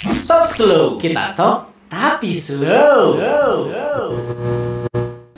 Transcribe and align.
Talk 0.00 0.48
slow, 0.56 0.96
kita 0.96 1.36
talk 1.36 1.76
tapi 1.92 2.32
slow. 2.32 3.20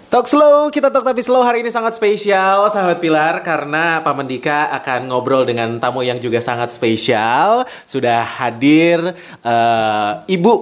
Talk 0.06 0.26
slow, 0.30 0.70
kita 0.70 0.86
talk 0.86 1.02
tapi 1.02 1.18
slow 1.18 1.42
hari 1.42 1.66
ini 1.66 1.70
sangat 1.74 1.98
spesial 1.98 2.70
sahabat 2.70 3.02
Pilar 3.02 3.42
karena 3.42 3.98
Pak 4.06 4.14
Mendika 4.14 4.70
akan 4.78 5.10
ngobrol 5.10 5.42
dengan 5.42 5.82
tamu 5.82 6.06
yang 6.06 6.22
juga 6.22 6.38
sangat 6.38 6.70
spesial. 6.70 7.66
Sudah 7.82 8.22
hadir 8.22 9.02
eh, 9.42 10.12
Ibu 10.30 10.54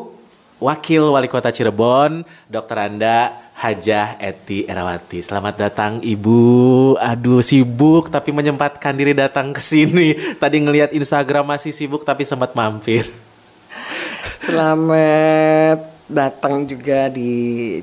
Wakil 0.65 1.05
Wali 1.05 1.29
Kota 1.29 1.53
Cirebon, 1.53 2.25
Dr. 2.49 2.81
Anda 2.81 3.37
Hajah 3.61 4.17
Eti 4.17 4.65
Erawati. 4.65 5.21
Selamat 5.21 5.61
datang 5.61 6.01
Ibu. 6.01 6.97
Aduh 6.97 7.45
sibuk 7.45 8.09
tapi 8.09 8.33
menyempatkan 8.33 8.97
diri 8.97 9.13
datang 9.13 9.53
ke 9.53 9.61
sini. 9.61 10.17
Tadi 10.41 10.57
ngelihat 10.57 10.97
Instagram 10.97 11.53
masih 11.53 11.77
sibuk 11.77 12.01
tapi 12.01 12.25
sempat 12.25 12.57
mampir. 12.57 13.29
Selamat 14.41 15.85
datang 16.09 16.65
juga 16.65 17.13
di 17.13 17.33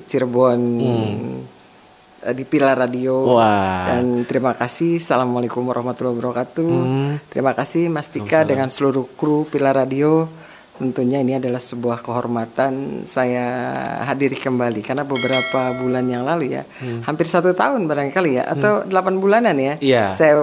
Cirebon 0.02 0.60
eh, 0.82 2.34
di 2.34 2.44
Pilar 2.44 2.74
Radio. 2.74 3.38
Wah. 3.38 3.94
dan 3.94 4.26
terima 4.26 4.58
kasih. 4.58 4.98
Assalamualaikum 4.98 5.62
warahmatullahi 5.62 6.18
wabarakatuh. 6.18 6.72
Terima 7.30 7.54
kasih 7.54 7.94
Mas 7.94 8.10
Tika 8.10 8.42
dengan 8.42 8.74
seluruh 8.74 9.06
kru 9.14 9.46
Pilar 9.46 9.78
Radio. 9.78 10.26
Tentunya 10.78 11.22
ini 11.22 11.34
adalah 11.34 11.58
sebuah 11.58 12.02
kehormatan 12.02 13.06
saya 13.06 13.74
hadiri 14.06 14.38
kembali. 14.38 14.82
Karena 14.82 15.06
beberapa 15.06 15.74
bulan 15.74 16.06
yang 16.06 16.26
lalu 16.26 16.58
ya 16.58 16.66
hampir 17.06 17.26
satu 17.26 17.54
tahun 17.54 17.86
barangkali 17.86 18.32
ya 18.34 18.50
atau 18.50 18.82
delapan 18.82 19.22
bulanan 19.22 19.58
ya 19.58 19.74
Iya. 19.78 20.04
saya 20.14 20.42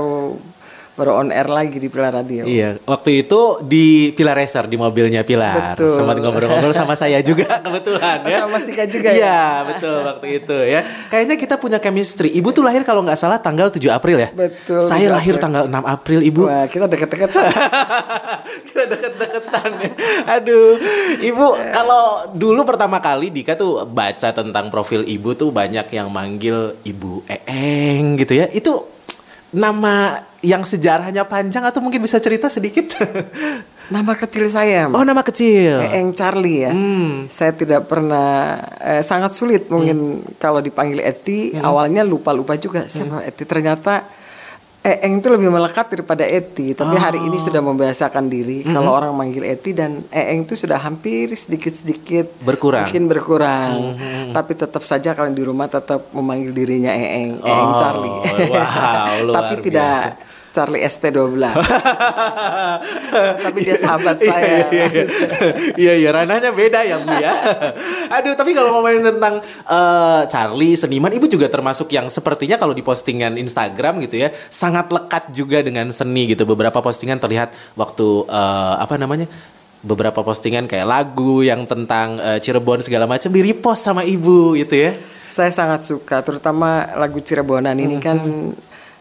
baru 0.94 1.10
on 1.16 1.28
air 1.28 1.46
lagi 1.46 1.76
di 1.76 1.86
Pilar 1.86 2.14
Radio 2.14 2.46
Iya, 2.46 2.78
waktu 2.80 3.20
itu 3.20 3.58
di 3.60 3.84
Pilar 4.10 4.34
Racer 4.34 4.64
di 4.64 4.74
mobilnya 4.74 5.20
Pilar. 5.20 5.74
Betul. 5.74 5.90
Sempat 5.90 6.16
ngobrol-ngobrol 6.16 6.70
sama 6.70 6.94
saya 6.94 7.18
juga 7.18 7.58
kebetulan 7.66 8.22
ya. 8.22 8.38
sama 8.40 8.48
Mas 8.52 8.62
Tika 8.62 8.86
juga 8.86 9.10
Iya, 9.10 9.18
ya? 9.18 9.42
betul 9.66 9.98
waktu 10.00 10.26
itu 10.38 10.56
ya. 10.56 10.80
Kayaknya 11.08 11.36
kita 11.36 11.54
punya 11.56 11.78
chemistry. 11.78 12.30
Ibu 12.30 12.48
tuh 12.50 12.62
lahir 12.62 12.82
kalau 12.82 13.02
nggak 13.02 13.16
salah 13.16 13.36
tanggal 13.36 13.68
7 13.68 13.82
April 13.90 14.16
ya? 14.16 14.28
Betul, 14.30 14.78
Saya 14.80 15.10
7 15.10 15.16
lahir 15.18 15.34
April. 15.34 15.42
tanggal 15.42 15.64
6 15.66 15.82
April, 15.84 16.20
Ibu. 16.22 16.42
Wah, 16.46 16.66
kita 16.66 16.86
deket-deket. 16.86 17.30
kita 18.68 18.82
deket-deketan 18.86 19.70
ya. 19.76 19.90
Aduh, 20.30 20.78
Ibu 21.20 21.46
kalau 21.70 22.04
dulu 22.30 22.62
pertama 22.62 22.98
kali 22.98 23.34
Dika 23.34 23.54
tuh 23.54 23.82
baca 23.82 24.30
tentang 24.30 24.70
profil 24.70 25.02
Ibu 25.02 25.34
tuh 25.34 25.50
banyak 25.50 25.90
yang 25.90 26.06
manggil 26.06 26.78
Ibu 26.80 27.26
Eeng 27.26 28.14
gitu 28.14 28.36
ya. 28.36 28.46
Itu 28.48 28.93
nama 29.54 30.20
yang 30.42 30.66
sejarahnya 30.66 31.24
panjang 31.24 31.62
atau 31.64 31.78
mungkin 31.80 32.02
bisa 32.02 32.18
cerita 32.18 32.50
sedikit? 32.50 32.92
Nama 33.84 34.16
kecil 34.16 34.48
saya, 34.48 34.88
oh, 34.88 34.96
Mas. 34.96 35.04
nama 35.04 35.20
kecil. 35.20 35.76
Eeng 35.76 36.16
Charlie 36.16 36.64
ya. 36.64 36.72
Hmm. 36.72 37.28
Saya 37.28 37.52
tidak 37.52 37.84
pernah 37.84 38.56
eh, 38.80 39.04
sangat 39.04 39.36
sulit 39.36 39.68
mungkin 39.68 40.24
kalau 40.40 40.64
dipanggil 40.64 41.04
Eti 41.04 41.52
awalnya 41.60 42.00
lupa-lupa 42.00 42.56
juga 42.56 42.88
siapa 42.88 43.20
Eti 43.28 43.44
ternyata 43.44 44.08
Eeng 44.84 45.16
itu 45.16 45.26
lebih 45.26 45.48
melekat 45.48 45.88
daripada 45.88 46.22
Eti 46.22 46.76
tapi 46.76 46.94
hari 46.94 47.16
ini 47.18 47.36
sudah 47.36 47.58
membiasakan 47.58 48.28
diri 48.28 48.60
kalau 48.62 48.92
orang 48.92 49.10
manggil 49.10 49.40
Eti 49.42 49.72
dan 49.72 50.04
Eeng 50.08 50.44
itu 50.44 50.54
sudah 50.54 50.76
hampir 50.76 51.32
sedikit-sedikit 51.32 52.44
Berkurang. 52.44 52.84
mungkin 52.84 53.08
berkurang. 53.08 53.96
Tapi 54.30 54.52
tetap 54.52 54.82
saja 54.82 55.10
kalau 55.10 55.30
di 55.30 55.40
rumah 55.40 55.66
tetap 55.66 56.12
memanggil 56.12 56.52
dirinya 56.52 56.92
Eeng 56.92 57.40
Eeng 57.40 57.64
Oh, 57.66 57.80
Charlie. 57.80 58.12
wow, 58.52 59.16
luar 59.26 59.36
tapi 59.40 59.54
tidak 59.62 59.88
biasa. 59.88 60.33
Charlie 60.54 60.86
ST12 60.86 61.34
tapi 63.44 63.58
dia 63.66 63.74
sahabat 63.74 64.16
Iya, 64.22 64.30
saya 64.30 64.46
Iya, 64.46 64.66
iya. 64.70 65.04
iya, 65.74 65.92
iya, 65.98 66.10
ranahnya 66.14 66.50
beda 66.54 66.80
ya 66.86 66.96
Bu 67.02 67.10
ya. 67.18 67.32
Aduh, 68.14 68.34
tapi 68.38 68.54
kalau 68.54 68.78
ngomongin 68.78 69.02
tentang 69.02 69.42
eh, 69.66 70.22
Charlie 70.30 70.78
seniman, 70.78 71.10
Ibu 71.10 71.26
juga 71.26 71.50
termasuk 71.50 71.90
yang 71.90 72.06
sepertinya 72.08 72.54
kalau 72.54 72.72
di 72.72 72.86
postingan 72.86 73.34
Instagram 73.34 73.98
gitu 74.06 74.22
ya, 74.22 74.30
sangat 74.48 74.90
lekat 74.90 75.34
juga 75.34 75.60
dengan 75.60 75.90
seni 75.90 76.30
gitu. 76.30 76.46
Beberapa 76.46 76.78
postingan 76.78 77.18
terlihat 77.18 77.50
waktu 77.74 78.06
eh, 78.30 78.74
apa 78.78 78.94
namanya? 78.94 79.26
Beberapa 79.84 80.24
postingan 80.24 80.64
kayak 80.64 80.86
lagu 80.88 81.44
yang 81.44 81.68
tentang 81.68 82.16
eh, 82.22 82.38
Cirebon 82.40 82.80
segala 82.80 83.04
macam 83.04 83.28
di 83.28 83.40
repost 83.42 83.84
sama 83.84 84.06
Ibu 84.06 84.56
gitu 84.56 84.74
ya. 84.78 84.96
Saya 85.28 85.50
sangat 85.50 85.82
suka, 85.82 86.22
terutama 86.22 86.94
lagu 86.94 87.18
Cirebonan 87.18 87.74
ini 87.74 87.98
kan 87.98 88.22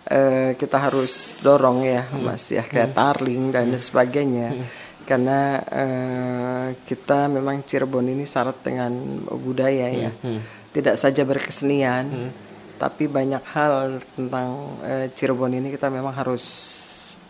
eh, 0.07 0.51
kita 0.59 0.77
harus 0.79 1.37
dorong 1.39 1.85
ya, 1.87 2.07
Mas 2.19 2.49
ya, 2.51 2.63
kayak 2.63 2.95
Tarling 2.97 3.51
dan 3.53 3.71
sebagainya. 3.75 4.55
Karena 5.03 5.59
eh, 5.67 6.67
kita 6.87 7.27
memang 7.27 7.59
Cirebon 7.67 8.07
ini 8.07 8.23
syarat 8.23 8.63
dengan 8.63 8.91
budaya 9.27 9.91
ya, 9.91 10.11
tidak 10.71 10.95
saja 10.95 11.27
berkesenian, 11.27 12.31
tapi 12.79 13.11
banyak 13.11 13.43
hal 13.51 13.99
tentang 14.15 14.79
eh, 14.83 15.07
Cirebon 15.11 15.59
ini 15.59 15.75
kita 15.75 15.91
memang 15.91 16.15
harus 16.15 16.43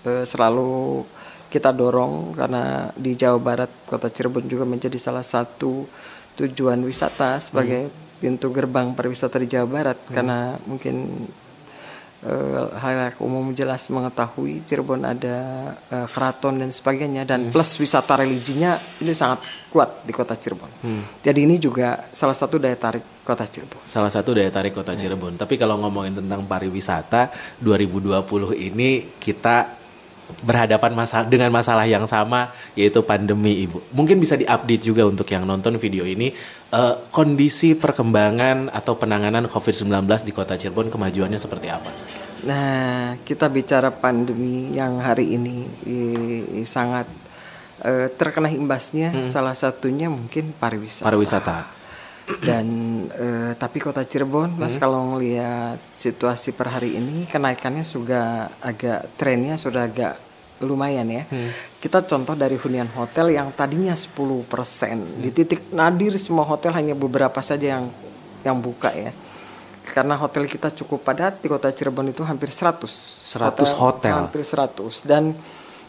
eh, 0.05 0.21
selalu 0.21 1.01
kita 1.49 1.73
dorong. 1.73 2.37
Karena 2.37 2.93
di 2.93 3.17
Jawa 3.17 3.41
Barat 3.41 3.71
kota 3.89 4.09
Cirebon 4.09 4.45
juga 4.45 4.69
menjadi 4.69 4.97
salah 5.01 5.25
satu 5.25 5.89
tujuan 6.37 6.81
wisata 6.81 7.37
sebagai 7.41 7.89
pintu 8.17 8.49
gerbang 8.53 8.93
pariwisata 8.93 9.41
di 9.41 9.49
Jawa 9.49 9.65
Barat. 9.65 9.97
Karena 10.13 10.57
mungkin 10.69 11.25
eh, 12.23 12.67
hal 12.79 13.13
umum 13.19 13.51
jelas 13.51 13.87
mengetahui 13.91 14.63
Cirebon 14.63 15.03
ada 15.03 15.37
eh, 15.91 16.07
keraton 16.07 16.63
dan 16.63 16.71
sebagainya 16.71 17.27
dan 17.27 17.51
plus 17.51 17.75
wisata 17.77 18.17
religinya 18.17 18.79
ini 19.03 19.11
sangat 19.11 19.43
kuat 19.69 20.07
di 20.07 20.15
kota 20.15 20.33
Cirebon. 20.39 20.71
Jadi 21.19 21.39
ini 21.43 21.59
juga 21.59 22.09
salah 22.15 22.35
satu 22.35 22.55
daya 22.57 22.79
tarik 22.79 23.23
kota 23.27 23.43
Cirebon. 23.43 23.83
Salah 23.83 24.09
satu 24.09 24.33
daya 24.33 24.49
tarik 24.49 24.73
kota 24.73 24.95
Cirebon. 24.95 25.35
Tapi 25.35 25.59
kalau 25.59 25.77
ngomongin 25.83 26.23
tentang 26.23 26.47
pariwisata 26.47 27.29
2020 27.59 28.23
ini 28.57 29.19
kita 29.19 29.82
berhadapan 30.41 30.97
masalah 30.97 31.29
dengan 31.29 31.53
masalah 31.53 31.85
yang 31.85 32.09
sama 32.09 32.49
yaitu 32.73 33.03
pandemi 33.05 33.61
Ibu. 33.69 33.93
Mungkin 33.93 34.17
bisa 34.17 34.33
diupdate 34.33 34.81
juga 34.81 35.05
untuk 35.05 35.29
yang 35.29 35.45
nonton 35.45 35.77
video 35.77 36.01
ini 36.03 36.33
eh, 36.73 36.95
kondisi 37.13 37.77
perkembangan 37.77 38.73
atau 38.73 38.97
penanganan 38.97 39.45
COVID-19 39.45 39.93
di 40.25 40.31
Kota 40.33 40.57
Cirebon 40.57 40.89
kemajuannya 40.89 41.37
seperti 41.37 41.67
apa? 41.69 41.91
Nah, 42.43 43.15
kita 43.23 43.47
bicara 43.47 43.87
pandemi 43.87 44.75
yang 44.75 44.99
hari 44.99 45.37
ini 45.37 45.63
i- 45.87 46.65
sangat 46.67 47.07
eh, 47.83 48.07
terkena 48.11 48.51
imbasnya. 48.51 49.11
Salah 49.23 49.55
satunya 49.55 50.07
mungkin 50.11 50.51
pariwisata. 50.55 51.07
Pariwisata. 51.07 51.57
Dan 52.23 52.67
eh, 53.11 53.51
tapi 53.59 53.83
kota 53.83 54.07
Cirebon, 54.07 54.55
mas 54.55 54.79
kalau 54.79 55.15
ngelihat 55.15 55.75
situasi 55.99 56.55
per 56.55 56.71
hari 56.71 56.95
ini 56.95 57.27
kenaikannya 57.27 57.83
sudah 57.83 58.47
agak 58.63 59.19
trennya 59.19 59.59
sudah 59.59 59.91
agak 59.91 60.15
lumayan 60.63 61.03
ya. 61.11 61.23
Kita 61.83 62.07
contoh 62.07 62.39
dari 62.39 62.55
hunian 62.55 62.87
hotel 62.95 63.35
yang 63.35 63.51
tadinya 63.51 63.91
10% 63.91 64.23
di 65.19 65.29
titik 65.35 65.75
nadir 65.75 66.15
semua 66.15 66.47
hotel 66.47 66.71
hanya 66.71 66.95
beberapa 66.95 67.43
saja 67.43 67.75
yang 67.79 67.91
yang 68.47 68.57
buka 68.63 68.95
ya. 68.95 69.11
Karena 69.83 70.15
hotel 70.15 70.47
kita 70.47 70.71
cukup 70.71 71.03
padat 71.03 71.43
di 71.43 71.51
kota 71.51 71.67
Cirebon 71.69 72.15
itu 72.15 72.23
hampir 72.23 72.47
100. 72.47 72.87
100 72.87 73.67
hotel. 73.75 74.15
Hampir 74.25 74.41
100 74.47 75.03
dan 75.03 75.35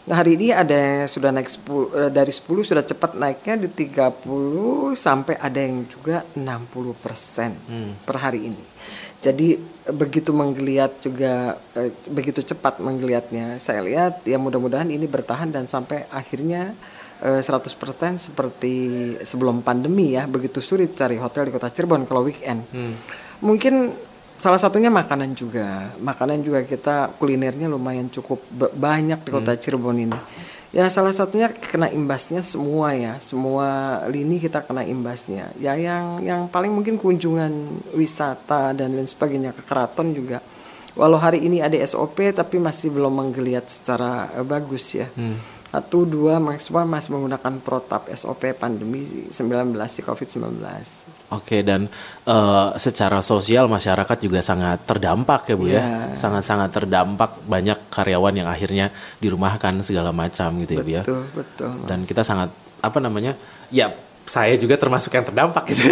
Nah, 0.05 0.21
hari 0.21 0.37
ini 0.37 0.53
ada 0.53 0.69
yang 0.69 1.09
sudah 1.09 1.33
naik 1.33 1.49
10, 1.49 1.89
eh, 1.97 2.11
dari 2.13 2.29
10 2.29 2.61
sudah 2.61 2.85
cepat 2.85 3.17
naiknya 3.17 3.65
di 3.65 3.69
30 3.73 4.93
sampai 4.93 5.33
ada 5.41 5.57
yang 5.57 5.81
juga 5.89 6.21
60 6.37 6.93
persen 6.93 7.57
per 8.05 8.21
hari 8.21 8.53
ini. 8.53 8.63
Jadi 9.17 9.57
begitu 9.89 10.29
menggeliat 10.29 11.01
juga 11.01 11.57
eh, 11.73 11.89
begitu 12.13 12.45
cepat 12.45 12.77
menggeliatnya. 12.85 13.57
Saya 13.57 13.81
lihat 13.81 14.21
ya 14.29 14.37
mudah-mudahan 14.37 14.93
ini 14.93 15.09
bertahan 15.09 15.49
dan 15.49 15.65
sampai 15.65 16.05
akhirnya 16.13 16.77
eh, 17.25 17.41
100% 17.41 17.65
seperti 18.21 18.73
sebelum 19.25 19.65
pandemi 19.65 20.13
ya. 20.13 20.29
Begitu 20.29 20.61
sulit 20.61 20.93
cari 20.93 21.17
hotel 21.17 21.49
di 21.49 21.51
Kota 21.57 21.73
Cirebon 21.73 22.05
kalau 22.05 22.29
weekend. 22.29 22.61
Mungkin 23.41 24.04
salah 24.37 24.59
satunya 24.59 24.89
makanan 24.89 25.33
juga. 25.33 25.91
Makanan 25.97 26.41
juga 26.41 26.61
kita 26.61 27.11
kulinernya 27.15 27.67
lumayan 27.67 28.07
cukup 28.07 28.39
ba- 28.49 28.71
banyak 28.71 29.21
di 29.21 29.29
Kota 29.31 29.55
Cirebon 29.55 29.97
ini. 29.99 30.19
Ya 30.75 30.91
salah 30.91 31.15
satunya 31.15 31.47
kena 31.47 31.87
imbasnya 31.87 32.43
semua 32.43 32.91
ya, 32.91 33.15
semua 33.23 33.63
lini 34.11 34.43
kita 34.43 34.59
kena 34.59 34.83
imbasnya. 34.83 35.55
Ya 35.55 35.71
yang 35.73 36.19
yang 36.19 36.41
paling 36.51 36.67
mungkin 36.67 36.99
kunjungan 36.99 37.51
wisata 37.95 38.75
dan 38.75 38.91
lain 38.91 39.07
sebagainya 39.07 39.55
ke 39.55 39.63
keraton 39.63 40.11
juga. 40.11 40.43
Walau 40.95 41.15
hari 41.15 41.43
ini 41.43 41.63
ada 41.63 41.75
SOP 41.79 42.19
tapi 42.31 42.59
masih 42.59 42.91
belum 42.91 43.11
menggeliat 43.11 43.67
secara 43.67 44.27
eh, 44.31 44.43
bagus 44.43 44.95
ya. 44.95 45.07
Satu 45.75 46.07
dua 46.07 46.39
maksimal 46.39 46.87
masih 46.87 47.19
menggunakan 47.19 47.59
protap 47.59 48.07
SOP 48.15 48.55
pandemi 48.55 49.27
19 49.27 49.75
di 49.75 50.01
COVID-19. 50.07 50.63
Oke 51.35 51.67
dan 51.67 51.91
eh, 52.23 52.69
secara 52.79 53.19
sosial 53.19 53.67
masyarakat 53.67 54.17
juga 54.23 54.39
sangat 54.39 54.87
terdampak 54.87 55.51
ya 55.51 55.55
Bu 55.59 55.67
ya. 55.67 55.83
Iya. 55.83 56.15
Sangat-sangat 56.15 56.71
terdampak 56.71 57.43
banyak 57.43 57.91
karyawan 57.91 58.39
yang 58.39 58.47
akhirnya 58.47 58.87
dirumahkan 59.19 59.83
segala 59.83 60.15
macam 60.15 60.55
gitu 60.63 60.79
ya 60.79 60.83
Bu 60.87 60.91
ya. 60.95 61.03
Betul, 61.03 61.23
betul. 61.35 61.71
Dan 61.91 62.07
kita 62.07 62.23
sangat 62.23 62.55
apa 62.79 62.97
namanya 63.03 63.35
ya 63.67 63.91
saya 64.23 64.55
juga 64.55 64.79
termasuk 64.79 65.11
yang 65.11 65.27
terdampak 65.27 65.75
gitu. 65.75 65.91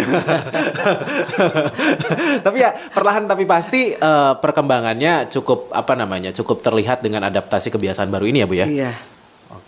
tapi 2.48 2.56
ya 2.56 2.72
perlahan 2.72 3.28
tapi 3.28 3.44
pasti 3.44 3.92
uh, 3.92 4.40
perkembangannya 4.40 5.28
cukup 5.28 5.76
apa 5.76 5.92
namanya 5.92 6.32
cukup 6.32 6.64
terlihat 6.64 7.04
dengan 7.04 7.28
adaptasi 7.28 7.68
kebiasaan 7.68 8.08
baru 8.08 8.32
ini 8.32 8.40
ya 8.40 8.48
bu 8.48 8.56
ya. 8.56 8.64
Iya. 8.64 9.13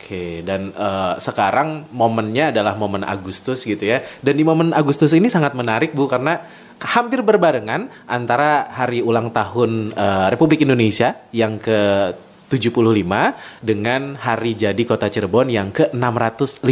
Oke 0.06 0.38
dan 0.46 0.70
uh, 0.78 1.18
sekarang 1.18 1.90
momennya 1.90 2.54
adalah 2.54 2.78
momen 2.78 3.02
Agustus 3.02 3.66
gitu 3.66 3.90
ya. 3.90 4.06
Dan 4.22 4.38
di 4.38 4.46
momen 4.46 4.70
Agustus 4.70 5.10
ini 5.10 5.26
sangat 5.26 5.58
menarik 5.58 5.98
bu 5.98 6.06
karena 6.06 6.46
hampir 6.78 7.26
berbarengan 7.26 7.90
antara 8.06 8.70
hari 8.70 9.02
ulang 9.02 9.34
tahun 9.34 9.90
uh, 9.98 10.30
Republik 10.30 10.62
Indonesia 10.62 11.26
yang 11.34 11.58
ke 11.58 12.14
75 12.54 12.86
dengan 13.66 14.14
hari 14.14 14.54
jadi 14.54 14.78
Kota 14.86 15.10
Cirebon 15.10 15.50
yang 15.50 15.74
ke 15.74 15.90
651. 15.90 16.62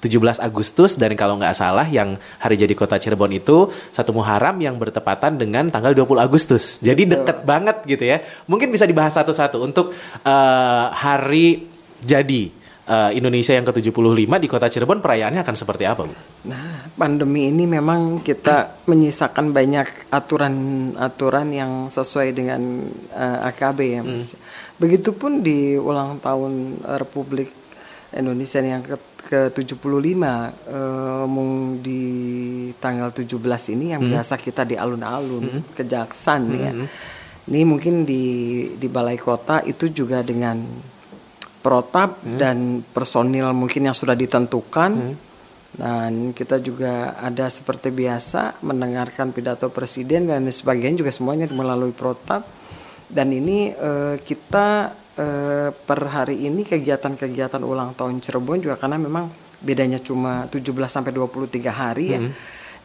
17 0.00 0.40
Agustus 0.40 0.96
dan 0.96 1.12
kalau 1.20 1.36
nggak 1.36 1.56
salah 1.56 1.84
yang 1.88 2.20
hari 2.36 2.60
jadi 2.60 2.76
kota 2.76 3.00
Cirebon 3.00 3.32
itu 3.32 3.72
satu 3.88 4.12
Muharram 4.12 4.60
yang 4.60 4.76
bertepatan 4.76 5.40
dengan 5.40 5.72
tanggal 5.72 5.96
20 5.96 6.20
Agustus. 6.20 6.76
Jadi 6.84 7.08
deket 7.08 7.48
banget 7.48 7.80
gitu 7.88 8.04
ya. 8.04 8.20
Mungkin 8.44 8.68
bisa 8.68 8.84
dibahas 8.84 9.16
satu-satu 9.16 9.56
untuk 9.56 9.96
uh, 10.28 10.86
hari 10.92 11.75
jadi 12.06 12.54
uh, 12.86 13.10
Indonesia 13.12 13.52
yang 13.52 13.66
ke-75 13.66 14.32
di 14.38 14.48
kota 14.48 14.70
Cirebon 14.70 15.02
perayaannya 15.02 15.42
akan 15.42 15.56
seperti 15.58 15.84
apa, 15.84 16.06
Bu? 16.06 16.14
Nah, 16.48 16.86
pandemi 16.94 17.50
ini 17.50 17.66
memang 17.66 18.22
kita 18.22 18.86
menyisakan 18.86 19.50
banyak 19.50 20.10
aturan-aturan 20.14 21.48
yang 21.50 21.72
sesuai 21.90 22.32
dengan 22.32 22.86
uh, 23.12 23.48
AKB 23.50 23.78
ya, 23.98 24.00
Mas. 24.06 24.32
Hmm. 24.32 24.40
Begitupun 24.78 25.42
di 25.42 25.74
ulang 25.74 26.22
tahun 26.22 26.80
Republik 27.02 27.50
Indonesia 28.14 28.62
yang 28.62 28.86
ke 28.86 28.96
ke-75 29.26 30.22
uh, 30.22 31.26
mung 31.26 31.82
di 31.82 32.70
tanggal 32.78 33.10
17 33.10 33.34
ini 33.74 33.90
yang 33.90 34.06
hmm. 34.06 34.12
biasa 34.14 34.38
kita 34.38 34.62
di 34.62 34.78
alun-alun 34.78 35.42
hmm. 35.42 35.62
kejaksan 35.74 36.42
hmm. 36.46 36.62
ya. 36.62 36.72
Ini 37.46 37.62
mungkin 37.66 38.06
di 38.06 38.22
di 38.78 38.86
balai 38.86 39.18
kota 39.18 39.66
itu 39.66 39.90
juga 39.90 40.22
dengan 40.22 40.62
protap 41.66 42.22
hmm. 42.22 42.38
dan 42.38 42.78
personil 42.86 43.50
mungkin 43.50 43.90
yang 43.90 43.96
sudah 43.98 44.14
ditentukan. 44.14 44.92
Hmm. 44.94 45.14
Dan 45.76 46.32
kita 46.32 46.62
juga 46.62 47.18
ada 47.18 47.50
seperti 47.50 47.92
biasa 47.92 48.62
mendengarkan 48.64 49.34
pidato 49.34 49.68
presiden 49.68 50.30
dan 50.30 50.46
sebagainya 50.48 51.02
juga 51.02 51.12
semuanya 51.12 51.50
melalui 51.50 51.90
protap. 51.90 52.46
Dan 53.10 53.34
ini 53.34 53.74
uh, 53.76 54.16
kita 54.18 54.94
eh, 55.20 55.68
per 55.72 56.00
hari 56.08 56.48
ini 56.48 56.64
kegiatan-kegiatan 56.64 57.60
ulang 57.60 57.92
tahun 57.92 58.24
Cirebon 58.24 58.64
juga 58.64 58.80
karena 58.80 58.96
memang 58.96 59.28
bedanya 59.60 60.00
cuma 60.00 60.48
17 60.48 60.64
sampai 60.88 61.12
23 61.12 61.60
hari 61.68 62.04
ya. 62.16 62.20
Hmm. 62.24 62.32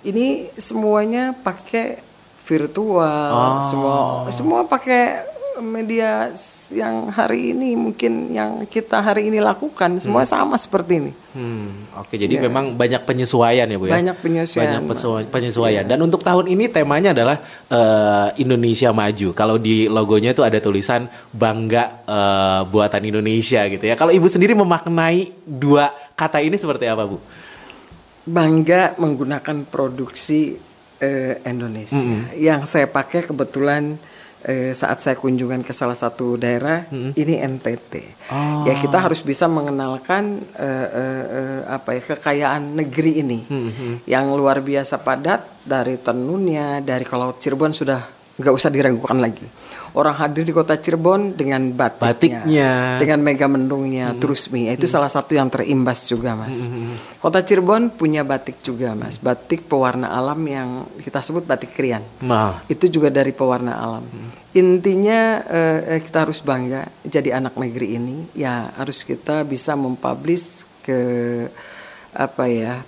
Ini 0.01 0.51
semuanya 0.57 1.31
pakai 1.31 2.01
virtual, 2.41 3.31
oh. 3.31 3.61
semua 3.69 3.95
semua 4.33 4.59
pakai 4.65 5.31
media 5.59 6.31
yang 6.71 7.11
hari 7.11 7.51
ini 7.51 7.75
mungkin 7.75 8.31
yang 8.31 8.63
kita 8.63 9.03
hari 9.03 9.27
ini 9.27 9.43
lakukan 9.43 9.99
semua 9.99 10.23
hmm. 10.23 10.31
sama 10.31 10.55
seperti 10.55 10.93
ini. 11.03 11.11
Hmm, 11.35 11.91
Oke, 11.99 12.15
jadi 12.15 12.39
ya. 12.39 12.47
memang 12.47 12.75
banyak 12.79 13.03
penyesuaian 13.03 13.67
ya 13.67 13.77
bu 13.79 13.91
ya. 13.91 13.99
Banyak 13.99 14.17
penyesuaian. 14.23 14.79
Banyak 14.87 15.27
penyesuaian. 15.27 15.83
Ya. 15.83 15.89
Dan 15.95 15.99
untuk 16.03 16.23
tahun 16.23 16.47
ini 16.47 16.71
temanya 16.71 17.11
adalah 17.11 17.43
uh, 17.67 18.31
Indonesia 18.39 18.95
Maju. 18.95 19.29
Kalau 19.35 19.55
di 19.59 19.91
logonya 19.91 20.31
itu 20.31 20.43
ada 20.43 20.59
tulisan 20.63 21.11
bangga 21.35 22.03
uh, 22.07 22.61
buatan 22.71 23.03
Indonesia 23.03 23.67
gitu 23.67 23.83
ya. 23.83 23.99
Kalau 23.99 24.15
ibu 24.15 24.27
sendiri 24.31 24.55
memaknai 24.55 25.35
dua 25.43 25.91
kata 26.15 26.39
ini 26.39 26.55
seperti 26.55 26.87
apa 26.87 27.03
bu? 27.03 27.19
Bangga 28.27 28.95
menggunakan 28.95 29.67
produksi 29.67 30.55
uh, 31.03 31.33
Indonesia. 31.43 31.99
-hmm. 31.99 32.39
Yang 32.39 32.61
saya 32.71 32.87
pakai 32.87 33.27
kebetulan 33.27 33.99
eh, 34.45 34.71
saat 34.73 35.01
saya 35.01 35.15
kunjungan 35.17 35.61
ke 35.65 35.73
salah 35.73 35.97
satu 35.97 36.37
daerah 36.37 36.85
hmm. 36.89 37.17
ini 37.17 37.35
NTT. 37.41 37.93
Oh. 38.31 38.63
Ya 38.65 38.77
kita 38.77 38.97
harus 38.97 39.21
bisa 39.21 39.45
mengenalkan 39.49 40.41
eh, 40.57 40.87
eh, 40.89 41.25
eh, 41.29 41.61
apa 41.69 41.97
ya 41.97 42.01
kekayaan 42.13 42.77
negeri 42.77 43.21
ini 43.21 43.39
hmm. 43.45 43.93
yang 44.09 44.29
luar 44.33 44.61
biasa 44.61 45.01
padat 45.01 45.65
dari 45.65 45.97
tenunnya, 46.01 46.81
dari 46.81 47.05
kalau 47.05 47.37
Cirebon 47.37 47.73
sudah 47.73 48.01
nggak 48.41 48.53
usah 48.55 48.71
diragukan 48.73 49.21
lagi 49.21 49.45
orang 49.91 50.15
hadir 50.15 50.47
di 50.47 50.53
kota 50.55 50.79
Cirebon 50.79 51.35
dengan 51.35 51.71
batiknya, 51.75 52.07
batiknya. 52.43 52.71
dengan 52.95 53.19
mega 53.19 53.47
mendungnya, 53.51 54.15
hmm. 54.15 54.19
Trusmi. 54.23 54.71
Itu 54.71 54.87
hmm. 54.87 54.93
salah 54.93 55.11
satu 55.11 55.35
yang 55.35 55.51
terimbas 55.51 56.07
juga, 56.07 56.35
Mas. 56.35 56.63
Hmm. 56.63 56.95
Kota 57.19 57.43
Cirebon 57.43 57.91
punya 57.91 58.23
batik 58.23 58.63
juga, 58.63 58.95
Mas. 58.95 59.19
Batik 59.19 59.67
pewarna 59.67 60.15
alam 60.15 60.39
yang 60.47 60.87
kita 61.03 61.19
sebut 61.19 61.43
batik 61.43 61.75
krian. 61.75 62.03
Nah. 62.23 62.63
Itu 62.71 62.87
juga 62.87 63.11
dari 63.11 63.35
pewarna 63.35 63.75
alam. 63.75 64.03
Hmm. 64.07 64.29
Intinya 64.55 65.43
eh, 65.47 65.99
kita 66.03 66.27
harus 66.27 66.39
bangga 66.39 66.87
jadi 67.03 67.39
anak 67.43 67.59
negeri 67.59 67.99
ini. 67.99 68.17
Ya 68.35 68.71
harus 68.79 69.03
kita 69.03 69.43
bisa 69.43 69.75
mempublish 69.75 70.63
ke 70.83 70.99
apa 72.15 72.43
ya 72.47 72.79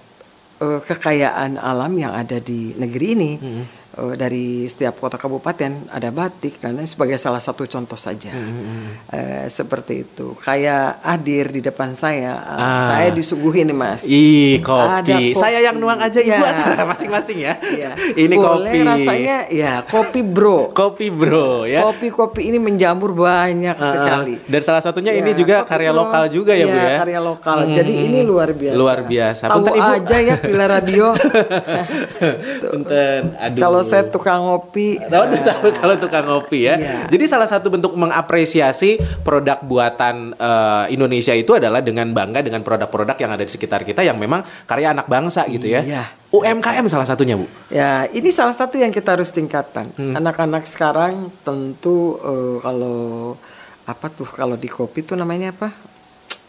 eh, 0.64 0.80
kekayaan 0.84 1.60
alam 1.60 1.92
yang 2.00 2.16
ada 2.16 2.40
di 2.40 2.72
negeri 2.80 3.08
ini. 3.12 3.32
Hmm 3.40 3.83
uh, 3.98 4.16
dari 4.18 4.66
setiap 4.66 4.98
kota 4.98 5.18
kabupaten 5.20 5.90
ada 5.90 6.10
batik 6.10 6.58
karena 6.58 6.82
sebagai 6.86 7.18
salah 7.22 7.42
satu 7.42 7.66
contoh 7.70 7.98
saja. 7.98 8.34
Hmm. 8.34 8.98
uh, 9.14 9.46
seperti 9.50 10.08
itu. 10.08 10.34
Kayak 10.42 11.02
hadir 11.06 11.54
di 11.54 11.62
depan 11.62 11.94
saya 11.94 12.40
uh, 12.40 12.58
ah. 12.58 12.86
saya 12.90 13.10
disuguhin 13.14 13.70
nih 13.70 13.78
mas. 13.78 14.02
Ih 14.06 14.62
kopi. 14.64 15.14
kopi. 15.14 15.38
Saya 15.38 15.60
yang 15.62 15.78
nuang 15.78 16.00
aja 16.02 16.20
ya. 16.22 16.40
ibu 16.40 16.46
masing-masing 16.94 17.38
ya, 17.42 17.54
ya. 17.74 17.92
ini 18.14 18.36
Boleh 18.36 18.72
kopi. 18.72 18.80
rasanya 18.82 19.38
ya 19.50 19.74
kopi 19.86 20.22
bro. 20.22 20.74
Kopi 20.74 21.08
bro 21.14 21.66
ya. 21.70 21.86
Kopi 21.86 22.08
kopi 22.10 22.42
ini 22.50 22.58
menjamur 22.58 23.14
banyak 23.14 23.78
uh, 23.78 23.92
sekali. 23.92 24.36
Dan 24.46 24.62
salah 24.62 24.82
satunya 24.82 25.14
ya, 25.14 25.22
ini 25.22 25.32
juga 25.38 25.66
karya 25.68 25.92
bro, 25.94 26.00
lokal 26.06 26.24
juga 26.30 26.54
ya, 26.54 26.66
ya 26.66 26.74
bu 26.74 26.78
ya? 26.78 26.98
karya 27.04 27.20
lokal. 27.22 27.58
Hmm. 27.64 27.74
jadi 27.76 27.94
ini 27.94 28.20
luar 28.26 28.50
biasa. 28.54 28.76
Luar 28.78 29.00
biasa. 29.06 29.44
Tahu 29.50 29.66
aja 29.74 30.18
ya 30.20 30.36
Pila 30.40 30.66
Radio. 30.66 31.08
Punten, 32.74 33.22
aduh. 33.38 33.62
Kalau 33.62 33.82
kalau 33.84 33.92
saya 33.92 34.04
tukang 34.08 34.40
ngopi. 34.40 34.88
Tahu 35.04 35.24
udah 35.28 35.42
tahu 35.44 35.66
kalau 35.76 35.96
tukang 36.00 36.26
ngopi 36.26 36.60
ya. 36.72 36.76
Iya. 36.80 36.98
Jadi 37.12 37.24
salah 37.28 37.48
satu 37.52 37.68
bentuk 37.68 37.94
mengapresiasi 38.00 38.98
produk 39.22 39.60
buatan 39.60 40.32
uh, 40.40 40.88
Indonesia 40.88 41.36
itu 41.36 41.60
adalah 41.60 41.84
dengan 41.84 42.10
bangga 42.16 42.40
dengan 42.40 42.64
produk-produk 42.64 43.20
yang 43.20 43.32
ada 43.36 43.44
di 43.44 43.52
sekitar 43.52 43.84
kita 43.84 44.02
yang 44.02 44.16
memang 44.16 44.42
karya 44.64 44.96
anak 44.96 45.12
bangsa 45.12 45.44
gitu 45.52 45.68
ya. 45.68 45.84
Iya. 45.84 46.04
UMKM 46.34 46.90
salah 46.90 47.06
satunya 47.06 47.38
bu. 47.38 47.46
Ya 47.70 48.10
ini 48.10 48.34
salah 48.34 48.58
satu 48.58 48.82
yang 48.82 48.90
kita 48.90 49.14
harus 49.14 49.30
tingkatkan. 49.30 49.94
Hmm. 49.94 50.18
Anak-anak 50.18 50.66
sekarang 50.66 51.30
tentu 51.46 52.18
uh, 52.24 52.58
kalau 52.58 53.38
apa 53.84 54.08
tuh 54.10 54.26
kalau 54.26 54.58
di 54.58 54.66
kopi 54.66 55.06
tuh 55.06 55.14
namanya 55.14 55.54
apa? 55.54 55.70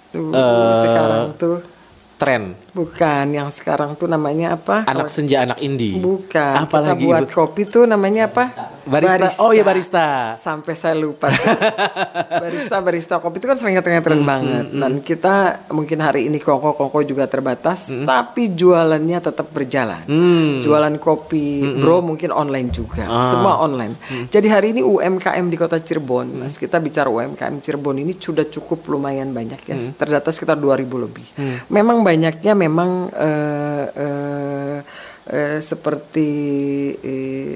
Tuh 0.08 0.32
uh, 0.32 0.72
sekarang 0.80 1.24
tuh 1.36 1.58
tren. 2.16 2.63
Bukan, 2.74 3.38
yang 3.38 3.54
sekarang 3.54 3.94
tuh 3.94 4.10
namanya 4.10 4.58
apa? 4.58 4.82
Anak 4.90 5.06
senja, 5.06 5.46
anak 5.46 5.62
indie. 5.62 5.94
Bukan. 6.02 6.66
Apa 6.66 6.82
kita 6.82 6.94
buat 6.98 7.24
kopi 7.30 7.70
tuh 7.70 7.86
namanya 7.86 8.26
apa? 8.26 8.74
Barista. 8.84 9.16
barista. 9.16 9.40
Oh 9.40 9.50
iya 9.54 9.64
barista. 9.64 10.06
Sampai 10.36 10.74
saya 10.76 10.98
lupa. 10.98 11.32
barista, 12.42 12.76
barista 12.84 13.14
kopi 13.22 13.40
itu 13.40 13.46
kan 13.48 13.56
sering 13.56 13.80
tren-tren 13.80 14.20
hmm, 14.20 14.28
banget. 14.28 14.64
Hmm, 14.68 14.80
Dan 14.82 14.92
kita 15.00 15.64
mungkin 15.72 15.98
hari 16.04 16.28
ini 16.28 16.36
kongko-kongko 16.42 17.00
juga 17.06 17.24
terbatas, 17.24 17.88
hmm. 17.88 18.04
tapi 18.04 18.52
jualannya 18.52 19.18
tetap 19.22 19.48
berjalan. 19.54 20.04
Hmm. 20.04 20.60
Jualan 20.60 20.98
kopi, 21.00 21.64
hmm. 21.64 21.80
bro 21.80 22.04
mungkin 22.04 22.34
online 22.34 22.68
juga. 22.74 23.08
Ah. 23.08 23.30
Semua 23.30 23.62
online. 23.62 23.96
Hmm. 24.10 24.26
Jadi 24.28 24.48
hari 24.52 24.76
ini 24.76 24.82
UMKM 24.84 25.46
di 25.48 25.56
Kota 25.56 25.80
Cirebon, 25.80 26.28
hmm. 26.28 26.40
Mas, 26.44 26.60
kita 26.60 26.76
bicara 26.82 27.08
UMKM 27.08 27.64
Cirebon 27.64 28.02
ini 28.02 28.12
sudah 28.18 28.44
cukup 28.50 28.84
lumayan 28.90 29.32
banyak 29.32 29.62
ya. 29.64 29.78
Hmm. 29.80 29.96
Terdata 29.96 30.28
sekitar 30.28 30.60
2000 30.60 31.04
lebih. 31.06 31.26
Hmm. 31.38 31.56
Memang 31.72 32.04
banyaknya 32.04 32.52
memang 32.64 33.12
uh, 33.12 33.84
uh, 33.92 34.76
uh, 35.28 35.58
seperti 35.60 36.30
uh, 36.96 37.54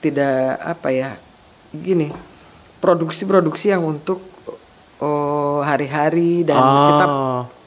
tidak 0.00 0.60
apa 0.60 0.88
ya 0.92 1.10
gini 1.76 2.08
produksi-produksi 2.80 3.72
yang 3.72 3.84
untuk 3.84 4.20
oh, 5.00 5.60
hari-hari 5.64 6.46
dan 6.46 6.60
oh. 6.60 6.86
kita 6.86 7.06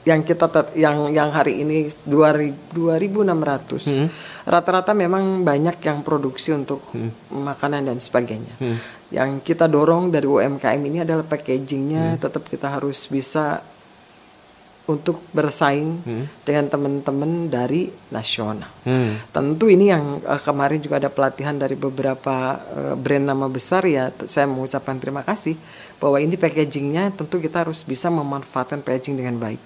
yang 0.00 0.20
kita 0.24 0.46
yang 0.80 1.12
yang 1.12 1.28
hari 1.28 1.60
ini 1.60 1.84
2600 2.08 2.72
hmm. 3.84 4.06
rata-rata 4.48 4.96
memang 4.96 5.44
banyak 5.44 5.76
yang 5.84 6.00
produksi 6.00 6.56
untuk 6.56 6.80
hmm. 6.96 7.28
makanan 7.44 7.84
dan 7.84 8.00
sebagainya 8.00 8.56
hmm. 8.56 8.78
yang 9.12 9.44
kita 9.44 9.68
dorong 9.68 10.08
dari 10.08 10.24
UMKM 10.24 10.80
ini 10.80 11.04
adalah 11.04 11.28
packagingnya 11.28 12.16
hmm. 12.16 12.20
tetap 12.24 12.48
kita 12.48 12.80
harus 12.80 13.04
bisa 13.12 13.60
untuk 14.90 15.22
bersaing 15.30 16.02
hmm. 16.02 16.24
dengan 16.42 16.66
teman-teman 16.66 17.46
dari 17.46 17.86
nasional. 18.10 18.66
Hmm. 18.82 19.22
Tentu 19.30 19.70
ini 19.70 19.94
yang 19.94 20.18
uh, 20.26 20.40
kemarin 20.42 20.82
juga 20.82 20.98
ada 20.98 21.10
pelatihan 21.10 21.54
dari 21.54 21.78
beberapa 21.78 22.58
uh, 22.58 22.94
brand 22.98 23.30
nama 23.30 23.46
besar 23.46 23.86
ya. 23.86 24.10
Saya 24.26 24.50
mengucapkan 24.50 24.98
terima 24.98 25.22
kasih 25.22 25.54
bahwa 26.02 26.18
ini 26.18 26.34
packagingnya 26.34 27.14
tentu 27.14 27.38
kita 27.38 27.62
harus 27.62 27.86
bisa 27.86 28.10
memanfaatkan 28.10 28.82
packaging 28.82 29.22
dengan 29.22 29.38
baik. 29.38 29.62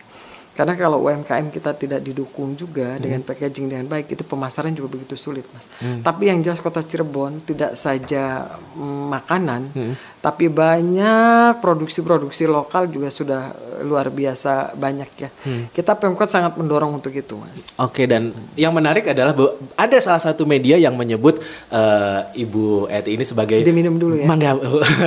Karena 0.55 0.79
kalau 0.79 1.03
UMKM 1.03 1.51
kita 1.51 1.75
tidak 1.75 2.01
didukung 2.07 2.55
juga 2.55 2.95
hmm. 2.95 3.03
dengan 3.03 3.21
packaging 3.27 3.67
dengan 3.67 3.91
baik, 3.91 4.15
itu 4.15 4.23
pemasaran 4.23 4.71
juga 4.71 4.95
begitu 4.95 5.19
sulit, 5.19 5.43
Mas. 5.51 5.67
Hmm. 5.83 5.99
Tapi 6.07 6.31
yang 6.31 6.39
jelas 6.47 6.63
Kota 6.63 6.79
Cirebon 6.87 7.43
tidak 7.43 7.75
saja 7.75 8.55
mm, 8.79 9.03
makanan, 9.11 9.63
hmm. 9.75 9.95
Tapi 10.25 10.49
banyak 10.49 11.61
produksi-produksi 11.61 12.49
lokal 12.49 12.89
juga 12.89 13.13
sudah 13.13 13.53
eh, 13.53 13.85
luar 13.85 14.09
biasa 14.09 14.73
banyak 14.73 15.11
ya. 15.21 15.29
Hmm. 15.45 15.69
Kita 15.69 15.93
Pemkot 16.01 16.33
sangat 16.33 16.57
mendorong 16.57 16.97
untuk 16.97 17.13
itu, 17.13 17.37
Mas. 17.37 17.77
Oke, 17.77 18.09
dan 18.09 18.33
yang 18.57 18.73
menarik 18.73 19.05
adalah 19.05 19.37
ada 19.77 19.99
salah 20.01 20.23
satu 20.25 20.49
media 20.49 20.81
yang 20.81 20.97
menyebut 20.97 21.45
uh, 21.69 22.25
Ibu 22.33 22.89
Eti 22.89 23.21
ini 23.21 23.25
sebagai 23.29 23.61
minum 23.69 24.01
dulu 24.01 24.17
ya. 24.17 24.25
Mangga, 24.25 24.57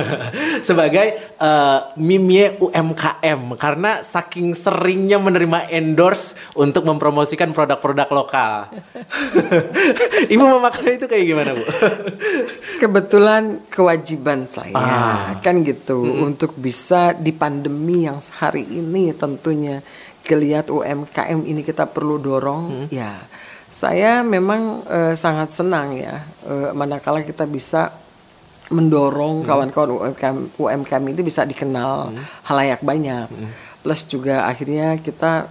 sebagai 0.68 1.18
uh, 1.42 1.90
mimie 1.98 2.54
UMKM 2.62 3.58
karena 3.58 4.06
saking 4.06 4.54
seringnya 4.54 5.18
menerima 5.18 5.48
menerima 5.48 5.72
endorse 5.72 6.36
untuk 6.52 6.84
mempromosikan 6.84 7.56
produk-produk 7.56 8.08
lokal. 8.12 8.68
Ibu 10.34 10.44
memakai 10.44 11.00
itu 11.00 11.08
kayak 11.08 11.24
gimana 11.24 11.50
bu? 11.56 11.64
Kebetulan 12.76 13.64
kewajiban 13.72 14.44
saya 14.44 14.76
ah. 14.76 15.07
Kan 15.44 15.62
gitu 15.62 16.04
mm 16.04 16.10
-hmm. 16.10 16.26
untuk 16.26 16.52
bisa 16.58 17.12
di 17.14 17.30
pandemi 17.30 18.08
yang 18.08 18.18
hari 18.40 18.64
ini 18.66 19.12
tentunya 19.14 19.84
kelihat 20.24 20.68
UMKM 20.68 21.44
ini 21.48 21.64
kita 21.64 21.88
perlu 21.88 22.16
dorong 22.20 22.62
mm 22.68 22.74
-hmm. 22.86 22.88
ya. 22.92 23.12
Saya 23.68 24.26
memang 24.26 24.82
uh, 24.90 25.14
sangat 25.14 25.54
senang 25.54 25.94
ya 25.94 26.24
uh, 26.48 26.74
manakala 26.74 27.22
kita 27.22 27.46
bisa 27.46 27.94
mendorong 28.68 29.46
kawan-kawan 29.48 29.96
UMKM 29.96 30.60
UMKM 30.60 31.04
ini 31.08 31.20
bisa 31.24 31.40
dikenal 31.46 32.12
hmm. 32.12 32.44
halayak 32.44 32.84
banyak. 32.84 33.24
Hmm 33.30 33.68
plus 33.88 34.04
juga 34.04 34.44
akhirnya 34.44 34.98
kita 34.98 35.48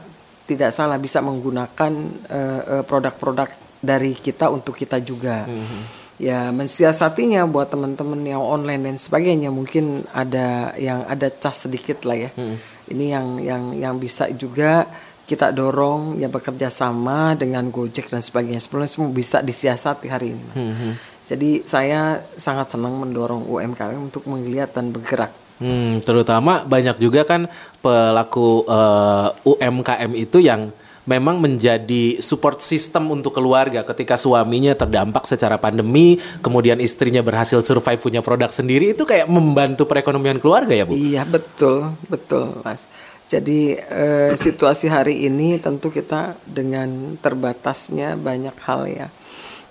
tidak 0.48 0.72
salah 0.72 1.02
bisa 1.02 1.20
menggunakan 1.26 1.92
uh, 2.30 2.62
uh, 2.80 2.84
produk-produk 2.86 3.50
dari 3.82 4.16
kita 4.16 4.48
untuk 4.48 4.78
kita 4.80 5.02
juga. 5.04 5.44
Mm-hmm. 5.50 5.82
Ya 6.18 6.50
mensiasatinya 6.50 7.46
buat 7.46 7.70
teman-teman 7.70 8.26
yang 8.26 8.42
online 8.42 8.90
dan 8.90 8.96
sebagainya 8.98 9.54
mungkin 9.54 10.02
ada 10.10 10.74
yang 10.74 11.06
ada 11.06 11.30
cas 11.30 11.70
sedikit 11.70 12.02
lah 12.10 12.18
ya. 12.18 12.30
Mm-hmm. 12.34 12.58
Ini 12.90 13.06
yang 13.06 13.28
yang 13.38 13.64
yang 13.78 13.96
bisa 14.02 14.26
juga 14.34 14.90
kita 15.30 15.54
dorong 15.54 16.18
ya 16.18 16.26
bekerja 16.26 16.74
sama 16.74 17.38
dengan 17.38 17.70
Gojek 17.70 18.10
dan 18.10 18.26
sebagainya. 18.26 18.58
Sebelumnya 18.58 18.90
semua 18.90 19.14
bisa 19.14 19.46
disiasati 19.46 20.08
hari 20.10 20.34
ini. 20.34 20.44
Mas. 20.50 20.58
Mm-hmm. 20.58 20.92
Jadi 21.28 21.50
saya 21.68 22.24
sangat 22.40 22.74
senang 22.74 22.98
mendorong 22.98 23.46
UMKM 23.46 24.00
untuk 24.00 24.26
melihat 24.26 24.74
dan 24.74 24.90
bergerak 24.90 25.30
Hmm, 25.58 25.98
terutama 26.06 26.62
banyak 26.62 27.02
juga 27.02 27.26
kan 27.26 27.50
pelaku 27.82 28.62
uh, 28.70 29.34
eh, 29.34 29.50
UMKM 29.50 30.12
itu 30.14 30.38
yang 30.38 30.70
memang 31.08 31.40
menjadi 31.40 32.20
support 32.20 32.60
system 32.60 33.10
untuk 33.10 33.34
keluarga 33.40 33.82
ketika 33.88 34.20
suaminya 34.20 34.76
terdampak 34.76 35.24
secara 35.26 35.56
pandemi, 35.56 36.20
kemudian 36.44 36.78
istrinya 36.84 37.24
berhasil 37.24 37.64
survive 37.64 38.04
punya 38.04 38.20
produk 38.20 38.52
sendiri 38.52 38.94
itu 38.94 39.08
kayak 39.08 39.26
membantu 39.32 39.88
perekonomian 39.88 40.38
keluarga 40.38 40.76
ya, 40.76 40.84
Bu? 40.84 40.94
Iya, 40.94 41.24
betul, 41.24 41.96
betul, 42.12 42.60
Mas. 42.62 42.86
Jadi 43.28 43.76
eh, 43.76 44.36
situasi 44.36 44.88
hari 44.88 45.28
ini 45.28 45.60
tentu 45.60 45.92
kita 45.92 46.40
dengan 46.48 47.20
terbatasnya 47.20 48.16
banyak 48.16 48.56
hal 48.64 48.82
ya 48.88 49.08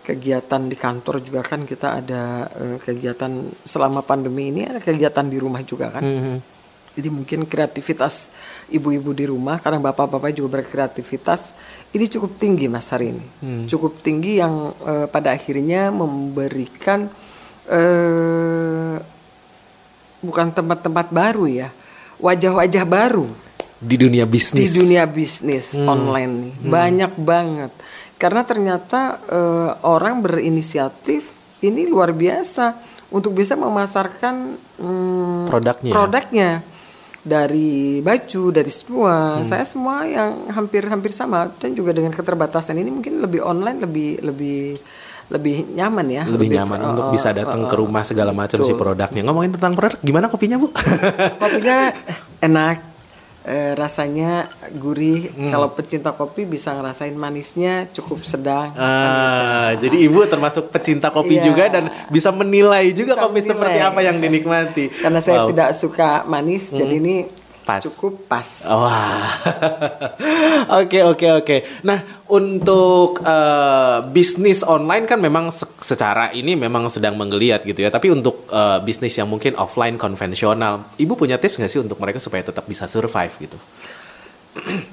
kegiatan 0.06 0.70
di 0.70 0.76
kantor 0.78 1.18
juga 1.18 1.42
kan 1.42 1.66
kita 1.66 1.98
ada 1.98 2.46
uh, 2.46 2.78
kegiatan 2.78 3.50
selama 3.66 4.06
pandemi 4.06 4.54
ini 4.54 4.62
ada 4.62 4.78
kegiatan 4.78 5.26
di 5.26 5.34
rumah 5.42 5.66
juga 5.66 5.90
kan. 5.98 6.06
Mm 6.06 6.20
-hmm. 6.22 6.36
Jadi 6.96 7.12
mungkin 7.12 7.44
kreativitas 7.44 8.32
ibu-ibu 8.72 9.12
di 9.12 9.28
rumah 9.28 9.60
karena 9.60 9.76
bapak-bapak 9.84 10.32
juga 10.32 10.58
berkreativitas 10.60 11.52
ini 11.92 12.08
cukup 12.08 12.40
tinggi 12.40 12.72
mas 12.72 12.88
hari 12.88 13.12
ini, 13.12 13.26
mm. 13.44 13.64
cukup 13.68 14.00
tinggi 14.00 14.40
yang 14.40 14.72
uh, 14.80 15.04
pada 15.04 15.36
akhirnya 15.36 15.92
memberikan 15.92 17.04
uh, 17.68 18.96
bukan 20.24 20.48
tempat-tempat 20.56 21.12
baru 21.12 21.44
ya, 21.44 21.68
wajah-wajah 22.16 22.84
baru 22.88 23.28
di 23.76 23.96
dunia 24.00 24.24
bisnis. 24.24 24.72
Di 24.72 24.80
dunia 24.80 25.04
bisnis 25.04 25.76
hmm. 25.76 25.84
online 25.84 26.32
nih 26.32 26.54
hmm. 26.56 26.70
banyak 26.72 27.12
banget 27.20 27.72
karena 28.16 28.42
ternyata 28.48 29.20
uh, 29.28 29.70
orang 29.84 30.24
berinisiatif 30.24 31.28
ini 31.60 31.84
luar 31.84 32.16
biasa 32.16 32.72
untuk 33.12 33.36
bisa 33.36 33.52
memasarkan 33.52 34.56
um, 34.80 35.44
produknya 35.44 35.92
produknya 35.92 36.50
dari 37.26 37.98
baju 37.98 38.54
dari 38.54 38.70
semua. 38.70 39.42
Hmm. 39.42 39.44
saya 39.44 39.66
semua 39.66 40.06
yang 40.06 40.46
hampir-hampir 40.54 41.10
sama. 41.10 41.50
Dan 41.58 41.74
juga 41.74 41.90
dengan 41.90 42.14
keterbatasan 42.14 42.78
ini 42.78 42.94
mungkin 42.94 43.18
lebih 43.18 43.42
online 43.42 43.82
lebih 43.82 44.22
lebih 44.22 44.78
lebih 45.26 45.66
nyaman 45.74 46.06
ya. 46.06 46.22
Lebih, 46.22 46.38
lebih 46.38 46.48
nyaman 46.62 46.78
uh, 46.78 46.88
untuk 46.94 47.06
bisa 47.10 47.34
datang 47.34 47.66
uh, 47.66 47.68
ke 47.68 47.74
rumah 47.74 48.06
segala 48.06 48.30
macam 48.30 48.62
si 48.62 48.72
produknya. 48.72 49.26
Ngomongin 49.26 49.58
tentang 49.58 49.74
produk 49.74 49.98
gimana 49.98 50.30
kopinya 50.30 50.56
bu? 50.62 50.70
Kopinya 51.42 51.90
enak 52.46 52.95
e, 53.46 53.78
rasanya 53.78 54.50
gurih. 54.74 55.30
Hmm. 55.30 55.54
Kalau 55.54 55.68
pecinta 55.70 56.10
kopi 56.10 56.42
bisa 56.42 56.74
ngerasain 56.74 57.14
manisnya 57.14 57.86
cukup 57.94 58.26
sedang. 58.26 58.74
Ah, 58.74 59.72
gitu. 59.78 59.86
jadi 59.86 59.96
ibu 60.10 60.18
termasuk 60.26 60.74
pecinta 60.74 61.14
kopi 61.14 61.38
yeah. 61.38 61.46
juga 61.46 61.64
dan 61.70 61.84
bisa 62.10 62.34
menilai 62.34 62.90
juga 62.90 63.14
bisa 63.14 63.22
kopi 63.22 63.40
menilai. 63.40 63.50
seperti 63.54 63.78
apa 63.78 64.00
yang 64.02 64.16
dinikmati. 64.18 64.84
Karena 64.90 65.20
saya 65.22 65.46
wow. 65.46 65.48
tidak 65.54 65.70
suka 65.78 66.26
manis, 66.26 66.74
hmm. 66.74 66.78
jadi 66.82 66.94
ini 66.98 67.16
pas. 67.66 67.82
Cukup 67.82 68.30
pas. 68.30 68.46
Wah. 68.70 69.26
Oke 70.80 70.98
oke 71.04 71.26
oke. 71.42 71.56
Nah 71.86 72.02
untuk 72.26 73.22
uh, 73.22 74.02
bisnis 74.10 74.66
online 74.66 75.06
kan 75.06 75.18
memang 75.20 75.54
se 75.54 75.62
secara 75.78 76.34
ini 76.34 76.58
memang 76.58 76.90
sedang 76.90 77.14
menggeliat 77.14 77.62
gitu 77.62 77.86
ya. 77.86 77.90
Tapi 77.90 78.10
untuk 78.10 78.46
uh, 78.50 78.82
bisnis 78.82 79.14
yang 79.14 79.30
mungkin 79.30 79.54
offline 79.54 79.94
konvensional, 79.94 80.90
ibu 80.98 81.14
punya 81.14 81.38
tips 81.38 81.60
nggak 81.60 81.70
sih 81.70 81.78
untuk 81.82 81.98
mereka 82.02 82.18
supaya 82.18 82.42
tetap 82.42 82.66
bisa 82.66 82.90
survive 82.90 83.34
gitu? 83.38 83.58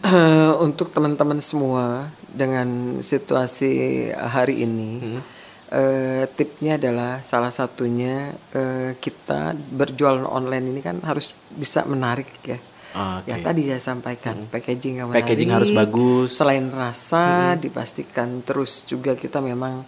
Uh, 0.03 0.59
untuk 0.61 0.91
teman-teman 0.91 1.39
semua 1.39 2.11
dengan 2.29 2.99
situasi 2.99 4.11
hari 4.13 4.67
ini. 4.67 4.91
Hmm. 4.99 5.21
Uh, 5.73 6.29
tipnya 6.37 6.77
adalah 6.77 7.25
salah 7.25 7.49
satunya 7.49 8.29
uh, 8.53 8.93
kita 8.93 9.57
berjualan 9.57 10.21
online 10.21 10.69
ini 10.69 10.85
kan 10.85 11.01
harus 11.01 11.33
bisa 11.49 11.81
menarik 11.89 12.29
ya. 12.45 12.61
Okay. 12.93 13.33
Yang 13.33 13.39
tadi 13.41 13.61
saya 13.73 13.81
sampaikan 13.81 14.45
hmm. 14.45 14.53
packaging 14.53 15.01
yang 15.01 15.09
menarik. 15.09 15.25
Packaging 15.25 15.49
harus 15.49 15.73
bagus. 15.73 16.37
Selain 16.37 16.69
rasa 16.69 17.57
hmm. 17.57 17.65
dipastikan 17.65 18.45
terus 18.45 18.85
juga 18.85 19.17
kita 19.17 19.41
memang 19.41 19.81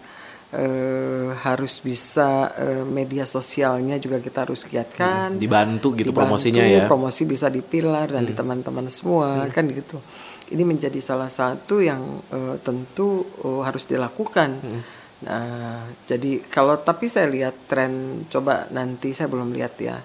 uh, 0.58 1.30
harus 1.46 1.78
bisa 1.78 2.50
media 2.90 3.22
sosialnya 3.22 4.02
juga 4.02 4.18
kita 4.18 4.42
harus 4.42 4.66
giatkan. 4.66 5.38
Hmm. 5.38 5.40
Dibantu 5.40 5.94
gitu 5.94 6.10
Dibantu, 6.10 6.34
promosinya 6.34 6.66
ya. 6.66 6.90
Promosi 6.90 7.22
bisa 7.30 7.46
dipilar 7.46 8.10
dan 8.10 8.26
hmm. 8.26 8.30
di 8.30 8.34
teman-teman 8.34 8.90
semua 8.90 9.46
hmm. 9.46 9.54
kan 9.54 9.70
gitu. 9.70 10.02
Ini 10.50 10.66
menjadi 10.66 10.98
salah 10.98 11.30
satu 11.30 11.78
yang 11.78 12.02
uh, 12.34 12.58
tentu 12.58 13.22
uh, 13.46 13.62
harus 13.62 13.86
dilakukan. 13.86 14.50
Hmm 14.58 14.95
Nah, 15.24 15.88
jadi 16.04 16.44
kalau 16.44 16.76
tapi 16.76 17.08
saya 17.08 17.32
lihat 17.32 17.64
tren 17.64 18.24
coba 18.28 18.68
nanti 18.68 19.16
saya 19.16 19.32
belum 19.32 19.48
lihat 19.56 19.74
ya 19.80 19.96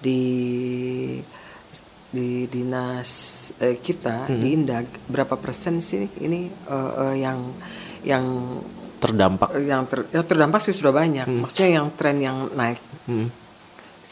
di 0.00 0.20
di 2.14 2.46
dinas 2.48 3.10
eh, 3.60 3.76
kita 3.76 4.30
hmm. 4.30 4.40
di 4.40 4.48
Indag 4.54 4.86
berapa 5.10 5.36
persen 5.36 5.82
sih 5.84 6.06
ini 6.22 6.46
uh, 6.70 7.10
uh, 7.10 7.14
yang 7.18 7.52
yang 8.06 8.24
terdampak 9.02 9.52
yang 9.60 9.84
ter, 9.84 10.06
ya 10.14 10.22
terdampak 10.22 10.62
sih 10.62 10.72
sudah 10.72 10.94
banyak 10.94 11.26
hmm. 11.26 11.40
maksudnya 11.42 11.82
yang 11.82 11.86
tren 11.98 12.16
yang 12.22 12.48
naik 12.54 12.78
hmm 13.10 13.43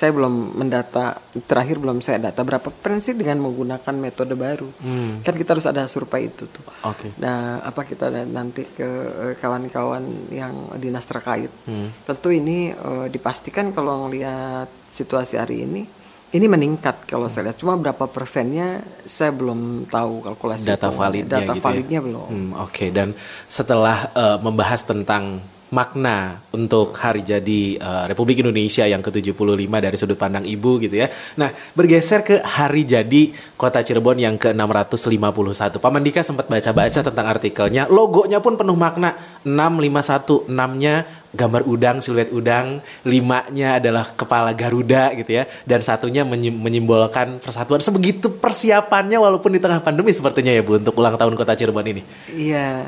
saya 0.03 0.19
belum 0.19 0.59
mendata 0.59 1.15
terakhir 1.47 1.79
belum 1.79 2.03
saya 2.03 2.19
data 2.19 2.43
berapa 2.43 2.75
persen 2.75 3.15
dengan 3.15 3.39
menggunakan 3.39 3.95
metode 3.95 4.35
baru 4.35 4.67
hmm. 4.67 5.23
kan 5.23 5.31
kita 5.39 5.55
harus 5.55 5.71
ada 5.71 5.87
survei 5.87 6.27
itu 6.27 6.51
tuh 6.51 6.67
okay. 6.83 7.15
nah 7.23 7.63
apa 7.63 7.87
kita 7.87 8.11
nanti 8.27 8.67
ke 8.67 8.83
eh, 8.83 9.35
kawan-kawan 9.39 10.03
yang 10.35 10.75
dinas 10.83 11.07
terkait 11.07 11.55
hmm. 11.71 12.03
tentu 12.03 12.35
ini 12.35 12.75
uh, 12.75 13.07
dipastikan 13.07 13.71
kalau 13.71 14.11
melihat 14.11 14.67
situasi 14.91 15.39
hari 15.39 15.71
ini 15.71 15.87
ini 16.35 16.47
meningkat 16.51 17.07
kalau 17.07 17.31
hmm. 17.31 17.35
saya 17.39 17.43
lihat 17.55 17.63
cuma 17.63 17.79
berapa 17.79 18.03
persennya 18.11 18.83
saya 19.07 19.31
belum 19.31 19.87
tahu 19.87 20.27
kalkulasi 20.27 20.67
data 20.67 20.91
validnya 20.91 21.47
data 21.47 21.55
gitu 21.55 21.63
ya? 21.63 21.63
validnya 21.63 22.01
ya? 22.03 22.07
belum 22.11 22.27
hmm, 22.27 22.51
oke 22.59 22.75
okay. 22.75 22.89
dan 22.91 23.15
setelah 23.47 24.11
uh, 24.19 24.43
membahas 24.43 24.83
tentang 24.83 25.39
makna 25.73 26.45
untuk 26.53 26.93
hari 27.01 27.25
jadi 27.25 27.81
uh, 27.81 28.05
Republik 28.13 28.45
Indonesia 28.45 28.85
yang 28.85 29.01
ke-75 29.01 29.73
dari 29.73 29.97
sudut 29.97 30.21
pandang 30.21 30.45
ibu 30.45 30.77
gitu 30.77 31.01
ya. 31.01 31.09
Nah, 31.41 31.49
bergeser 31.73 32.21
ke 32.21 32.45
hari 32.45 32.85
jadi 32.85 33.33
Kota 33.57 33.81
Cirebon 33.81 34.21
yang 34.21 34.37
ke-651. 34.37 35.81
Pak 35.81 35.91
Mandika 35.91 36.21
sempat 36.21 36.53
baca-baca 36.53 37.01
tentang 37.01 37.27
artikelnya. 37.27 37.89
Logonya 37.89 38.45
pun 38.45 38.61
penuh 38.61 38.77
makna. 38.77 39.17
651, 39.43 40.53
6-nya 40.53 40.95
gambar 41.33 41.65
udang, 41.65 41.97
siluet 42.05 42.29
udang, 42.29 42.85
limanya 43.09 43.81
adalah 43.81 44.05
kepala 44.13 44.53
Garuda 44.53 45.17
gitu 45.17 45.41
ya, 45.41 45.49
dan 45.65 45.81
satunya 45.81 46.29
menyi- 46.29 46.53
menyimbolkan 46.53 47.41
persatuan. 47.41 47.81
Sebegitu 47.81 48.29
persiapannya 48.29 49.17
walaupun 49.17 49.57
di 49.57 49.61
tengah 49.61 49.81
pandemi 49.81 50.13
sepertinya 50.13 50.53
ya 50.53 50.61
Bu 50.61 50.77
untuk 50.77 50.93
ulang 51.01 51.17
tahun 51.17 51.33
Kota 51.33 51.57
Cirebon 51.57 51.89
ini. 51.89 52.03
Iya, 52.29 52.87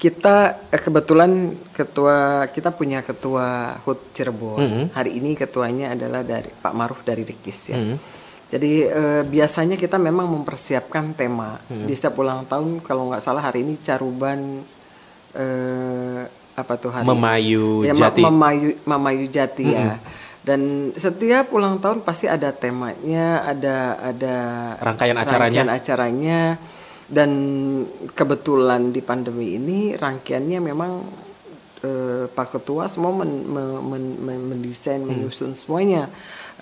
kita 0.00 0.36
eh, 0.72 0.80
kebetulan 0.80 1.52
ketua 1.76 2.48
kita 2.48 2.72
punya 2.72 3.04
ketua 3.04 3.76
HUT 3.84 4.16
Cirebon. 4.16 4.58
Mhm. 4.58 4.84
Hari 4.96 5.10
ini 5.12 5.36
ketuanya 5.36 5.92
adalah 5.92 6.24
dari 6.24 6.48
Pak 6.48 6.72
Maruf 6.72 7.04
dari 7.04 7.20
Rikis 7.20 7.60
ya. 7.68 7.76
Mhm. 7.76 7.96
Jadi 8.48 8.72
eh, 8.82 9.22
biasanya 9.28 9.76
kita 9.76 10.00
memang 10.00 10.24
mempersiapkan 10.32 11.12
tema 11.12 11.60
Mhm. 11.68 11.84
di 11.84 11.92
setiap 11.92 12.16
ulang 12.16 12.48
tahun. 12.48 12.80
Kalau 12.80 13.12
nggak 13.12 13.20
salah 13.20 13.44
hari 13.44 13.60
ini 13.60 13.76
Caruban 13.78 14.64
eh, 15.36 16.20
apa 16.56 16.72
tuh 16.80 16.90
hari? 16.90 17.04
Memayu 17.04 17.84
ya, 17.84 17.92
Jati. 17.92 18.24
Memayu, 18.24 18.80
Memayu 18.88 19.24
Jati 19.28 19.66
ya. 19.68 20.00
Dan 20.40 20.90
setiap 20.96 21.52
ulang 21.52 21.76
tahun 21.76 22.00
pasti 22.00 22.24
ada 22.24 22.48
temanya, 22.56 23.44
ada 23.44 24.00
ada 24.00 24.36
Rangkaian 24.80 25.12
acaranya. 25.20 25.60
rangkaian 25.60 25.68
acaranya 25.68 26.40
dan 27.10 27.30
kebetulan 28.14 28.94
di 28.94 29.02
pandemi 29.02 29.58
ini 29.58 29.98
rangkaiannya 29.98 30.58
memang 30.62 30.92
eh, 31.82 32.24
Pak 32.30 32.48
Ketua 32.54 32.86
semua 32.86 33.10
men- 33.10 33.50
me- 33.50 33.82
men- 33.82 34.18
men- 34.22 34.46
mendesain 34.54 35.02
menyusun 35.02 35.58
semuanya. 35.58 36.06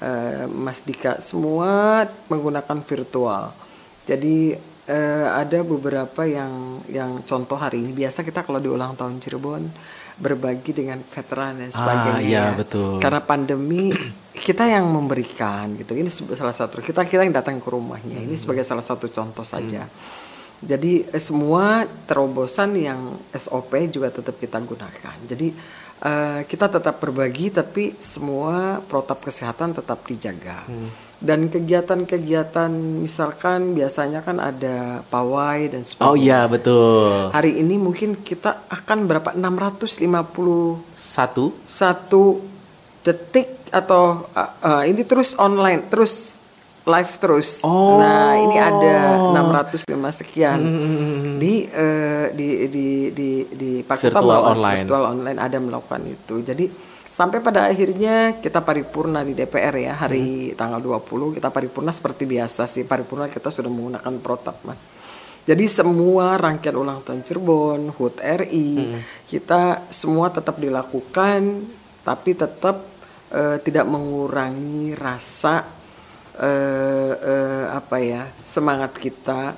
Eh, 0.00 0.48
Mas 0.48 0.80
Dika 0.80 1.20
semua 1.20 2.02
menggunakan 2.32 2.80
virtual. 2.80 3.52
Jadi 4.08 4.56
eh, 4.88 5.26
ada 5.28 5.60
beberapa 5.60 6.24
yang 6.24 6.80
yang 6.88 7.20
contoh 7.28 7.60
hari 7.60 7.84
ini. 7.84 7.92
Biasa 7.92 8.24
kita 8.24 8.40
kalau 8.40 8.56
di 8.56 8.72
ulang 8.72 8.96
tahun 8.96 9.20
Cirebon 9.20 9.68
berbagi 10.16 10.72
dengan 10.72 11.04
veteran 11.04 11.60
dan 11.60 11.70
sebagainya. 11.70 12.18
Ah, 12.18 12.24
iya, 12.24 12.44
ya. 12.50 12.56
betul. 12.56 12.98
karena 12.98 13.20
pandemi 13.20 13.92
kita 14.32 14.64
yang 14.64 14.88
memberikan 14.88 15.76
gitu. 15.76 15.92
Ini 15.92 16.08
salah 16.08 16.56
satu 16.56 16.80
kita 16.80 17.04
kita 17.04 17.28
yang 17.28 17.36
datang 17.36 17.60
ke 17.60 17.68
rumahnya. 17.68 18.16
Ini 18.16 18.32
sebagai 18.32 18.64
salah 18.64 18.82
satu 18.82 19.12
contoh 19.12 19.44
saja 19.44 19.84
jadi 20.58 21.06
eh, 21.10 21.22
semua 21.22 21.86
terobosan 22.06 22.74
yang 22.74 23.14
SOP 23.30 23.78
juga 23.90 24.10
tetap 24.10 24.36
kita 24.38 24.58
gunakan 24.58 25.16
jadi 25.26 25.48
eh, 26.02 26.40
kita 26.46 26.66
tetap 26.66 26.98
berbagi 26.98 27.54
tapi 27.54 27.94
semua 28.02 28.82
protap 28.82 29.22
kesehatan 29.22 29.74
tetap 29.74 30.02
dijaga 30.06 30.66
dan 31.18 31.50
kegiatan-kegiatan 31.50 32.70
misalkan 33.02 33.74
biasanya 33.74 34.22
kan 34.22 34.38
ada 34.38 35.02
pawai 35.10 35.66
dan 35.66 35.82
sebagainya 35.82 36.06
Oh 36.06 36.14
iya 36.14 36.46
betul. 36.46 37.34
hari 37.34 37.58
ini 37.58 37.74
mungkin 37.74 38.22
kita 38.22 38.70
akan 38.70 39.10
berapa 39.10 39.34
650 39.34 39.98
Satu. 40.94 41.58
satu 41.66 42.38
detik 43.02 43.58
atau 43.74 44.30
uh, 44.30 44.52
uh, 44.62 44.82
ini 44.86 45.02
terus 45.02 45.34
online 45.36 45.90
terus 45.90 46.37
live 46.88 47.12
terus. 47.20 47.60
Oh. 47.62 48.00
Nah 48.00 48.34
ini 48.34 48.56
ada 48.56 48.96
605 49.36 49.84
sekian 50.10 50.58
Hmm. 50.58 51.36
di, 51.36 51.68
uh, 51.68 52.32
di 52.32 52.48
di 52.72 52.88
di 53.12 53.30
di 53.46 53.70
Pak 53.84 54.00
Ketua 54.00 54.18
Virtual 54.18 54.26
Bawas 54.26 54.56
online. 54.56 54.78
virtual 54.82 55.04
online 55.04 55.38
ada 55.38 55.58
melakukan 55.60 56.02
itu. 56.08 56.34
Jadi 56.40 56.64
sampai 57.08 57.38
pada 57.38 57.68
akhirnya 57.68 58.38
kita 58.38 58.62
paripurna 58.62 59.20
di 59.22 59.34
DPR 59.34 59.74
ya 59.74 59.94
hari 59.94 60.54
tanggal 60.54 60.78
20 60.78 61.34
kita 61.34 61.50
paripurna 61.50 61.90
seperti 61.90 62.24
biasa 62.24 62.64
sih 62.64 62.86
paripurna 62.86 63.26
kita 63.28 63.50
sudah 63.50 63.68
menggunakan 63.68 64.14
protap 64.18 64.62
mas. 64.64 64.78
Jadi 65.48 65.64
semua 65.64 66.36
rangkaian 66.36 66.76
ulang 66.76 67.00
tahun 67.00 67.24
Cirebon, 67.24 67.88
HUT 67.96 68.20
RI, 68.20 69.00
kita 69.24 69.88
semua 69.88 70.28
tetap 70.28 70.60
dilakukan, 70.60 71.64
tapi 72.04 72.36
tetap 72.36 72.84
eh, 73.32 73.56
tidak 73.64 73.88
mengurangi 73.88 74.92
rasa 74.92 75.64
eh, 76.38 77.12
eh, 77.14 77.64
apa 77.70 77.96
ya 77.98 78.22
semangat 78.42 78.94
kita 78.96 79.54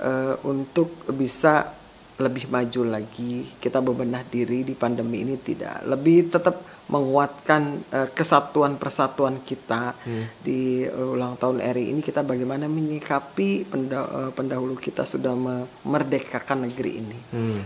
eh, 0.00 0.34
untuk 0.46 1.10
bisa 1.10 1.76
lebih 2.20 2.52
maju 2.52 3.00
lagi. 3.00 3.48
Kita 3.56 3.80
bebenah 3.80 4.22
diri 4.28 4.60
di 4.60 4.76
pandemi 4.76 5.24
ini 5.24 5.40
tidak, 5.40 5.88
lebih 5.88 6.28
tetap 6.28 6.60
menguatkan 6.90 7.86
eh, 7.94 8.08
kesatuan 8.10 8.74
persatuan 8.74 9.38
kita 9.46 9.94
di 10.42 10.82
eh, 10.82 10.90
ulang 11.14 11.38
tahun 11.38 11.62
RI 11.62 11.94
ini 11.94 12.02
kita 12.02 12.26
bagaimana 12.26 12.66
menyikapi 12.66 13.62
penda- 13.70 14.10
eh, 14.10 14.30
pendahulu 14.34 14.74
kita 14.74 15.06
sudah 15.06 15.32
memerdekakan 15.32 16.66
negeri 16.66 16.92
ini. 16.98 17.18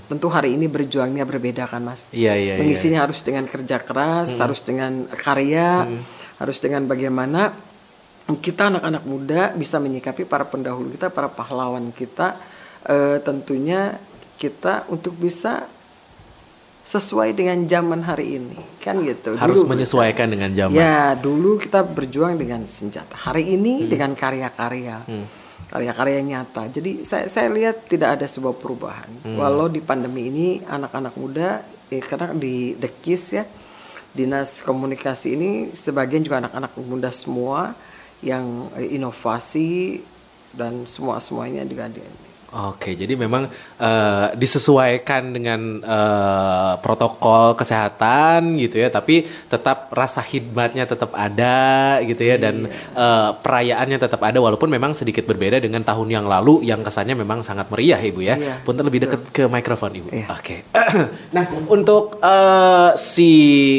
Tentu 0.07 0.29
hari 0.29 0.55
ini 0.61 0.69
berjuangnya 0.69 1.25
berbeda 1.25 1.65
kan 1.65 1.83
mas. 1.89 2.13
Iya 2.13 2.37
iya. 2.37 2.55
iya. 2.55 2.61
Mengisinya 2.61 3.09
harus 3.09 3.25
dengan 3.25 3.49
kerja 3.49 3.81
keras, 3.81 4.29
harus 4.37 4.61
dengan 4.61 5.09
karya, 5.09 5.89
harus 6.37 6.61
dengan 6.61 6.85
bagaimana 6.85 7.57
kita 8.41 8.73
anak-anak 8.73 9.05
muda 9.05 9.53
bisa 9.53 9.77
menyikapi 9.77 10.25
para 10.25 10.49
pendahulu 10.49 10.89
kita, 10.97 11.13
para 11.13 11.29
pahlawan 11.29 11.93
kita. 11.93 12.37
eh, 12.85 13.17
tentunya 13.25 13.97
kita 14.37 14.85
untuk 14.93 15.17
bisa 15.17 15.65
sesuai 16.85 17.33
dengan 17.33 17.65
zaman 17.65 18.05
hari 18.05 18.37
ini, 18.37 18.61
kan 18.85 19.01
gitu. 19.01 19.41
Harus 19.41 19.65
Dulu- 19.65 19.73
menyesuaikan 19.73 20.29
dengan 20.29 20.53
zaman. 20.53 20.77
Ya, 20.77 21.17
dulu 21.17 21.57
kita 21.57 21.81
berjuang 21.81 22.37
dengan 22.37 22.69
senjata. 22.69 23.17
Hari 23.17 23.57
ini 23.57 23.89
dengan 23.89 24.13
karya-karya. 24.13 25.01
Karya-karya 25.73 26.21
nyata. 26.21 26.69
Jadi 26.69 27.09
saya 27.09 27.25
saya 27.25 27.49
lihat 27.49 27.89
tidak 27.89 28.21
ada 28.21 28.29
sebuah 28.29 28.53
perubahan. 28.53 29.09
Walau 29.33 29.73
di 29.73 29.81
pandemi 29.81 30.29
ini 30.29 30.47
anak-anak 30.61 31.17
muda 31.17 31.65
eh, 31.89 32.05
karena 32.05 32.37
di 32.37 32.77
Dekis 32.77 33.23
ya 33.33 33.49
Dinas 34.13 34.61
Komunikasi 34.61 35.29
ini 35.35 35.51
sebagian 35.73 36.21
juga 36.21 36.45
anak-anak 36.45 36.77
muda 36.85 37.09
semua 37.09 37.73
yang 38.23 38.71
eh, 38.77 38.95
inovasi 38.95 39.99
dan 40.55 40.87
semua-semuanya 40.87 41.67
juga 41.67 41.91
di 41.91 42.01
Oke, 42.55 42.95
jadi 42.95 43.19
memang 43.19 43.51
eh, 43.83 44.27
disesuaikan 44.39 45.35
dengan 45.35 45.83
eh, 45.83 46.73
protokol 46.79 47.59
kesehatan 47.59 48.55
gitu 48.63 48.79
ya, 48.79 48.95
tapi 48.95 49.27
tetap 49.51 49.91
rasa 49.91 50.23
khidmatnya 50.23 50.87
tetap 50.87 51.11
ada 51.19 51.99
gitu 52.07 52.23
ya, 52.23 52.39
dan 52.39 52.71
eh, 52.71 53.31
perayaannya 53.43 53.99
tetap 53.99 54.23
ada 54.23 54.39
walaupun 54.39 54.71
memang 54.71 54.95
sedikit 54.95 55.27
berbeda 55.27 55.59
dengan 55.59 55.83
tahun 55.83 56.15
yang 56.15 56.31
lalu 56.31 56.63
yang 56.63 56.87
kesannya 56.87 57.19
memang 57.19 57.43
sangat 57.43 57.67
meriah 57.75 57.99
ibu 57.99 58.23
ya. 58.23 58.39
Iya, 58.39 58.63
Punten 58.63 58.87
lebih 58.87 59.11
dekat 59.11 59.35
ke 59.35 59.51
mikrofon 59.51 59.91
ibu. 59.99 60.09
Iya. 60.15 60.31
Oke. 60.31 60.63
nah 61.35 61.51
untuk 61.67 62.23
eh, 62.23 62.91
si 62.95 63.31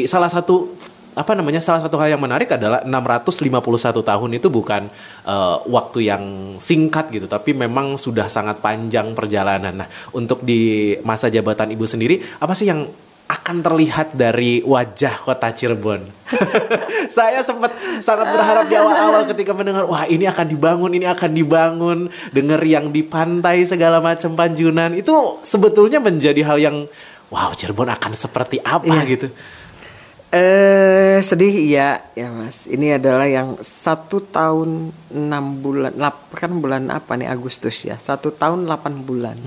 salah 0.04 0.28
satu 0.28 0.75
apa 1.16 1.32
namanya 1.32 1.64
salah 1.64 1.80
satu 1.80 1.96
hal 1.96 2.12
yang 2.12 2.20
menarik 2.20 2.52
adalah 2.52 2.84
651 2.84 4.04
tahun 4.04 4.30
itu 4.36 4.52
bukan 4.52 4.92
eh, 5.24 5.56
waktu 5.64 5.98
yang 6.12 6.22
singkat 6.60 7.08
gitu 7.08 7.26
tapi 7.26 7.56
memang 7.56 7.96
sudah 7.96 8.28
sangat 8.28 8.60
panjang 8.60 9.16
perjalanan. 9.16 9.72
Nah, 9.84 9.88
untuk 10.12 10.44
di 10.44 10.92
masa 11.02 11.32
jabatan 11.32 11.72
Ibu 11.72 11.88
sendiri 11.88 12.20
apa 12.36 12.52
sih 12.52 12.68
yang 12.68 12.84
akan 13.26 13.58
terlihat 13.58 14.14
dari 14.14 14.62
wajah 14.62 15.18
kota 15.26 15.50
Cirebon. 15.50 15.98
Saya 17.16 17.42
sempat 17.42 17.74
sangat 17.98 18.30
berharap 18.30 18.70
di 18.70 18.78
awal-awal 18.78 19.26
ketika 19.26 19.50
mendengar 19.50 19.82
wah 19.90 20.06
ini 20.06 20.30
akan 20.30 20.46
dibangun, 20.46 20.94
ini 20.94 21.06
akan 21.10 21.30
dibangun, 21.34 21.98
dengar 22.30 22.62
yang 22.62 22.94
di 22.94 23.02
pantai 23.02 23.66
segala 23.66 23.98
macam 23.98 24.38
Panjunan 24.38 24.94
itu 24.94 25.42
sebetulnya 25.42 25.98
menjadi 25.98 26.38
hal 26.46 26.58
yang 26.62 26.76
wow 27.26 27.50
Cirebon 27.50 27.90
akan 27.90 28.14
seperti 28.14 28.62
apa 28.62 28.94
Iya. 29.02 29.10
gitu. 29.10 29.26
Eh 30.36 31.18
sedih 31.24 31.54
iya 31.72 32.04
ya 32.12 32.28
mas. 32.28 32.68
Ini 32.68 33.00
adalah 33.00 33.24
yang 33.24 33.56
satu 33.64 34.20
tahun 34.20 34.92
enam 35.08 35.44
bulan, 35.64 35.96
lap, 35.96 36.28
kan 36.36 36.52
bulan 36.60 36.92
apa 36.92 37.16
nih 37.16 37.32
Agustus 37.32 37.88
ya? 37.88 37.96
Satu 37.96 38.28
tahun 38.36 38.68
8 38.68 39.00
bulan. 39.08 39.40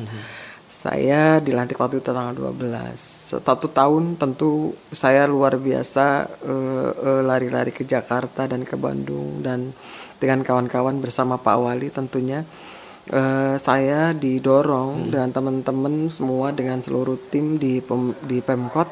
Saya 0.74 1.38
dilantik 1.44 1.78
waktu 1.78 2.02
itu 2.02 2.10
tanggal 2.10 2.34
12. 2.34 3.38
Satu 3.38 3.68
tahun 3.70 4.18
tentu 4.18 4.74
saya 4.90 5.30
luar 5.30 5.62
biasa 5.62 6.26
eh, 6.42 6.92
eh, 7.06 7.22
lari-lari 7.22 7.70
ke 7.70 7.86
Jakarta 7.86 8.50
dan 8.50 8.66
ke 8.66 8.74
Bandung 8.74 9.46
dan 9.46 9.70
dengan 10.18 10.42
kawan-kawan 10.42 10.98
bersama 10.98 11.38
Pak 11.38 11.58
Wali 11.60 11.94
tentunya. 11.94 12.42
Eh, 13.10 13.56
saya 13.58 14.14
didorong 14.14 15.10
dengan 15.10 15.30
teman-teman 15.30 15.94
semua 16.08 16.54
dengan 16.54 16.78
seluruh 16.78 17.18
tim 17.26 17.58
di 17.58 17.82
pem- 17.82 18.14
di 18.22 18.38
Pemkot 18.38 18.86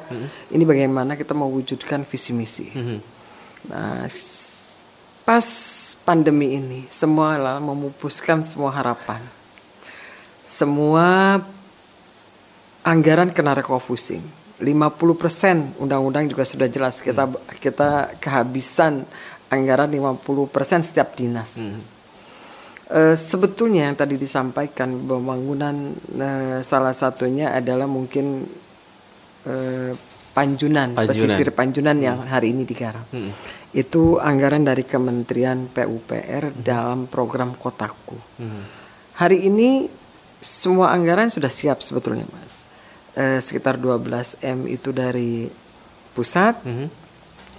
ini 0.49 0.63
bagaimana 0.63 1.13
kita 1.13 1.31
mewujudkan 1.31 2.01
visi 2.01 2.33
misi. 2.33 2.65
Nah, 3.69 4.09
s- 4.09 4.81
pas 5.21 5.45
pandemi 6.01 6.55
ini 6.55 6.79
semua 6.87 7.37
lah 7.37 7.57
memupuskan 7.59 8.41
semua 8.41 8.73
harapan. 8.73 9.21
Semua 10.41 11.37
anggaran 12.81 13.29
kena 13.29 13.53
refocusing. 13.53 14.23
50% 14.57 15.77
undang-undang 15.77 16.25
juga 16.25 16.41
sudah 16.41 16.65
jelas 16.65 16.97
kita 16.97 17.29
kita 17.61 17.89
kehabisan 18.17 19.05
anggaran 19.47 19.85
50% 19.87 20.17
setiap 20.81 21.13
dinas. 21.13 21.61
Eh, 22.87 23.19
sebetulnya 23.19 23.91
yang 23.91 23.99
tadi 23.99 24.15
disampaikan 24.15 24.95
pembangunan 25.03 25.91
eh, 26.15 26.63
salah 26.63 26.95
satunya 26.95 27.51
adalah 27.51 27.83
mungkin 27.83 28.47
eh, 29.43 29.91
Panjunan, 30.31 30.93
Panjunan. 30.93 31.09
pesisir 31.09 31.49
Panjunan 31.51 31.97
yang 31.97 32.23
hari 32.23 32.53
ini 32.53 32.63
digarap. 32.63 33.09
Itu 33.73 34.21
anggaran 34.21 34.63
dari 34.63 34.85
Kementerian 34.85 35.67
PUPR 35.67 36.53
dalam 36.61 37.09
program 37.09 37.57
Kotaku. 37.57 38.15
Hari 39.17 39.49
ini 39.49 39.89
semua 40.37 40.93
anggaran 40.93 41.33
sudah 41.33 41.49
siap 41.49 41.81
sebetulnya, 41.81 42.29
Mas. 42.29 42.61
Eh, 43.17 43.41
sekitar 43.41 43.81
12 43.81 44.37
M 44.45 44.69
itu 44.69 44.93
dari 44.93 45.49
pusat 46.13 46.61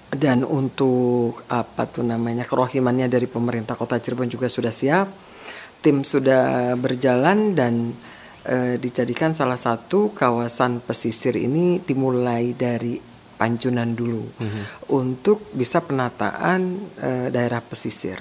dan 0.08 0.40
untuk 0.44 1.44
apa 1.52 1.84
tuh 1.84 2.04
namanya 2.04 2.48
kerohimannya 2.48 3.12
dari 3.12 3.28
pemerintah 3.28 3.76
Kota 3.76 4.00
Cirebon 4.00 4.32
juga 4.32 4.48
sudah 4.48 4.72
siap. 4.72 5.08
Tim 5.78 6.02
sudah 6.02 6.74
berjalan 6.74 7.54
dan 7.54 7.94
eh, 8.42 8.80
dijadikan 8.80 9.36
salah 9.36 9.60
satu 9.60 10.10
kawasan 10.16 10.82
pesisir 10.82 11.38
ini 11.38 11.78
dimulai 11.84 12.56
dari 12.56 12.98
Panjunan 13.38 13.94
dulu 13.94 14.26
untuk 14.90 15.54
bisa 15.54 15.78
penataan 15.78 16.90
eh, 16.98 17.28
daerah 17.30 17.62
pesisir. 17.62 18.18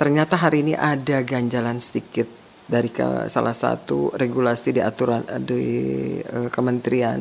Ternyata 0.00 0.40
hari 0.40 0.64
ini 0.64 0.72
ada 0.72 1.20
ganjalan 1.20 1.76
sedikit 1.76 2.24
dari 2.64 2.88
ke 2.88 3.28
salah 3.28 3.52
satu 3.52 4.16
regulasi 4.16 4.72
di 4.72 4.80
aturan 4.80 5.28
di 5.44 5.62
eh, 6.24 6.48
Kementerian 6.48 7.20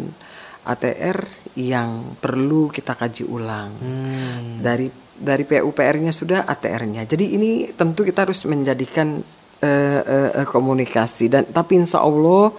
ATR 0.69 1.25
yang 1.57 2.15
perlu 2.21 2.69
kita 2.69 2.93
kaji 2.93 3.25
ulang. 3.25 3.71
Dari 4.61 4.87
dari 5.19 5.43
PUPR-nya 5.43 6.15
sudah 6.15 6.47
ATR-nya. 6.47 7.03
Jadi 7.03 7.35
ini 7.35 7.73
tentu 7.75 8.07
kita 8.07 8.23
harus 8.23 8.47
menjadikan 8.47 9.19
eh, 9.59 10.01
eh, 10.39 10.47
komunikasi 10.47 11.27
dan 11.27 11.43
tapi 11.49 11.75
insya 11.75 11.99
Allah 11.99 12.55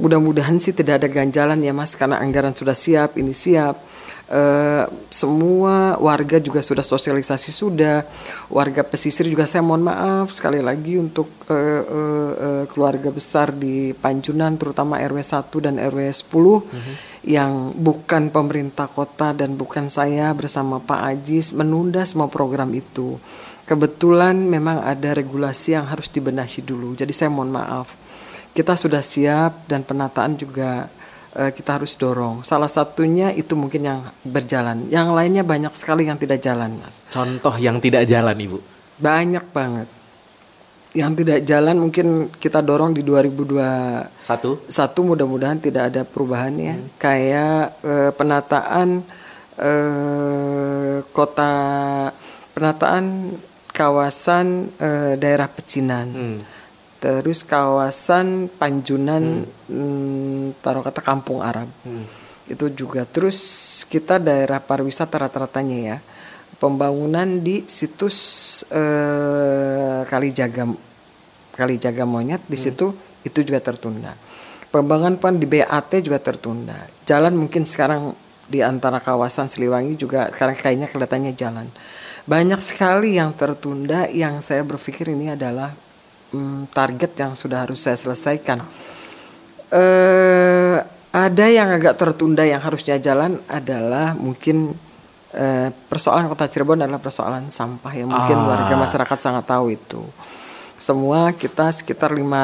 mudah-mudahan 0.00 0.56
sih 0.58 0.72
tidak 0.74 1.04
ada 1.04 1.08
ganjalan 1.12 1.60
ya 1.60 1.70
Mas 1.76 1.94
karena 1.94 2.18
anggaran 2.18 2.56
sudah 2.56 2.74
siap, 2.74 3.14
ini 3.20 3.30
siap. 3.36 3.89
Eh, 4.30 4.86
semua 5.10 5.98
warga 5.98 6.38
juga 6.38 6.62
sudah 6.62 6.86
sosialisasi 6.86 7.50
sudah. 7.50 8.06
Warga 8.46 8.86
pesisir 8.86 9.26
juga 9.26 9.42
saya 9.42 9.58
mohon 9.66 9.82
maaf 9.82 10.30
sekali 10.30 10.62
lagi 10.62 10.94
untuk 11.02 11.26
eh, 11.50 11.82
eh, 11.82 12.32
eh, 12.38 12.64
keluarga 12.70 13.10
besar 13.10 13.50
di 13.50 13.90
Panjunan 13.90 14.54
terutama 14.54 15.02
RW 15.02 15.18
1 15.18 15.66
dan 15.66 15.82
RW 15.82 16.14
10 16.14 17.26
yang 17.26 17.74
bukan 17.74 18.30
pemerintah 18.30 18.86
kota 18.86 19.34
dan 19.34 19.58
bukan 19.58 19.90
saya 19.90 20.30
bersama 20.30 20.78
Pak 20.78 21.00
Ajis 21.10 21.50
menunda 21.50 22.06
semua 22.06 22.30
program 22.30 22.70
itu. 22.70 23.18
Kebetulan 23.66 24.46
memang 24.46 24.78
ada 24.86 25.10
regulasi 25.10 25.74
yang 25.74 25.90
harus 25.90 26.06
dibenahi 26.06 26.62
dulu 26.62 26.94
jadi 26.94 27.10
saya 27.10 27.34
mohon 27.34 27.50
maaf. 27.50 27.98
Kita 28.54 28.78
sudah 28.78 29.02
siap 29.02 29.66
dan 29.66 29.82
penataan 29.82 30.38
juga 30.38 30.86
eh, 31.36 31.50
kita 31.54 31.80
harus 31.80 31.94
dorong. 31.94 32.42
Salah 32.42 32.70
satunya 32.70 33.30
itu 33.34 33.54
mungkin 33.54 33.86
yang 33.86 34.00
berjalan. 34.26 34.88
Yang 34.90 35.08
lainnya 35.14 35.44
banyak 35.46 35.72
sekali 35.74 36.06
yang 36.06 36.18
tidak 36.18 36.42
jalan, 36.42 36.78
Mas. 36.78 37.02
Contoh 37.10 37.54
yang 37.58 37.78
tidak 37.78 38.06
jalan, 38.06 38.34
Ibu. 38.34 38.58
Banyak 39.00 39.44
banget. 39.50 39.88
Yang 40.90 41.22
tidak 41.22 41.38
jalan 41.46 41.76
mungkin 41.78 42.06
kita 42.34 42.58
dorong 42.58 42.90
di 42.90 43.06
2021 43.06 44.10
Satu. 44.66 45.00
mudah-mudahan 45.06 45.62
tidak 45.62 45.94
ada 45.94 46.02
perubahan 46.02 46.50
ya. 46.58 46.74
Kayak 46.98 47.78
eh, 47.86 48.10
penataan 48.10 49.06
eh, 49.54 50.98
kota 51.14 51.54
penataan 52.58 53.38
kawasan 53.70 54.68
eh, 54.82 55.14
daerah 55.14 55.46
pecinan. 55.46 56.08
Hmm. 56.10 56.38
Terus 57.00 57.40
kawasan 57.48 58.52
Panjunan 58.60 59.48
hmm, 59.72 60.60
taruh 60.60 60.84
kata 60.84 61.00
Kampung 61.00 61.40
Arab. 61.40 61.66
Itu 62.44 62.68
juga 62.68 63.08
terus 63.08 63.40
kita 63.88 64.20
daerah 64.20 64.60
pariwisata 64.60 65.16
rata-ratanya 65.16 65.78
ya. 65.80 65.98
Pembangunan 66.60 67.40
di 67.40 67.64
situs 67.64 68.16
eh, 68.68 70.04
Kalijaga 70.04 70.68
Kalijaga 71.56 72.04
Monyet 72.04 72.44
di 72.44 72.58
situ 72.60 72.92
itu 73.24 73.40
juga 73.40 73.64
tertunda. 73.64 74.12
Pembangunan 74.68 75.16
pan 75.16 75.40
di 75.40 75.48
BAT 75.48 76.04
juga 76.04 76.20
tertunda. 76.20 76.84
Jalan 77.08 77.34
mungkin 77.34 77.64
sekarang 77.64 78.12
di 78.44 78.60
antara 78.60 79.00
kawasan 79.00 79.48
Siliwangi 79.48 79.96
juga 79.96 80.28
sekarang 80.30 80.56
kayaknya 80.58 80.86
kelihatannya 80.92 81.32
jalan. 81.32 81.66
Banyak 82.28 82.60
sekali 82.60 83.16
yang 83.16 83.32
tertunda 83.32 84.04
yang 84.12 84.44
saya 84.44 84.60
berpikir 84.62 85.10
ini 85.10 85.32
adalah 85.32 85.72
mm, 86.30 86.70
target 86.70 87.12
yang 87.16 87.32
sudah 87.34 87.64
harus 87.64 87.78
saya 87.78 87.94
selesaikan. 87.94 88.62
Eh 89.70 90.76
ada 91.10 91.46
yang 91.46 91.74
agak 91.74 91.94
tertunda 91.96 92.42
yang 92.42 92.62
harusnya 92.62 92.94
jalan 92.96 93.42
adalah 93.46 94.14
mungkin 94.14 94.70
eh, 95.30 95.70
persoalan 95.86 96.26
Kota 96.26 96.46
Cirebon 96.46 96.78
adalah 96.80 96.98
persoalan 96.98 97.50
sampah 97.50 97.92
yang 97.92 98.06
mungkin 98.06 98.34
Ah. 98.36 98.46
warga 98.48 98.74
masyarakat 98.76 99.18
sangat 99.20 99.44
tahu 99.44 99.70
itu. 99.70 100.02
Semua 100.74 101.30
kita 101.30 101.68
sekitar 101.70 102.10
lima 102.10 102.42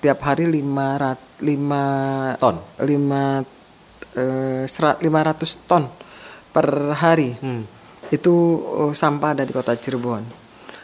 tiap 0.00 0.18
hari 0.20 0.44
lima 0.44 0.98
rat, 0.98 1.20
lima 1.38 1.84
Ton. 2.36 2.58
lima 2.80 3.44
eh, 4.12 4.64
serat- 4.66 5.00
500 5.00 5.56
ton 5.62 5.88
per 6.50 6.68
hari 6.92 7.32
Hmm. 7.34 7.64
itu 8.10 8.34
eh, 8.82 8.92
sampah 8.92 9.32
ada 9.32 9.44
di 9.44 9.52
kota 9.52 9.72
Cirebon 9.72 10.41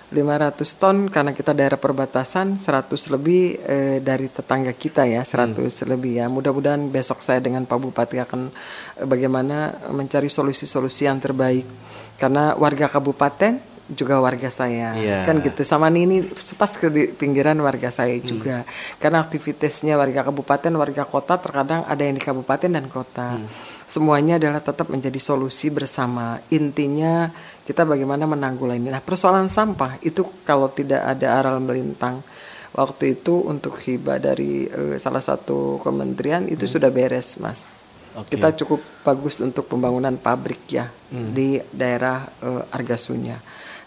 500 0.08 0.80
ton 0.80 0.96
karena 1.12 1.36
kita 1.36 1.52
daerah 1.52 1.76
perbatasan 1.76 2.56
100 2.56 3.12
lebih 3.12 3.60
eh, 3.60 3.98
dari 4.00 4.32
tetangga 4.32 4.72
kita 4.72 5.04
ya 5.04 5.20
100 5.20 5.60
lebih 5.84 6.24
ya. 6.24 6.32
Mudah-mudahan 6.32 6.88
besok 6.88 7.20
saya 7.20 7.44
dengan 7.44 7.68
Pak 7.68 7.76
Bupati 7.76 8.16
akan 8.16 8.48
eh, 8.96 9.04
bagaimana 9.04 9.76
mencari 9.92 10.32
solusi-solusi 10.32 11.04
yang 11.04 11.20
terbaik. 11.20 11.68
Karena 12.16 12.56
warga 12.56 12.88
kabupaten 12.88 13.60
juga 13.92 14.20
warga 14.20 14.48
saya. 14.52 14.96
Iya. 14.96 15.18
kan 15.28 15.40
gitu. 15.44 15.60
Sama 15.64 15.88
ini 15.92 16.24
pas 16.56 16.72
ke 16.72 16.88
di 16.88 17.08
pinggiran 17.08 17.56
warga 17.60 17.92
saya 17.92 18.16
juga. 18.20 18.64
Karena 18.96 19.24
aktivitasnya 19.24 19.96
warga 19.96 20.24
kabupaten 20.24 20.72
warga 20.76 21.04
kota 21.04 21.36
terkadang 21.36 21.84
ada 21.84 22.00
yang 22.00 22.16
di 22.16 22.24
kabupaten 22.24 22.68
dan 22.68 22.88
kota. 22.88 23.40
Semuanya 23.88 24.36
adalah 24.36 24.60
tetap 24.60 24.92
menjadi 24.92 25.16
solusi 25.16 25.72
bersama. 25.72 26.36
Intinya 26.52 27.32
kita 27.68 27.84
bagaimana 27.84 28.24
menanggulangi. 28.24 28.88
Nah 28.88 29.04
persoalan 29.04 29.52
sampah 29.52 30.00
itu 30.00 30.24
kalau 30.48 30.72
tidak 30.72 31.04
ada 31.04 31.36
aral 31.36 31.60
melintang 31.60 32.24
waktu 32.72 33.20
itu 33.20 33.44
untuk 33.44 33.76
hibah 33.84 34.16
dari 34.16 34.64
eh, 34.64 34.96
salah 34.96 35.20
satu 35.20 35.76
kementerian 35.84 36.48
itu 36.48 36.64
sudah 36.64 36.88
beres 36.88 37.36
mas. 37.36 37.76
Oke. 38.16 38.34
kita 38.34 38.50
cukup 38.64 38.80
bagus 39.06 39.38
untuk 39.38 39.70
pembangunan 39.70 40.16
pabrik 40.18 40.64
ya 40.66 40.90
di 41.12 41.60
daerah 41.68 42.24
eh, 42.40 42.74
Argasunya. 42.74 43.36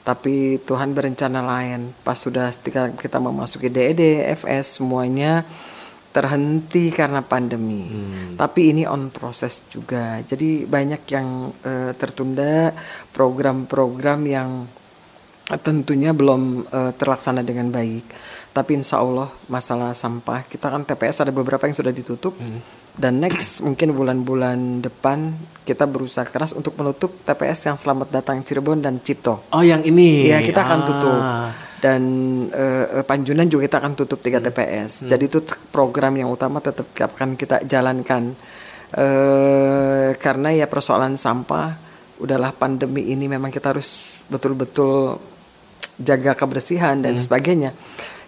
Tapi 0.01 0.61
Tuhan 0.61 0.93
berencana 0.93 1.41
lain. 1.41 1.93
Pas 2.05 2.17
sudah 2.17 2.53
kita 2.97 3.17
memasuki 3.17 3.69
DED 3.69 4.29
FS 4.37 4.77
semuanya 4.77 5.41
terhenti 6.12 6.91
karena 6.91 7.24
pandemi 7.24 7.88
tapi 8.36 8.76
ini 8.76 8.84
on 8.84 9.08
proses 9.10 9.63
juga 9.71 10.19
jadi 10.21 10.67
banyak 10.67 11.02
yang 11.08 11.28
eh, 11.63 11.91
tertunda 11.95 12.76
program-program 13.15 14.19
yang 14.28 14.50
tentunya 15.60 16.15
belum 16.15 16.63
eh, 16.63 16.91
terlaksana 16.95 17.43
dengan 17.43 17.67
baik. 17.67 18.06
Tapi 18.52 18.71
insya 18.76 19.00
Allah 19.00 19.32
masalah 19.47 19.95
sampah 19.95 20.43
kita 20.43 20.67
kan 20.67 20.84
TPS 20.84 21.24
ada 21.24 21.32
beberapa 21.32 21.63
yang 21.67 21.76
sudah 21.76 21.91
ditutup 21.91 22.36
dan 22.91 23.24
next 23.24 23.63
mungkin 23.63 23.95
bulan-bulan 23.95 24.84
depan 24.84 25.32
kita 25.63 25.88
berusaha 25.88 26.28
keras 26.28 26.52
untuk 26.52 26.76
menutup 26.76 27.15
TPS 27.24 27.71
yang 27.71 27.78
Selamat 27.80 28.12
Datang 28.12 28.43
Cirebon 28.43 28.84
dan 28.84 29.00
Cipto. 29.00 29.47
Oh, 29.56 29.63
yang 29.63 29.88
ini. 29.88 30.28
Iya 30.28 30.43
kita 30.43 30.67
akan 30.67 30.80
Ah. 30.80 30.88
tutup 30.88 31.19
dan 31.81 32.01
eh, 32.53 33.01
Panjunan 33.01 33.49
juga 33.49 33.65
kita 33.65 33.77
akan 33.81 33.93
tutup 33.97 34.21
tiga 34.21 34.37
TPS. 34.37 35.09
Jadi 35.09 35.25
itu 35.25 35.41
program 35.73 36.13
yang 36.13 36.29
utama 36.29 36.61
tetap 36.61 36.87
akan 36.93 37.33
kita 37.35 37.65
jalankan 37.65 38.37
eh 38.91 40.11
karena 40.19 40.51
ya 40.51 40.67
persoalan 40.67 41.15
sampah 41.15 41.79
udahlah 42.19 42.51
pandemi 42.51 43.07
ini 43.07 43.25
memang 43.25 43.47
kita 43.47 43.71
harus 43.71 44.21
betul-betul 44.27 45.15
jaga 45.97 46.37
kebersihan 46.37 47.01
dan 47.01 47.17
sebagainya. 47.17 47.73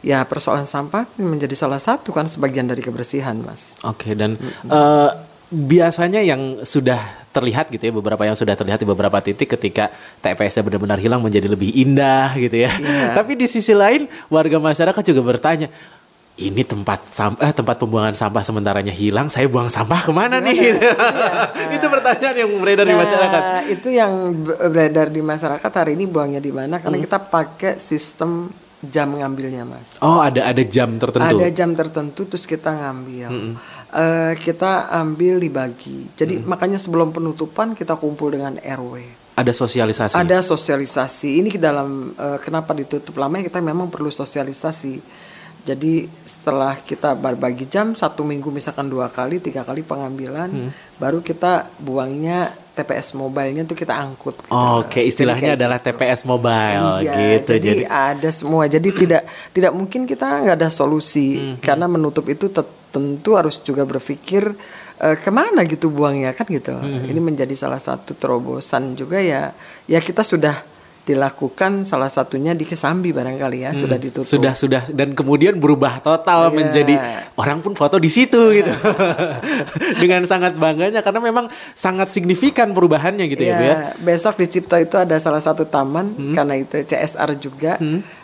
Ya 0.03 0.19
persoalan 0.27 0.67
sampah 0.67 1.07
menjadi 1.15 1.55
salah 1.55 1.79
satu 1.79 2.11
kan 2.11 2.27
sebagian 2.27 2.67
dari 2.67 2.83
kebersihan, 2.83 3.39
Mas. 3.39 3.71
Oke 3.85 4.17
dan 4.17 4.35
eh, 4.67 5.11
biasanya 5.53 6.25
yang 6.25 6.65
sudah 6.65 7.22
terlihat 7.34 7.74
gitu 7.74 7.89
ya 7.89 7.93
beberapa 7.93 8.22
yang 8.24 8.38
sudah 8.38 8.54
terlihat 8.54 8.78
di 8.78 8.88
beberapa 8.88 9.17
titik 9.17 9.58
ketika 9.58 9.89
TPS-nya 10.22 10.62
benar-benar 10.62 11.02
hilang 11.02 11.19
menjadi 11.19 11.50
lebih 11.50 11.74
indah 11.74 12.38
gitu 12.38 12.69
ya. 12.69 12.72
Iya. 12.72 13.17
Tapi 13.17 13.34
di 13.34 13.50
sisi 13.50 13.74
lain 13.74 14.06
warga 14.30 14.62
masyarakat 14.62 15.02
juga 15.02 15.22
bertanya 15.26 15.67
ini 16.34 16.65
tempat 16.65 17.13
sampah 17.13 17.46
eh, 17.46 17.54
tempat 17.54 17.78
pembuangan 17.78 18.17
sampah 18.17 18.41
sementaranya 18.41 18.89
hilang 18.89 19.30
saya 19.30 19.46
buang 19.46 19.69
sampah 19.69 20.02
ke 20.02 20.10
mana 20.10 20.41
nih 20.41 20.58
gitu. 20.58 20.82
itu 21.78 21.86
pertanyaan 21.86 22.36
yang 22.41 22.50
beredar 22.58 22.86
di 22.89 22.93
Nah, 22.93 23.02
masyarakat 23.06 23.41
itu 23.69 23.88
yang 23.93 24.12
be- 24.41 24.58
beredar 24.74 25.08
di 25.13 25.22
masyarakat 25.22 25.72
hari 25.74 25.93
ini 25.93 26.10
buangnya 26.10 26.41
di 26.41 26.50
mana? 26.50 26.82
Karena 26.82 26.98
kita 26.98 27.22
pakai 27.22 27.78
sistem 27.78 28.50
jam 28.91 29.15
ngambilnya 29.15 29.63
mas. 29.63 29.96
Oh 30.04 30.19
ada 30.19 30.43
ada 30.43 30.63
jam 30.67 31.00
tertentu. 31.00 31.39
Ada 31.39 31.48
jam 31.54 31.72
tertentu 31.72 32.22
terus 32.28 32.43
kita 32.43 32.74
ngambil. 32.74 33.56
Eh, 33.93 34.34
kita 34.41 34.89
ambil 34.89 35.38
dibagi. 35.38 36.10
Jadi 36.17 36.41
makanya 36.41 36.82
sebelum 36.82 37.13
penutupan 37.13 37.78
kita 37.78 37.93
kumpul 37.93 38.34
dengan 38.34 38.58
RW. 38.58 39.22
Ada 39.38 39.54
sosialisasi. 39.54 40.17
Ada 40.17 40.41
sosialisasi. 40.41 41.39
Ini 41.39 41.50
ke 41.54 41.62
dalam 41.62 42.12
eh, 42.17 42.38
kenapa 42.41 42.74
ditutup 42.74 43.15
lama 43.22 43.39
kita 43.39 43.62
memang 43.62 43.93
perlu 43.93 44.10
sosialisasi. 44.10 44.98
Jadi 45.63 46.10
setelah 46.28 46.76
kita 46.84 47.15
berbagi 47.15 47.72
jam 47.72 47.96
satu 47.96 48.28
minggu 48.28 48.52
misalkan 48.52 48.91
dua 48.91 49.08
kali 49.08 49.39
tiga 49.39 49.63
kali 49.63 49.80
pengambilan, 49.80 50.52
baru 51.00 51.24
kita 51.24 51.72
buangnya 51.80 52.52
TPS 52.73 53.13
mobile-nya 53.13 53.63
tuh 53.63 53.77
kita 53.77 53.93
angkut. 53.93 54.33
gitu. 54.41 54.49
Oke, 54.49 54.99
Jadi 54.99 55.09
istilahnya 55.13 55.53
kayak 55.53 55.59
adalah 55.62 55.79
gitu. 55.79 55.88
TPS 55.93 56.19
mobile 56.25 56.86
Iya, 56.99 57.13
gitu. 57.13 57.51
jadi, 57.53 57.69
Jadi, 57.69 57.83
ada 57.86 58.29
semua. 58.33 58.63
Jadi 58.65 58.89
tidak 58.91 59.21
tidak 59.53 59.71
mungkin 59.71 60.01
kita 60.03 60.25
nggak 60.41 60.57
ada 60.57 60.69
solusi 60.73 61.27
karena 61.62 61.86
menutup 61.86 62.25
itu 62.25 62.49
tentu 62.89 63.29
harus 63.38 63.62
juga 63.62 63.86
berpikir 63.86 64.57
eh, 64.97 65.15
ke 65.17 65.29
mana 65.29 65.62
gitu 65.65 65.93
buangnya 65.93 66.33
kan 66.33 66.49
gitu. 66.49 66.73
Ini 66.81 67.19
menjadi 67.21 67.53
salah 67.53 67.77
satu 67.77 68.17
terobosan 68.17 68.97
juga 68.97 69.21
ya. 69.21 69.53
Ya 69.86 70.01
kita 70.01 70.25
sudah 70.25 70.72
dilakukan 71.03 71.83
salah 71.83 72.07
satunya 72.07 72.51
di 72.51 72.63
Kesambi 72.63 73.11
barangkali 73.11 73.57
ya 73.59 73.71
sudah 73.73 73.99
ditutup. 73.99 74.23
sudah 74.23 74.55
sudah 74.55 74.87
dan 74.87 75.11
kemudian 75.11 75.55
berubah 75.55 75.99
total 75.99 76.47
Iya. 76.47 76.55
menjadi 76.55 76.95
orang 77.35 77.59
pun 77.59 77.75
foto 77.75 77.99
di 77.99 78.07
situ 78.07 78.39
gitu. 78.53 78.71
Dengan 80.01 80.23
sangat 80.23 80.55
bangganya 80.55 80.99
karena 80.99 81.19
memang 81.19 81.45
sangat 81.73 82.07
signifikan 82.07 82.71
perubahannya 82.71 83.27
gitu 83.27 83.43
ya, 83.43 83.53
Bu 83.53 83.63
ya. 83.63 83.75
besok 83.99 84.39
di 84.39 84.47
Cipto 84.47 84.75
itu 84.75 84.95
ada 84.95 85.15
salah 85.17 85.39
satu 85.39 85.63
taman 85.63 86.07
karena 86.31 86.55
itu 86.55 86.79
CSR 86.79 87.29
juga. 87.35 87.75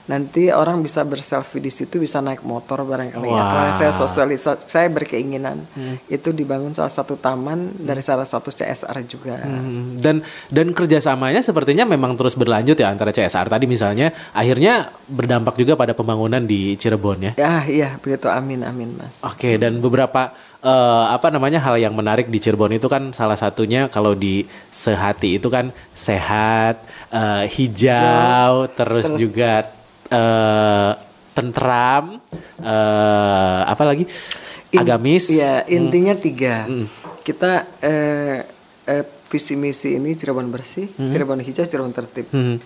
Nanti 0.10 0.50
orang 0.50 0.82
bisa 0.82 1.06
berselfie 1.06 1.62
di 1.62 1.70
situ, 1.70 2.02
bisa 2.02 2.18
naik 2.18 2.42
motor 2.42 2.82
barangkali 2.82 3.30
ya. 3.30 3.38
Wah. 3.38 3.50
Kalau 3.54 3.72
saya 3.78 3.94
sosialisasi, 3.94 4.66
saya 4.66 4.90
berkeinginan 4.90 5.62
itu 6.10 6.34
dibangun 6.34 6.74
salah 6.74 6.90
satu 6.90 7.14
taman 7.14 7.78
dari 7.78 8.02
salah 8.02 8.26
satu 8.26 8.50
CSR 8.50 9.06
juga. 9.06 9.38
Hmm, 9.38 10.02
Dan 10.02 10.26
dan 10.50 10.74
kerjasamanya 10.74 11.46
sepertinya 11.46 11.86
memang 11.86 12.18
terus 12.18 12.34
berlanjut 12.34 12.74
ya 12.74 12.90
antara 12.90 13.14
CSR 13.14 13.54
tadi 13.54 13.70
misalnya 13.70 14.10
akhirnya 14.34 14.90
berdampak 15.06 15.54
juga 15.62 15.78
pada 15.78 15.94
pembangunan 15.94 16.42
di 16.42 16.74
Cirebon 16.74 17.30
ya. 17.30 17.32
Ya, 17.38 17.54
iya 17.70 17.90
begitu. 18.02 18.26
Amin, 18.34 18.66
amin, 18.66 18.98
Mas. 18.98 19.22
Oke 19.22 19.62
dan 19.62 19.78
beberapa 19.78 20.34
eh, 20.66 21.06
apa 21.14 21.30
namanya 21.30 21.62
hal 21.62 21.78
yang 21.78 21.94
menarik 21.94 22.34
di 22.34 22.42
Cirebon 22.42 22.74
itu 22.74 22.90
kan 22.90 23.14
salah 23.14 23.38
satunya 23.38 23.86
kalau 23.94 24.18
di 24.18 24.50
sehati 24.74 25.38
itu 25.38 25.54
kan 25.54 25.70
sehat, 25.94 26.82
eh, 27.14 27.46
hijau, 27.46 28.66
terus, 28.74 29.14
juga 29.14 29.78
eh, 30.10 30.92
tentram, 31.32 32.20
eh, 32.60 33.62
apa 33.64 33.84
lagi 33.86 34.04
In- 34.70 34.82
agamis. 34.82 35.30
Iya, 35.32 35.66
intinya 35.66 36.14
tiga. 36.14 36.68
Kita 37.24 37.66
eh, 37.82 38.44
eh, 38.86 39.04
visi 39.30 39.54
misi 39.56 39.96
ini 39.96 40.14
Cirebon 40.14 40.50
bersih, 40.50 40.90
Cirebon 40.98 41.40
hijau, 41.40 41.66
Cirebon 41.66 41.94
tertib. 41.94 42.28
Hmm. 42.30 42.58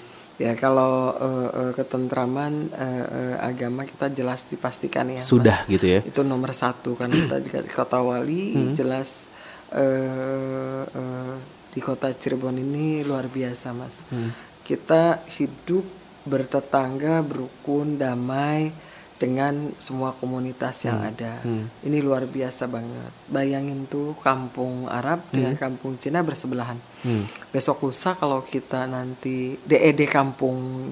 Ya 0.41 0.57
kalau 0.57 1.13
eh, 1.13 1.49
eh, 1.53 1.71
ketentraman 1.77 2.53
eh, 2.73 3.05
eh, 3.05 3.35
agama 3.39 3.85
kita 3.85 4.09
jelas 4.09 4.49
dipastikan 4.49 5.05
ya. 5.07 5.21
Mas. 5.21 5.29
Sudah 5.29 5.61
gitu 5.69 5.85
ya. 5.85 5.99
Itu 6.01 6.25
nomor 6.25 6.51
satu 6.51 6.97
kan 6.97 7.13
kita 7.13 7.37
di 7.37 7.53
di 7.53 7.71
kota 7.77 8.01
Wali 8.01 8.73
jelas 8.73 9.29
eh, 9.69 10.83
eh, 10.83 11.35
di 11.69 11.79
kota 11.79 12.09
Cirebon 12.09 12.57
ini 12.57 13.05
luar 13.05 13.29
biasa 13.29 13.71
mas. 13.71 14.01
Kita 14.63 15.21
hidup 15.27 15.85
bertetangga, 16.23 17.23
berukun, 17.23 17.99
damai 17.99 18.71
dengan 19.23 19.71
semua 19.79 20.11
komunitas 20.11 20.83
yang 20.83 20.99
ada. 20.99 21.39
Ini 21.85 22.03
luar 22.03 22.27
biasa 22.27 22.67
banget. 22.67 23.11
Bayangin 23.31 23.87
tuh 23.87 24.19
kampung 24.19 24.91
Arab 24.91 25.23
dengan 25.31 25.55
kampung 25.55 25.95
Cina 25.95 26.19
bersebelahan. 26.19 26.75
Hmm. 27.07 27.23
Besok 27.53 27.87
lusa 27.87 28.19
kalau 28.19 28.43
kita 28.43 28.83
nanti 28.83 29.55
DED 29.63 30.11
kampung 30.11 30.91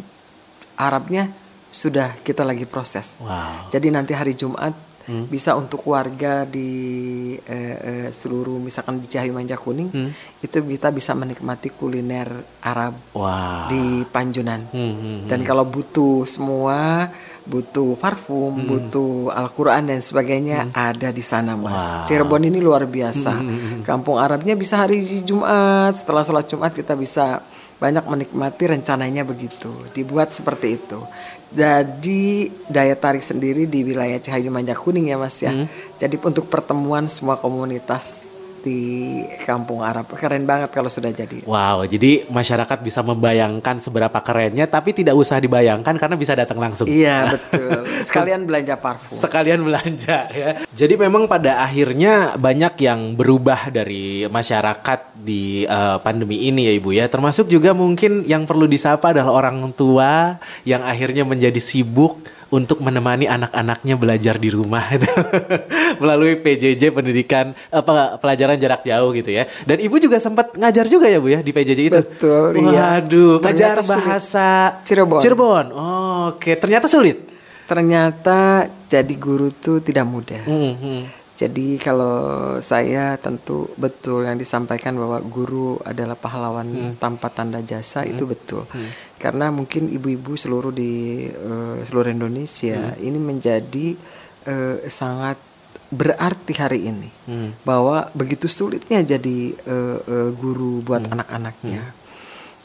Arabnya 0.80 1.28
sudah 1.72 2.20
kita 2.24 2.48
lagi 2.48 2.64
proses. 2.68 3.20
Wow. 3.20 3.72
Jadi 3.72 3.88
nanti 3.92 4.12
hari 4.16 4.36
Jumat 4.36 4.91
bisa 5.28 5.54
untuk 5.54 5.84
warga 5.86 6.44
di 6.44 6.72
eh, 7.38 7.78
eh, 7.78 8.08
seluruh 8.10 8.58
misalkan 8.58 8.98
di 8.98 9.08
Cahayu 9.08 9.32
Manja 9.32 9.56
Kuning 9.56 9.90
itu 10.40 10.58
kita 10.58 10.90
bisa 10.90 11.12
menikmati 11.14 11.70
kuliner 11.70 12.30
Arab 12.62 12.96
Wow. 13.12 13.68
di 13.68 13.84
Panjunan. 14.06 14.66
Hmm, 14.72 14.94
hmm, 14.94 15.20
Dan 15.28 15.42
kalau 15.42 15.64
butuh 15.64 16.24
semua, 16.24 17.10
butuh 17.44 17.98
parfum, 17.98 18.54
butuh 18.54 19.34
Al-Qur'an 19.34 19.86
dan 19.86 20.00
sebagainya 20.00 20.70
ada 20.72 21.10
di 21.10 21.22
sana, 21.22 21.58
Mas. 21.58 21.78
Wow. 21.78 22.06
Cirebon 22.06 22.48
ini 22.48 22.60
luar 22.60 22.86
biasa. 22.86 23.34
Kampung 23.82 24.18
Arabnya 24.18 24.54
bisa 24.54 24.78
hari 24.78 25.02
Jumat, 25.22 25.98
setelah 25.98 26.22
sholat 26.22 26.46
Jumat 26.46 26.72
kita 26.72 26.94
bisa 26.94 27.42
banyak 27.82 28.06
menikmati 28.06 28.64
rencananya 28.70 29.26
begitu. 29.26 29.74
Dibuat 29.90 30.30
seperti 30.30 30.78
itu. 30.78 31.02
Jadi 31.50 32.54
daya 32.70 32.94
tarik 32.94 33.26
sendiri 33.26 33.66
di 33.66 33.82
wilayah 33.82 34.22
Cahayu 34.22 34.54
Manja 34.54 34.78
Kuning 34.78 35.10
ya, 35.10 35.18
Mas 35.18 35.42
ya. 35.42 35.66
Jadi 35.98 36.22
untuk 36.22 36.46
pertemuan 36.46 37.10
semua 37.10 37.42
komunitas 37.42 38.22
di 38.62 38.82
Kampung 39.44 39.82
Arab 39.82 40.08
keren 40.14 40.46
banget 40.46 40.70
kalau 40.72 40.88
sudah 40.88 41.10
jadi. 41.10 41.44
Wow, 41.44 41.86
jadi 41.86 42.26
masyarakat 42.30 42.80
bisa 42.82 43.02
membayangkan 43.02 43.82
seberapa 43.82 44.16
kerennya, 44.22 44.70
tapi 44.70 44.94
tidak 44.94 45.18
usah 45.18 45.42
dibayangkan 45.42 45.98
karena 45.98 46.16
bisa 46.16 46.34
datang 46.38 46.62
langsung. 46.62 46.86
Iya 46.86 47.36
betul. 47.36 47.86
Sekalian 48.08 48.46
belanja 48.46 48.78
parfum. 48.78 49.18
Sekalian 49.18 49.62
belanja 49.66 50.18
ya. 50.32 50.50
Jadi 50.72 50.94
memang 50.96 51.26
pada 51.26 51.66
akhirnya 51.66 52.38
banyak 52.38 52.74
yang 52.82 53.18
berubah 53.18 53.74
dari 53.74 54.26
masyarakat 54.30 55.18
di 55.18 55.66
eh, 55.66 55.98
pandemi 56.02 56.48
ini 56.48 56.70
ya 56.70 56.74
Ibu 56.78 56.90
ya. 56.96 57.06
Termasuk 57.10 57.50
juga 57.50 57.74
mungkin 57.74 58.24
yang 58.26 58.46
perlu 58.46 58.70
disapa 58.70 59.12
adalah 59.12 59.34
orang 59.34 59.74
tua 59.74 60.38
yang 60.64 60.86
akhirnya 60.86 61.26
menjadi 61.26 61.60
sibuk 61.62 62.22
untuk 62.52 62.84
menemani 62.84 63.32
anak-anaknya 63.32 63.96
belajar 63.96 64.36
di 64.36 64.52
rumah 64.52 64.84
melalui 66.04 66.36
PJJ 66.36 66.92
pendidikan 66.92 67.56
apa 67.72 68.20
pelajaran 68.20 68.60
jarak 68.60 68.84
jauh 68.84 69.16
gitu 69.16 69.32
ya. 69.32 69.48
Dan 69.64 69.80
Ibu 69.80 69.96
juga 70.04 70.20
sempat 70.20 70.52
ngajar 70.60 70.86
juga 70.92 71.08
ya 71.08 71.24
Bu 71.24 71.32
ya 71.32 71.40
di 71.40 71.56
PJJ 71.56 71.80
itu. 71.88 72.00
Betul, 72.04 72.60
iya. 72.60 73.00
Waduh, 73.00 73.40
ngajar 73.40 73.80
Ternyata 73.80 73.82
sulit. 73.88 74.04
bahasa 74.04 74.48
Cirebon. 74.84 75.22
Cirebon. 75.24 75.66
Oh, 75.72 76.36
Oke, 76.36 76.60
ternyata 76.60 76.92
sulit. 76.92 77.18
Ternyata 77.72 78.68
jadi 78.92 79.14
guru 79.16 79.48
tuh 79.56 79.80
tidak 79.80 80.04
mudah. 80.04 80.44
Hmm, 80.44 80.76
hmm. 80.76 81.21
Jadi 81.42 81.82
kalau 81.82 82.14
saya 82.62 83.18
tentu 83.18 83.66
betul 83.74 84.30
yang 84.30 84.38
disampaikan 84.38 84.94
bahwa 84.94 85.18
guru 85.26 85.82
adalah 85.82 86.14
pahlawan 86.14 86.94
tanpa 87.02 87.34
tanda 87.34 87.66
jasa 87.66 88.06
itu 88.06 88.30
betul. 88.30 88.70
Karena 89.18 89.50
mungkin 89.50 89.90
ibu-ibu 89.90 90.38
seluruh 90.38 90.70
di 90.70 91.26
eh, 91.26 91.78
seluruh 91.82 92.14
Indonesia 92.14 92.94
ini 93.02 93.18
menjadi 93.18 93.98
eh, 94.46 94.78
sangat 94.86 95.42
berarti 95.92 96.54
hari 96.56 96.88
ini 96.88 97.10
bahwa 97.68 98.08
begitu 98.14 98.46
sulitnya 98.46 99.02
jadi 99.02 99.40
eh, 99.58 99.98
eh, 99.98 100.30
guru 100.38 100.86
buat 100.86 101.10
anak-anaknya. 101.10 101.84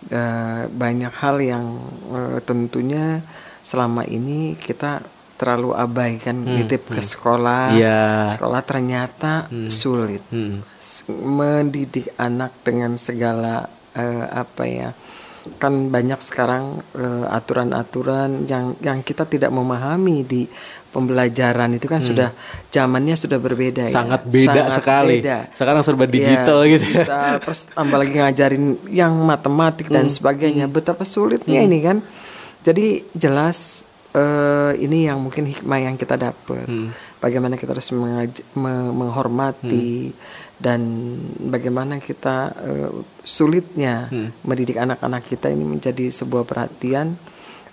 Eh, 0.06 0.62
banyak 0.70 1.12
hal 1.18 1.36
yang 1.40 1.64
eh, 2.12 2.38
tentunya 2.44 3.24
selama 3.64 4.06
ini 4.06 4.54
kita 4.54 5.02
terlalu 5.37 5.72
abaikan 5.72 6.37
nitip 6.40 6.88
ke 6.88 6.99
sekolah 6.99 7.70
Iya. 7.70 8.33
sekolah 8.33 8.61
ternyata 8.61 9.33
sulit 9.68 10.25
Hmm. 10.29 10.64
Mendidik 11.07 12.11
anak 12.16 12.51
dengan 12.61 12.96
segala 12.96 13.64
eh, 13.92 14.27
apa 14.27 14.64
ya 14.64 14.90
kan 15.55 15.70
banyak 15.87 16.18
sekarang 16.18 16.83
eh, 16.92 17.27
aturan-aturan 17.31 18.44
yang 18.44 18.75
yang 18.81 18.99
kita 19.01 19.22
tidak 19.22 19.49
memahami 19.49 20.20
di 20.20 20.42
pembelajaran 20.90 21.70
itu 21.72 21.87
kan 21.87 22.01
sudah 22.01 22.35
zamannya 22.66 23.14
sudah 23.14 23.38
berbeda 23.38 23.87
ya. 23.87 23.88
Hmm. 23.88 23.99
Sangat 24.03 24.20
beda 24.27 24.51
Sangat 24.64 24.75
sekali. 24.75 25.16
beda. 25.20 25.38
Sekarang 25.53 25.81
serba 25.81 26.05
digital 26.09 26.59
Ya, 26.59 26.70
gitu 26.72 26.87
ya. 26.88 26.94
digital, 26.99 27.31
terus 27.38 27.61
tambah 27.70 27.96
lagi 27.96 28.12
ngajarin 28.16 28.64
yang 28.90 29.12
matematik 29.22 29.87
dan 29.87 30.09
Hmm. 30.09 30.12
sebagainya. 30.12 30.66
Betapa 30.66 31.07
sulitnya 31.07 31.62
ini 31.62 31.79
kan. 31.79 32.03
Jadi 32.61 33.07
jelas 33.14 33.86
eh, 34.16 34.72
ini 34.81 35.05
yang 35.05 35.20
mungkin 35.20 35.44
hikmah 35.44 35.81
yang 35.83 35.94
kita 35.94 36.16
dapat. 36.16 36.64
Hmm. 36.64 36.90
Bagaimana 37.20 37.55
kita 37.55 37.76
harus 37.76 37.92
me- 37.92 38.33
menghormati 38.92 40.12
dan 40.57 40.81
bagaimana 41.38 42.00
kita 42.00 42.37
eh, 42.57 42.90
sulitnya 43.20 44.09
Hmm. 44.09 44.33
mendidik 44.42 44.81
anak-anak 44.81 45.22
kita 45.22 45.52
ini 45.52 45.64
menjadi 45.68 46.09
sebuah 46.09 46.48
perhatian. 46.48 47.16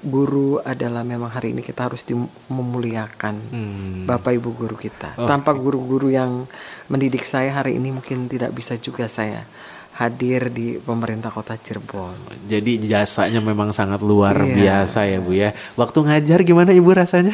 Guru 0.04 0.60
adalah 0.60 1.08
memang 1.08 1.32
hari 1.32 1.56
ini 1.56 1.64
kita 1.64 1.88
harus 1.88 2.04
memuliakan 2.52 3.36
Hmm. 3.48 4.04
Bapak 4.04 4.36
Ibu 4.36 4.52
guru 4.52 4.76
kita. 4.76 5.16
Tanpa 5.16 5.56
guru-guru 5.56 6.12
yang 6.12 6.44
mendidik 6.92 7.24
saya 7.24 7.56
hari 7.56 7.80
ini 7.80 7.96
mungkin 7.96 8.28
tidak 8.28 8.52
bisa 8.52 8.76
juga 8.76 9.08
saya 9.08 9.48
hadir 9.94 10.50
di 10.50 10.82
pemerintah 10.82 11.30
kota 11.30 11.54
Cirebon. 11.54 12.18
Jadi 12.50 12.82
jasanya 12.82 13.38
memang 13.40 13.70
sangat 13.70 14.02
luar 14.02 14.34
Iya. 14.36 14.54
biasa 14.58 15.00
ya 15.06 15.20
Bu 15.22 15.32
ya. 15.32 15.54
Waktu 15.78 16.00
ngajar 16.02 16.40
gimana 16.42 16.74
Ibu 16.74 16.90
rasanya? 16.92 17.30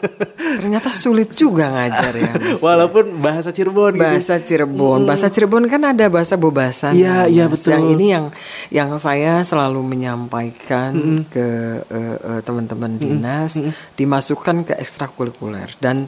Ternyata 0.60 0.92
sulit 0.92 1.32
juga 1.32 1.72
ngajar 1.72 2.12
ya. 2.12 2.32
Mas. 2.36 2.60
Walaupun 2.60 3.18
bahasa 3.18 3.50
Cirebon 3.50 3.96
gitu. 3.96 4.04
bahasa 4.04 4.34
Cirebon, 4.36 5.00
bahasa 5.02 5.26
Cirebon 5.28 5.64
kan 5.64 5.82
ada 5.82 6.04
bahasa 6.06 6.36
Bobasan. 6.36 6.92
Iya, 6.92 7.24
kan, 7.24 7.32
iya, 7.32 7.44
Mas. 7.48 7.52
betul. 7.56 7.70
Yang 7.72 7.84
ini 7.96 8.06
yang 8.12 8.24
yang 8.68 8.90
saya 9.00 9.40
selalu 9.40 9.80
menyampaikan 9.82 10.92
ke 11.26 11.46
eh, 11.82 12.16
eh, 12.20 12.40
teman-teman 12.44 13.00
dinas 13.00 13.56
dimasukkan 13.94 14.68
ke 14.68 14.74
ekstrakurikuler 14.76 15.72
dan 15.80 16.06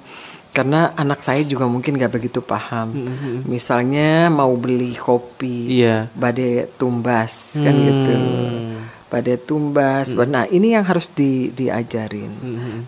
karena 0.57 0.97
anak 0.97 1.21
saya 1.21 1.45
juga 1.45 1.69
mungkin 1.69 2.01
gak 2.01 2.17
begitu 2.17 2.41
paham. 2.41 2.97
Misalnya 3.45 4.33
mau 4.33 4.57
beli 4.57 4.97
kopi, 4.97 5.85
Iya. 5.85 6.09
badai 6.17 6.65
tumbas 6.81 7.61
kan 7.61 7.77
gitu. 7.77 8.15
Badai 9.13 9.37
tumbas. 9.37 10.17
Nah, 10.17 10.49
ini 10.49 10.73
yang 10.73 10.83
harus 10.89 11.13
di, 11.13 11.53
diajarin. 11.53 12.33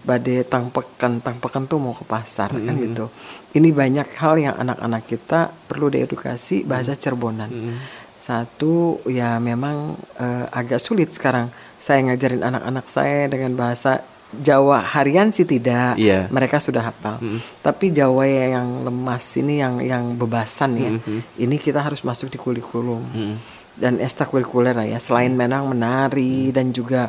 Badai 0.01 0.49
tangpekan, 0.49 1.21
tangpekan 1.21 1.69
tuh 1.69 1.77
mau 1.77 1.93
ke 1.93 2.09
pasar 2.09 2.57
kan 2.57 2.75
gitu. 2.81 3.13
Ini 3.53 3.69
banyak 3.77 4.09
hal 4.17 4.35
yang 4.41 4.57
anak-anak 4.57 5.05
kita 5.05 5.53
perlu 5.69 5.93
diedukasi 5.93 6.65
bahasa 6.65 6.97
Cirebonan. 6.97 7.53
Satu 8.19 8.99
ya 9.07 9.37
memang 9.39 9.95
eh, 10.19 10.45
agak 10.51 10.83
sulit 10.83 11.15
sekarang 11.15 11.53
saya 11.79 12.03
ngajarin 12.03 12.43
anak-anak 12.43 12.87
saya 12.91 13.31
dengan 13.31 13.55
bahasa 13.55 14.03
Jawa 14.31 14.85
harian 14.85 15.33
sih 15.33 15.43
tidak, 15.43 15.97
Iya. 15.97 16.29
mereka 16.29 16.61
sudah 16.61 16.85
hafal. 16.85 17.17
Tapi 17.59 17.89
Jawa 17.89 18.29
yang 18.29 18.85
lemas 18.85 19.25
ini 19.35 19.57
yang 19.57 19.81
yang 19.81 20.05
bebasan 20.15 20.71
ya, 20.77 20.91
ini 21.37 21.57
kita 21.57 21.81
harus 21.81 22.01
masuk 22.03 22.29
di 22.29 22.37
kurikulum 22.37 23.01
dan 23.75 23.97
ekstrakurikuler 23.97 24.77
ya. 24.85 24.99
Selain 24.99 25.33
menang 25.33 25.73
menari 25.73 26.53
dan 26.53 26.71
juga 26.71 27.09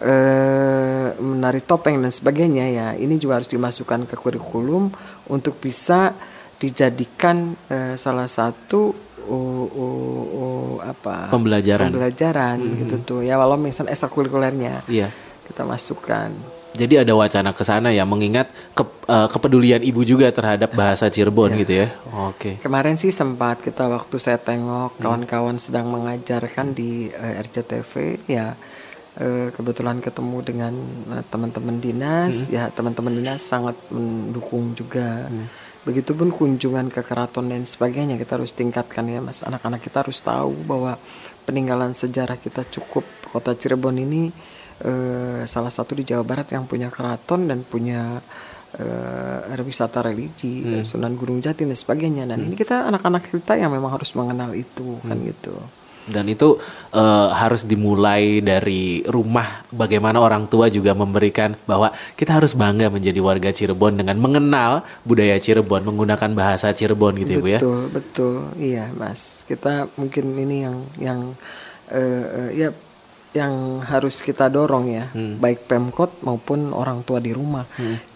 eh, 0.00 1.08
menari 1.16 1.60
topeng 1.60 1.98
dan 1.98 2.08
sebagainya 2.08 2.66
ya, 2.66 2.88
ini 2.94 3.16
juga 3.16 3.38
harus 3.38 3.48
dimasukkan 3.48 4.04
ke 4.04 4.16
kurikulum 4.16 4.88
untuk 5.28 5.58
bisa 5.58 6.16
dijadikan 6.56 7.52
eh, 7.68 7.94
salah 7.94 8.24
satu 8.24 8.94
uh, 9.24 9.66
uh, 9.68 10.24
uh, 10.32 10.74
apa 10.82 11.28
Pembelajaran. 11.28 11.90
pembelajaran 11.90 12.56
gitu 12.78 12.96
tuh 13.04 13.20
ya 13.20 13.36
walau 13.36 13.56
misalnya 13.56 13.92
ekstrakurikulernya 13.92 14.86
Iya. 14.86 15.08
kita 15.44 15.64
masukkan 15.64 16.30
Jadi 16.74 16.98
ada 16.98 17.14
wacana 17.14 17.54
ke 17.54 17.62
sana 17.62 17.94
ya 17.94 18.02
mengingat 18.02 18.50
ke- 18.74 19.06
eh, 19.06 19.28
kepedulian 19.30 19.78
Ibu 19.78 20.02
juga 20.02 20.26
terhadap 20.34 20.74
bahasa 20.74 21.06
Cirebon 21.06 21.54
gitu 21.54 21.86
ya. 21.86 21.94
Oke. 22.26 22.58
Kemarin 22.58 22.98
sih 22.98 23.14
sempat 23.14 23.62
kita 23.62 23.86
waktu 23.86 24.18
saya 24.18 24.42
tengok 24.42 24.98
kawan-kawan 24.98 25.62
sedang 25.62 25.86
mengajarkan 25.86 26.74
di 26.74 27.14
eh, 27.14 27.38
RCTV 27.38 27.92
ya 28.26 28.58
eh, 29.14 29.54
kebetulan 29.54 30.02
ketemu 30.02 30.38
dengan 30.42 30.74
teman-teman 31.30 31.78
dinas 31.78 32.50
ya 32.50 32.66
teman-teman 32.68 33.14
dinas 33.14 33.38
sangat 33.40 33.78
mendukung 33.94 34.74
juga. 34.74 35.30
Begitupun 35.84 36.32
kunjungan 36.32 36.88
ke 36.88 37.04
keraton 37.04 37.52
dan 37.52 37.62
sebagainya 37.62 38.16
kita 38.16 38.40
harus 38.40 38.50
tingkatkan 38.50 39.04
ya 39.04 39.20
Mas. 39.20 39.44
Anak-anak 39.44 39.78
kita 39.78 40.00
harus 40.02 40.18
tahu 40.18 40.56
bahwa 40.64 40.96
peninggalan 41.44 41.92
sejarah 41.92 42.40
kita 42.40 42.64
cukup 42.66 43.04
kota 43.28 43.52
Cirebon 43.52 44.00
ini 44.00 44.32
eh, 44.84 45.42
salah 45.44 45.72
satu 45.72 45.96
di 45.96 46.04
Jawa 46.04 46.22
Barat 46.22 46.52
yang 46.52 46.68
punya 46.68 46.92
keraton 46.92 47.48
dan 47.48 47.64
punya 47.64 48.20
eh, 48.74 49.62
wisata 49.62 50.02
religi, 50.02 50.60
Hmm. 50.60 50.82
Sunan 50.82 51.14
Gunung 51.14 51.38
Jati 51.38 51.62
dan 51.62 51.78
sebagainya. 51.78 52.26
Dan 52.26 52.42
ini 52.44 52.54
kita 52.54 52.90
anak-anak 52.90 53.30
kita 53.30 53.54
yang 53.54 53.70
memang 53.70 53.94
harus 53.94 54.10
mengenal 54.12 54.50
itu 54.50 54.98
kan 55.00 55.14
Hmm. 55.14 55.30
gitu. 55.30 55.54
Dan 56.04 56.28
itu 56.28 56.60
eh, 56.92 57.28
harus 57.32 57.64
dimulai 57.64 58.38
dari 58.38 59.00
rumah. 59.06 59.64
Bagaimana 59.72 60.20
orang 60.20 60.44
tua 60.46 60.68
juga 60.68 60.92
memberikan 60.92 61.56
bahwa 61.64 61.88
kita 62.12 62.36
harus 62.36 62.52
bangga 62.52 62.92
menjadi 62.92 63.16
warga 63.18 63.48
Cirebon 63.50 63.96
dengan 63.96 64.20
mengenal 64.20 64.82
budaya 65.00 65.38
Cirebon, 65.38 65.80
menggunakan 65.80 66.30
bahasa 66.34 66.68
Cirebon 66.70 67.14
gitu 67.18 67.30
ya 67.30 67.40
Bu 67.40 67.48
ya. 67.48 67.58
betul, 67.62 67.80
betul, 67.88 68.36
iya 68.58 68.84
Mas. 68.92 69.46
Kita 69.48 69.86
mungkin 69.96 70.34
ini 70.34 70.56
yang 70.66 70.76
yang 71.00 71.20
eh, 71.88 72.24
eh, 72.26 72.50
ya 72.52 72.68
yang 73.34 73.82
harus 73.82 74.22
kita 74.22 74.46
dorong 74.46 74.86
ya, 74.88 75.10
Hmm. 75.10 75.42
baik 75.42 75.66
Pemkot 75.66 76.22
maupun 76.22 76.70
orang 76.70 77.02
tua 77.02 77.18
di 77.18 77.34
rumah. 77.34 77.66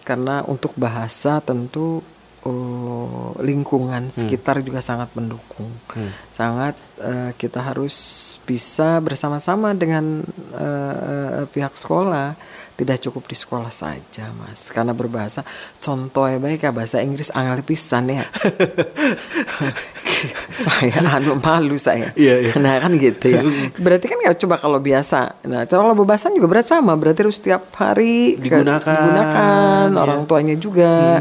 Karena 0.01 0.41
untuk 0.41 0.73
bahasa 0.73 1.43
tentu 1.43 1.99
eh, 2.39 3.27
lingkungan 3.43 4.07
Hmm. 4.07 4.15
sekitar 4.15 4.63
juga 4.63 4.79
sangat 4.79 5.11
mendukung. 5.11 5.67
Sangat 6.31 6.79
eh, 6.99 7.35
kita 7.35 7.59
harus 7.59 7.95
bisa 8.43 8.99
bersama-sama 8.99 9.75
dengan 9.75 10.23
eh, 10.55 11.43
pihak 11.45 11.75
sekolah. 11.75 12.39
Tidak 12.79 12.95
cukup 13.01 13.27
di 13.27 13.35
sekolah 13.35 13.67
saja, 13.67 14.31
Mas. 14.33 14.71
Karena 14.71 14.91
berbahasa 14.91 15.43
contoh 15.77 16.23
ya 16.23 16.39
baik 16.39 16.63
ya 16.63 16.71
bahasa 16.71 17.03
Inggris 17.03 17.27
angel 17.29 17.59
pisan 17.61 18.07
ya. 18.07 18.23
saya 20.49 20.95
anu 21.15 21.35
malu 21.37 21.75
saya. 21.75 22.11
Iya, 22.15 22.35
iya. 22.39 22.51
Nah 22.55 22.79
kan 22.79 22.95
gitu 22.95 23.25
ya. 23.29 23.41
Berarti 23.75 24.05
kan 24.07 24.17
ya 24.19 24.31
coba 24.33 24.55
kalau 24.55 24.79
biasa. 24.79 25.43
Nah 25.43 25.67
kalau 25.67 25.91
bebasan 25.93 26.33
juga 26.33 26.47
berat 26.49 26.67
sama. 26.67 26.95
Berarti 26.95 27.19
harus 27.19 27.35
setiap 27.35 27.67
hari 27.75 28.39
ke- 28.39 28.47
Digunakan, 28.49 28.79
digunakan, 28.81 29.87
ya. 29.91 29.99
orang 29.99 30.23
tuanya 30.23 30.55
juga. 30.55 31.19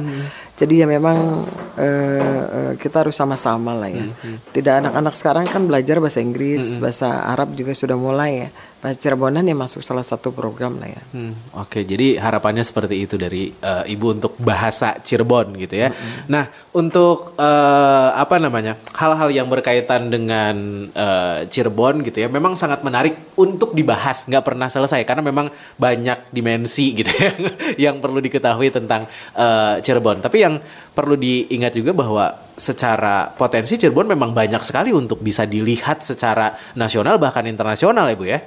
Jadi 0.55 0.83
ya 0.83 0.87
memang 0.87 1.47
eh, 1.75 2.19
eh, 2.51 2.73
kita 2.75 3.07
harus 3.07 3.15
sama-sama 3.15 3.75
lah 3.75 3.87
ya. 3.87 4.07
Tidak 4.51 4.75
anak-anak 4.79 5.15
sekarang 5.15 5.47
kan 5.47 5.63
belajar 5.65 5.99
bahasa 5.99 6.19
Inggris, 6.19 6.79
bahasa 6.79 7.23
Arab 7.25 7.55
juga 7.55 7.75
sudah 7.75 7.95
mulai 7.95 8.47
ya. 8.47 8.49
Bahasa 8.79 8.95
Cirebonan 8.95 9.43
ya 9.43 9.59
masuk 9.59 9.83
salah 9.83 10.07
satu 10.07 10.31
program 10.31 10.79
lah 10.79 10.87
ya. 10.87 11.03
Hmm, 11.11 11.35
Oke, 11.59 11.83
jadi 11.83 12.15
harapannya 12.15 12.63
seperti 12.63 13.03
itu 13.03 13.19
dari 13.19 13.51
eh, 13.51 13.85
ibu 13.91 14.15
untuk 14.15 14.39
bahasa 14.39 14.95
Cirebon 15.03 15.59
gitu 15.59 15.75
ya. 15.83 15.91
Nah, 16.31 16.47
untuk 16.71 17.35
eh, 17.35 18.11
apa 18.15 18.39
namanya 18.39 18.79
hal-hal 18.95 19.35
yang 19.35 19.51
berkaitan 19.51 20.15
dengan 20.15 20.87
eh, 20.95 21.51
Cirebon 21.51 22.07
gitu 22.07 22.23
ya, 22.23 22.31
memang 22.31 22.55
sangat 22.55 22.87
menarik 22.87 23.35
untuk 23.35 23.75
dibahas, 23.75 24.31
nggak 24.31 24.47
pernah 24.47 24.71
selesai 24.71 25.03
karena 25.03 25.27
memang 25.27 25.51
banyak 25.75 26.31
dimensi 26.31 26.95
gitu 26.95 27.11
ya 27.19 27.35
yang 27.91 27.99
perlu 27.99 28.23
diketahui 28.23 28.71
tentang 28.71 29.11
eh, 29.35 29.83
Cirebon. 29.83 30.23
Tapi 30.23 30.39
yang 30.39 30.55
perlu 30.95 31.19
diingat 31.19 31.75
juga 31.75 31.91
bahwa 31.99 32.31
secara 32.55 33.27
potensi 33.35 33.75
Cirebon 33.75 34.07
memang 34.07 34.31
banyak 34.31 34.63
sekali 34.63 34.95
untuk 34.95 35.19
bisa 35.19 35.43
dilihat 35.51 36.07
secara 36.07 36.55
nasional 36.79 37.19
bahkan 37.19 37.43
internasional 37.43 38.07
ya 38.07 38.15
bu 38.15 38.27
ya 38.27 38.39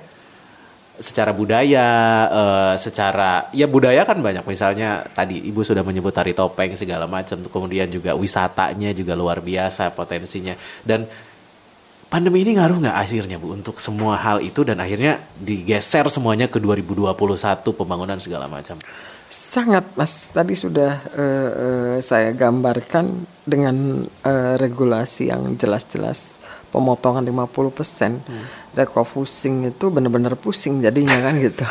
secara 1.01 1.33
budaya, 1.33 1.87
eh, 2.29 2.73
secara 2.77 3.49
ya 3.51 3.65
budaya 3.65 4.05
kan 4.05 4.21
banyak. 4.21 4.45
Misalnya 4.45 5.03
tadi 5.11 5.41
ibu 5.41 5.65
sudah 5.65 5.81
menyebut 5.81 6.13
tari 6.13 6.31
topeng 6.37 6.77
segala 6.77 7.09
macam. 7.09 7.41
Kemudian 7.41 7.89
juga 7.89 8.13
wisatanya 8.13 8.93
juga 8.93 9.17
luar 9.17 9.41
biasa 9.41 9.91
potensinya. 9.91 10.53
Dan 10.85 11.09
pandemi 12.11 12.43
ini 12.43 12.59
ngaruh 12.59 12.83
nggak 12.83 12.97
akhirnya 13.07 13.39
bu 13.39 13.55
untuk 13.55 13.79
semua 13.79 14.19
hal 14.19 14.43
itu 14.43 14.67
dan 14.67 14.83
akhirnya 14.83 15.23
digeser 15.39 16.11
semuanya 16.11 16.51
ke 16.51 16.59
2021 16.59 17.15
pembangunan 17.71 18.19
segala 18.19 18.51
macam. 18.51 18.75
Sangat 19.31 19.87
Mas, 19.95 20.27
tadi 20.27 20.59
sudah 20.59 20.99
eh, 21.15 21.49
eh, 21.55 21.95
saya 22.03 22.35
gambarkan 22.35 23.23
dengan 23.47 24.03
eh, 24.27 24.59
regulasi 24.59 25.31
yang 25.31 25.55
jelas-jelas 25.55 26.40
pemotongan 26.71 27.21
50%. 27.21 28.23
Refocusing 28.71 29.67
itu 29.67 29.91
benar-benar 29.91 30.39
pusing 30.39 30.79
jadinya 30.79 31.19
kan 31.19 31.35
gitu. 31.35 31.67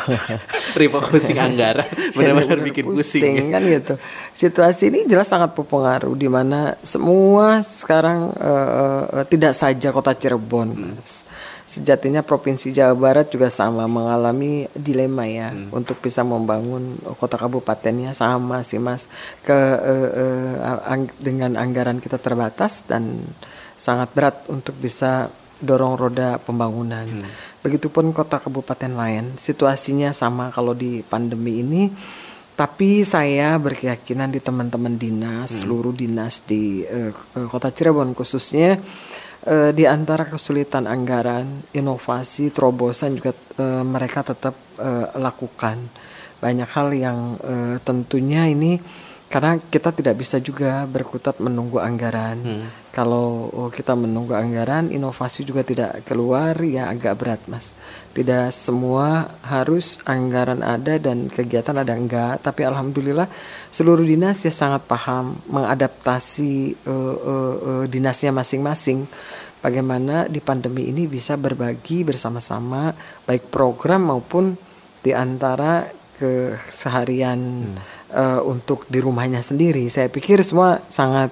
Refocusing 0.77 1.41
anggaran 1.41 1.89
benar-benar 2.13 2.61
bikin 2.61 2.85
pusing. 2.93 3.49
kan 3.49 3.65
gitu. 3.65 3.97
Situasi 4.31 4.93
ini 4.93 5.09
jelas 5.09 5.25
sangat 5.25 5.57
berpengaruh 5.57 6.13
di 6.13 6.29
mana 6.29 6.77
semua 6.85 7.65
sekarang 7.65 8.29
eh, 8.37 9.03
eh, 9.17 9.25
tidak 9.25 9.57
saja 9.57 9.89
kota 9.89 10.13
Cirebon. 10.13 10.93
Mas. 10.93 11.25
Sejatinya 11.65 12.19
provinsi 12.19 12.69
Jawa 12.69 12.91
Barat 12.93 13.31
juga 13.31 13.47
sama 13.47 13.87
mengalami 13.87 14.67
dilema 14.75 15.23
ya 15.23 15.55
untuk 15.71 16.03
bisa 16.03 16.19
membangun 16.19 16.99
kota 17.15 17.39
kabupatennya 17.39 18.11
sama 18.11 18.59
sih 18.61 18.75
Mas 18.75 19.07
ke 19.41 19.55
eh, 19.79 20.09
eh, 20.11 20.53
ang- 20.85 21.15
dengan 21.17 21.55
anggaran 21.55 21.97
kita 21.97 22.19
terbatas 22.19 22.83
dan 22.85 23.23
sangat 23.81 24.13
berat 24.13 24.45
untuk 24.53 24.77
bisa 24.77 25.33
dorong 25.57 25.97
roda 25.97 26.37
pembangunan. 26.37 27.05
Begitupun 27.65 28.13
kota 28.13 28.37
kabupaten 28.37 28.93
lain, 28.93 29.33
situasinya 29.41 30.13
sama 30.13 30.53
kalau 30.53 30.77
di 30.77 31.01
pandemi 31.01 31.65
ini. 31.65 31.83
Tapi 32.51 33.01
saya 33.01 33.57
berkeyakinan 33.57 34.29
di 34.29 34.37
teman-teman 34.37 34.93
dinas, 34.93 35.65
seluruh 35.65 35.97
dinas 35.97 36.45
di 36.45 36.85
eh, 36.85 37.09
kota 37.49 37.73
Cirebon 37.73 38.13
khususnya 38.13 38.77
eh, 39.49 39.71
di 39.73 39.89
antara 39.89 40.29
kesulitan 40.29 40.85
anggaran, 40.85 41.73
inovasi, 41.73 42.53
terobosan 42.53 43.17
juga 43.17 43.33
eh, 43.33 43.81
mereka 43.81 44.21
tetap 44.21 44.53
eh, 44.77 45.09
lakukan 45.17 45.89
banyak 46.37 46.69
hal 46.69 46.87
yang 46.93 47.19
eh, 47.41 47.77
tentunya 47.81 48.45
ini 48.45 48.77
karena 49.31 49.55
kita 49.63 49.95
tidak 49.95 50.19
bisa 50.19 50.43
juga 50.43 50.83
berkutat 50.83 51.39
menunggu 51.39 51.79
anggaran. 51.79 52.37
Hmm. 52.43 52.67
Kalau 52.91 53.47
oh, 53.55 53.71
kita 53.71 53.95
menunggu 53.95 54.35
anggaran, 54.35 54.91
inovasi 54.91 55.47
juga 55.47 55.63
tidak 55.63 56.03
keluar, 56.03 56.51
ya 56.59 56.91
agak 56.91 57.15
berat, 57.15 57.41
Mas. 57.47 57.71
Tidak 58.11 58.51
semua 58.51 59.31
harus 59.47 60.03
anggaran 60.03 60.59
ada 60.59 60.99
dan 60.99 61.31
kegiatan 61.31 61.79
ada 61.79 61.95
enggak, 61.95 62.43
tapi 62.43 62.67
alhamdulillah 62.67 63.31
seluruh 63.71 64.03
dinas 64.03 64.43
ya 64.43 64.51
sangat 64.51 64.83
paham 64.83 65.39
mengadaptasi 65.47 66.75
uh, 66.83 67.15
uh, 67.15 67.55
uh, 67.63 67.83
dinasnya 67.87 68.35
masing-masing. 68.35 69.07
Bagaimana 69.63 70.27
di 70.27 70.43
pandemi 70.43 70.91
ini 70.91 71.07
bisa 71.07 71.39
berbagi 71.39 72.03
bersama-sama, 72.03 72.91
baik 73.23 73.47
program 73.47 74.11
maupun 74.11 74.59
di 74.99 75.15
antara 75.15 75.87
keseharian. 76.19 77.39
Hmm 77.39 78.00
uh, 78.13 78.41
untuk 78.45 78.85
di 78.87 78.99
rumahnya 78.99 79.41
sendiri. 79.41 79.87
Saya 79.87 80.07
pikir 80.07 80.43
semua 80.43 80.83
sangat 80.91 81.31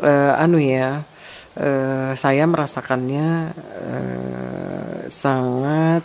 uh, 0.00 0.40
anu 0.40 0.58
ya. 0.58 1.02
Uh, 1.56 2.12
saya 2.20 2.44
merasakannya 2.44 3.56
uh, 3.56 5.08
sangat 5.08 6.04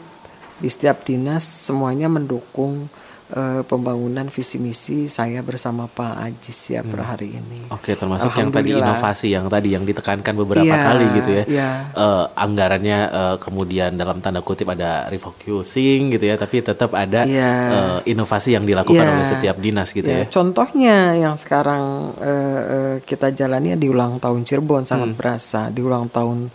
di 0.61 0.69
setiap 0.69 1.03
dinas 1.03 1.43
semuanya 1.43 2.07
mendukung 2.07 2.87
uh, 3.35 3.61
pembangunan 3.65 4.27
visi 4.27 4.59
misi 4.59 5.07
saya 5.07 5.39
bersama 5.41 5.87
Pak 5.87 6.13
Ajis 6.19 6.59
ya 6.71 6.81
hmm. 6.83 6.89
per 6.91 6.99
hari 7.03 7.29
ini. 7.35 7.59
Oke, 7.71 7.95
termasuk 7.95 8.35
yang 8.35 8.51
tadi 8.51 8.75
inovasi 8.75 9.27
yang 9.33 9.47
tadi 9.47 9.73
yang 9.73 9.83
ditekankan 9.87 10.33
beberapa 10.35 10.67
ya, 10.67 10.83
kali 10.91 11.05
gitu 11.21 11.31
ya. 11.31 11.43
ya. 11.47 11.69
Uh, 11.95 12.25
anggarannya 12.35 12.99
uh, 13.11 13.35
kemudian 13.39 13.95
dalam 13.95 14.19
tanda 14.19 14.43
kutip 14.43 14.69
ada 14.71 15.07
refocusing 15.07 16.13
gitu 16.13 16.25
ya, 16.27 16.35
tapi 16.35 16.61
tetap 16.61 16.91
ada 16.93 17.23
ya. 17.27 17.51
uh, 17.71 17.99
inovasi 18.03 18.55
yang 18.55 18.67
dilakukan 18.67 19.03
ya. 19.03 19.13
oleh 19.15 19.27
setiap 19.27 19.57
dinas 19.57 19.91
gitu 19.91 20.07
ya. 20.07 20.23
ya. 20.23 20.25
Contohnya 20.27 21.15
yang 21.15 21.35
sekarang 21.39 22.15
uh, 22.19 22.61
uh, 22.61 22.95
kita 23.03 23.31
jalani 23.31 23.73
di 23.79 23.87
ulang 23.87 24.19
tahun 24.19 24.43
Cirebon 24.43 24.83
sangat 24.83 25.15
hmm. 25.15 25.17
berasa 25.17 25.71
di 25.71 25.81
ulang 25.81 26.11
tahun 26.11 26.51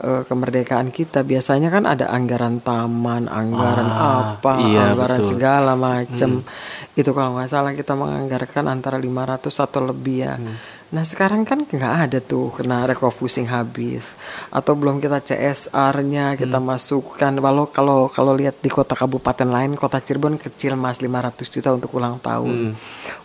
uh, 0.00 0.22
kemerdekaan 0.24 0.88
kita 0.90 1.22
biasanya 1.22 1.68
kan 1.68 1.84
ada 1.84 2.08
anggaran 2.08 2.58
taman, 2.64 3.28
anggaran 3.28 3.88
ah, 3.88 4.36
apa, 4.36 4.52
iya, 4.64 4.92
anggaran 4.92 5.20
betul. 5.20 5.30
segala 5.36 5.72
macam. 5.76 6.30
Hmm. 6.40 6.98
Itu 6.98 7.12
kalau 7.12 7.36
nggak 7.36 7.48
salah 7.48 7.72
kita 7.76 7.92
menganggarkan 7.94 8.64
antara 8.66 8.96
500 8.96 9.52
atau 9.52 9.80
lebih 9.84 10.16
ya. 10.24 10.34
Hmm. 10.40 10.56
Nah 10.90 11.06
sekarang 11.06 11.46
kan 11.46 11.62
nggak 11.62 11.94
ada 12.10 12.18
tuh 12.18 12.50
kena 12.50 12.82
refocusing 12.82 13.46
habis 13.46 14.18
atau 14.50 14.74
belum 14.74 14.98
kita 14.98 15.22
CSR-nya 15.22 16.34
kita 16.34 16.58
hmm. 16.58 16.66
masukkan. 16.66 17.32
Walau 17.38 17.70
kalau 17.70 18.10
kalau 18.10 18.34
lihat 18.34 18.58
di 18.58 18.72
kota 18.72 18.98
kabupaten 18.98 19.46
lain, 19.46 19.78
kota 19.78 20.02
Cirebon 20.02 20.40
kecil 20.40 20.74
mas 20.74 20.98
500 20.98 21.46
juta 21.46 21.70
untuk 21.70 21.94
ulang 21.94 22.18
tahun. 22.18 22.74
Hmm. 22.74 22.74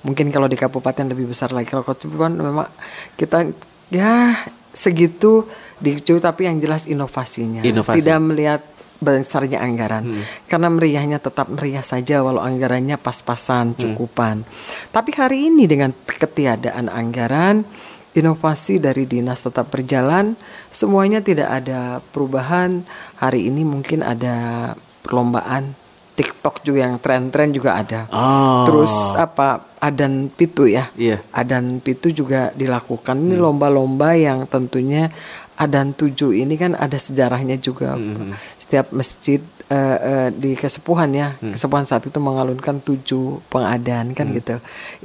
Mungkin 0.06 0.30
kalau 0.30 0.46
di 0.46 0.60
kabupaten 0.60 1.10
lebih 1.10 1.34
besar 1.34 1.50
lagi. 1.56 1.66
Kalau 1.66 1.82
kota 1.82 2.06
Cirebon 2.06 2.38
memang 2.38 2.70
kita 3.18 3.50
ya 3.90 4.38
segitu 4.76 5.48
dicu 5.80 6.20
tapi 6.24 6.48
yang 6.48 6.58
jelas 6.64 6.88
inovasinya 6.88 7.62
Inovasi. 7.62 8.00
tidak 8.00 8.20
melihat 8.24 8.62
besarnya 8.96 9.60
anggaran 9.60 10.08
hmm. 10.08 10.24
karena 10.48 10.72
meriahnya 10.72 11.20
tetap 11.20 11.52
meriah 11.52 11.84
saja 11.84 12.24
walau 12.24 12.40
anggarannya 12.40 12.96
pas-pasan 12.96 13.76
hmm. 13.76 13.80
cukupan 13.80 14.48
hmm. 14.48 14.92
tapi 14.96 15.12
hari 15.12 15.52
ini 15.52 15.68
dengan 15.68 15.92
ketiadaan 15.92 16.88
anggaran 16.88 17.68
inovasi 18.16 18.80
dari 18.80 19.04
dinas 19.04 19.44
tetap 19.44 19.68
berjalan 19.68 20.40
semuanya 20.72 21.20
tidak 21.20 21.52
ada 21.52 22.00
perubahan 22.16 22.88
hari 23.20 23.52
ini 23.52 23.68
mungkin 23.68 24.00
ada 24.00 24.72
perlombaan 25.04 25.76
TikTok 26.16 26.64
juga 26.64 26.88
yang 26.88 26.96
tren-tren 27.04 27.52
juga 27.52 27.76
ada. 27.76 28.08
Oh. 28.08 28.64
Terus 28.64 29.12
apa 29.20 29.68
adan 29.84 30.32
pitu 30.32 30.64
ya? 30.64 30.88
Yeah. 30.96 31.20
Adan 31.36 31.84
pitu 31.84 32.16
juga 32.16 32.56
dilakukan. 32.56 33.20
Ini 33.20 33.36
hmm. 33.36 33.44
lomba-lomba 33.44 34.16
hmm. 34.16 34.24
yang 34.24 34.40
tentunya 34.48 35.12
Adan 35.56 35.96
tujuh 35.96 36.36
ini 36.36 36.60
kan 36.60 36.76
ada 36.76 37.00
sejarahnya 37.00 37.56
juga. 37.56 37.96
Hmm. 37.96 38.36
Setiap 38.60 38.92
masjid 38.92 39.40
uh, 39.72 39.98
uh, 39.98 40.30
di 40.36 40.54
kesepuhan 40.60 41.16
ya, 41.16 41.40
hmm. 41.40 41.56
kesepuhan 41.56 41.88
saat 41.88 42.04
itu 42.04 42.20
mengalunkan 42.20 42.84
tujuh 42.84 43.40
pengadaan 43.48 44.12
kan 44.12 44.28
hmm. 44.30 44.36
gitu. 44.44 44.56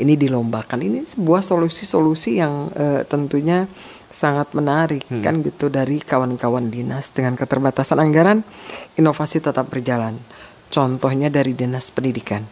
Ini 0.03 0.19
dilombakan. 0.19 0.83
Ini 0.83 1.07
sebuah 1.07 1.47
solusi-solusi 1.47 2.43
yang 2.43 2.67
uh, 2.75 3.07
tentunya 3.07 3.71
sangat 4.11 4.51
menarik 4.59 5.07
hmm. 5.07 5.23
kan 5.23 5.39
gitu 5.47 5.71
dari 5.71 6.03
kawan-kawan 6.03 6.67
dinas 6.67 7.15
dengan 7.15 7.39
keterbatasan 7.39 8.03
anggaran, 8.03 8.43
inovasi 8.99 9.39
tetap 9.39 9.71
berjalan. 9.71 10.19
Contohnya 10.71 11.31
dari 11.31 11.55
dinas 11.55 11.95
pendidikan. 11.95 12.43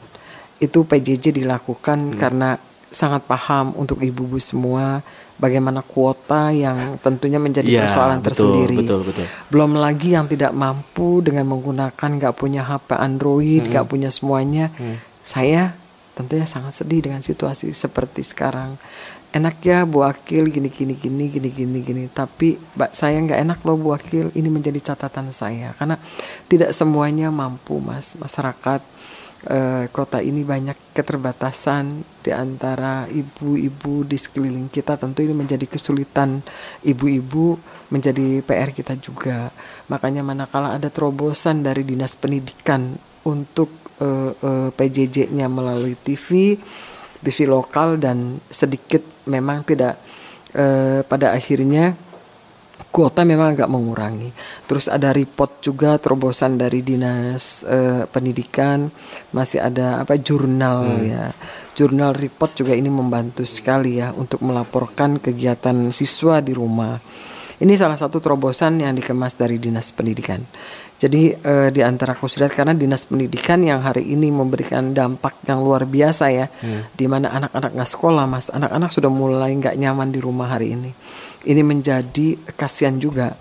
Itu 0.63 0.87
PJJ 0.87 1.35
dilakukan 1.35 2.15
hmm. 2.15 2.19
karena 2.19 2.59
sangat 2.89 3.25
paham 3.29 3.77
untuk 3.77 4.01
ibu-ibu 4.01 4.41
semua 4.41 5.05
bagaimana 5.39 5.81
kuota 5.87 6.51
yang 6.51 6.99
tentunya 6.99 7.39
menjadi 7.39 7.69
ya, 7.69 7.81
persoalan 7.87 8.19
betul, 8.19 8.27
tersendiri. 8.27 8.77
Betul, 8.83 9.01
betul. 9.07 9.27
Belum 9.49 9.73
lagi 9.79 10.13
yang 10.13 10.27
tidak 10.27 10.53
mampu 10.53 11.23
dengan 11.23 11.47
menggunakan 11.47 12.11
nggak 12.19 12.35
punya 12.35 12.67
HP 12.67 12.99
Android, 12.99 13.63
nggak 13.71 13.85
hmm. 13.87 13.93
punya 13.93 14.11
semuanya. 14.11 14.67
Hmm. 14.75 14.99
Saya 15.23 15.77
tentunya 16.19 16.49
sangat 16.51 16.75
sedih 16.75 17.07
dengan 17.07 17.23
situasi 17.23 17.71
seperti 17.71 18.27
sekarang. 18.27 18.75
Enak 19.29 19.61
ya 19.61 19.85
Bu 19.85 20.03
Akil 20.03 20.49
gini 20.49 20.73
gini 20.73 20.97
gini 20.97 21.29
gini 21.29 21.49
gini 21.53 21.79
gini, 21.85 22.05
tapi 22.09 22.57
mbak 22.75 22.97
saya 22.97 23.21
nggak 23.21 23.41
enak 23.45 23.59
loh 23.63 23.77
Bu 23.79 23.95
Akil. 23.95 24.35
Ini 24.35 24.49
menjadi 24.51 24.81
catatan 24.81 25.31
saya 25.31 25.71
karena 25.77 26.01
tidak 26.51 26.75
semuanya 26.75 27.29
mampu 27.31 27.79
Mas 27.79 28.19
masyarakat 28.19 28.81
uh, 29.47 29.87
kota 29.95 30.19
ini 30.19 30.43
banyak 30.43 30.97
keterbatasan 30.97 32.03
di 32.25 32.35
antara 32.35 33.07
ibu-ibu 33.07 34.03
di 34.03 34.19
sekeliling 34.19 34.67
kita. 34.73 34.99
Tentu 34.99 35.23
ini 35.23 35.37
menjadi 35.37 35.69
kesulitan 35.71 36.43
ibu-ibu 36.83 37.55
menjadi 37.95 38.43
PR 38.43 38.75
kita 38.75 38.99
juga. 38.99 39.55
Makanya 39.87 40.27
manakala 40.27 40.75
ada 40.75 40.91
terobosan 40.91 41.63
dari 41.63 41.87
dinas 41.87 42.19
pendidikan 42.19 42.99
untuk 43.23 43.71
uh, 44.03 44.35
uh, 44.35 44.69
PJJ-nya 44.75 45.47
melalui 45.47 45.95
TV 45.95 46.59
TV 47.19 47.51
lokal 47.51 47.99
dan 47.99 48.39
sedikit 48.47 49.03
memang 49.27 49.67
tidak 49.67 49.99
pada 51.13 51.37
akhirnya 51.37 51.93
kuota 52.89 53.23
memang 53.23 53.55
agak 53.55 53.69
mengurangi. 53.69 54.33
Terus 54.65 54.89
ada 54.89 55.13
report 55.13 55.61
juga 55.61 56.01
terobosan 56.01 56.57
dari 56.57 56.81
dinas 56.81 57.63
uh, 57.63 58.09
pendidikan, 58.09 58.89
masih 59.31 59.61
ada 59.61 60.03
apa 60.03 60.17
jurnal 60.17 60.85
hmm. 60.85 61.05
ya. 61.07 61.25
Jurnal 61.79 62.17
report 62.17 62.59
juga 62.59 62.75
ini 62.75 62.91
membantu 62.91 63.47
sekali 63.47 64.03
ya 64.03 64.11
untuk 64.17 64.43
melaporkan 64.43 65.21
kegiatan 65.23 65.95
siswa 65.95 66.43
di 66.43 66.57
rumah. 66.57 66.99
Ini 67.59 67.75
salah 67.75 67.99
satu 67.99 68.23
terobosan 68.23 68.79
yang 68.79 68.95
dikemas 68.95 69.35
dari 69.35 69.59
dinas 69.59 69.91
pendidikan. 69.91 70.39
Jadi 70.99 71.31
uh, 71.31 71.71
di 71.71 71.79
antara 71.79 72.19
kusudat 72.19 72.51
karena 72.51 72.75
dinas 72.75 73.07
pendidikan 73.07 73.63
yang 73.63 73.79
hari 73.87 74.03
ini 74.11 74.35
memberikan 74.35 74.91
dampak 74.91 75.47
yang 75.47 75.63
luar 75.63 75.87
biasa 75.87 76.25
ya, 76.35 76.51
hmm. 76.51 76.99
di 76.99 77.07
mana 77.07 77.31
anak-anak 77.31 77.71
nggak 77.79 77.91
sekolah 77.95 78.27
mas, 78.27 78.51
anak-anak 78.51 78.91
sudah 78.91 79.07
mulai 79.07 79.55
nggak 79.55 79.79
nyaman 79.79 80.11
di 80.11 80.19
rumah 80.19 80.51
hari 80.51 80.75
ini 80.75 80.91
ini 81.49 81.65
menjadi 81.65 82.37
kasihan 82.55 83.01
juga 83.01 83.33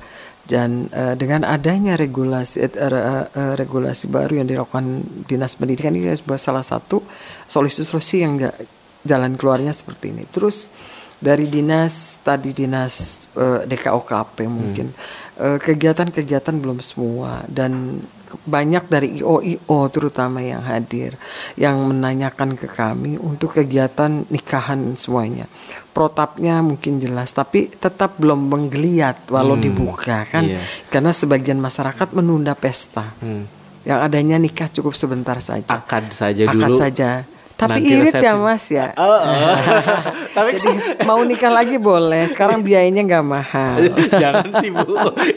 dan 0.48 0.88
uh, 0.96 1.14
dengan 1.20 1.44
adanya 1.44 2.00
regulasi 2.00 2.64
uh, 2.64 3.28
uh, 3.28 3.54
regulasi 3.60 4.08
baru 4.08 4.40
yang 4.40 4.48
dilakukan 4.48 5.04
dinas 5.28 5.60
pendidikan 5.60 5.92
ini 5.92 6.16
sebuah 6.16 6.40
salah 6.40 6.64
satu 6.64 7.04
solusi-solusi 7.52 8.24
yang 8.24 8.40
enggak 8.40 8.56
jalan 9.04 9.36
keluarnya 9.36 9.76
seperti 9.76 10.16
ini. 10.16 10.24
Terus 10.32 10.72
dari 11.20 11.52
dinas 11.52 12.24
tadi 12.24 12.56
dinas 12.56 13.28
uh, 13.36 13.68
DKOKP 13.68 14.48
mungkin 14.48 14.96
kegiatan-kegiatan 15.38 16.56
hmm. 16.56 16.60
uh, 16.60 16.64
belum 16.64 16.80
semua 16.80 17.44
dan 17.52 18.02
banyak 18.44 18.84
dari 18.92 19.20
IO-IO 19.20 19.80
terutama 19.94 20.44
yang 20.44 20.64
hadir 20.64 21.16
yang 21.56 21.80
menanyakan 21.88 22.60
ke 22.60 22.68
kami 22.68 23.16
untuk 23.16 23.56
kegiatan 23.56 24.28
nikahan 24.28 24.96
semuanya. 25.00 25.48
Protapnya 25.96 26.62
mungkin 26.62 27.02
jelas 27.02 27.34
tapi 27.34 27.72
tetap 27.72 28.20
belum 28.22 28.52
menggeliat 28.52 29.32
walau 29.34 29.58
hmm, 29.58 29.66
dibuka 29.66 30.28
kan 30.30 30.46
iya. 30.46 30.62
karena 30.94 31.10
sebagian 31.16 31.58
masyarakat 31.58 32.14
menunda 32.14 32.54
pesta. 32.54 33.16
Hmm. 33.24 33.48
Yang 33.88 34.00
adanya 34.04 34.36
nikah 34.36 34.68
cukup 34.68 34.94
sebentar 35.00 35.40
saja. 35.40 35.72
Akad 35.72 36.12
saja 36.12 36.44
Akad 36.44 36.56
dulu. 36.60 36.76
Akad 36.76 36.82
saja 36.84 37.10
tapi 37.58 37.82
Nanti 37.82 37.90
irit 37.90 38.14
ya 38.22 38.38
mas 38.38 38.70
ya. 38.70 38.94
Oh, 38.94 39.02
oh. 39.02 39.58
Tapi 40.38 40.62
Jadi 40.62 40.74
mau 41.10 41.18
nikah 41.26 41.50
lagi 41.50 41.82
boleh. 41.82 42.30
Sekarang 42.30 42.62
biayanya 42.62 43.02
nggak 43.02 43.26
mahal. 43.26 43.82
Jangan 44.22 44.62
sih 44.62 44.70
bu, 44.70 44.86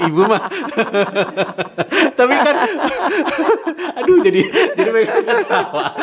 ibu 0.04 0.22
mah. 0.28 0.44
Tapi 2.12 2.34
kan, 2.44 2.56
aduh 4.04 4.20
jadi 4.20 4.40
jadi 4.76 4.90
mereka 4.92 5.24
ketawa. 5.24 5.96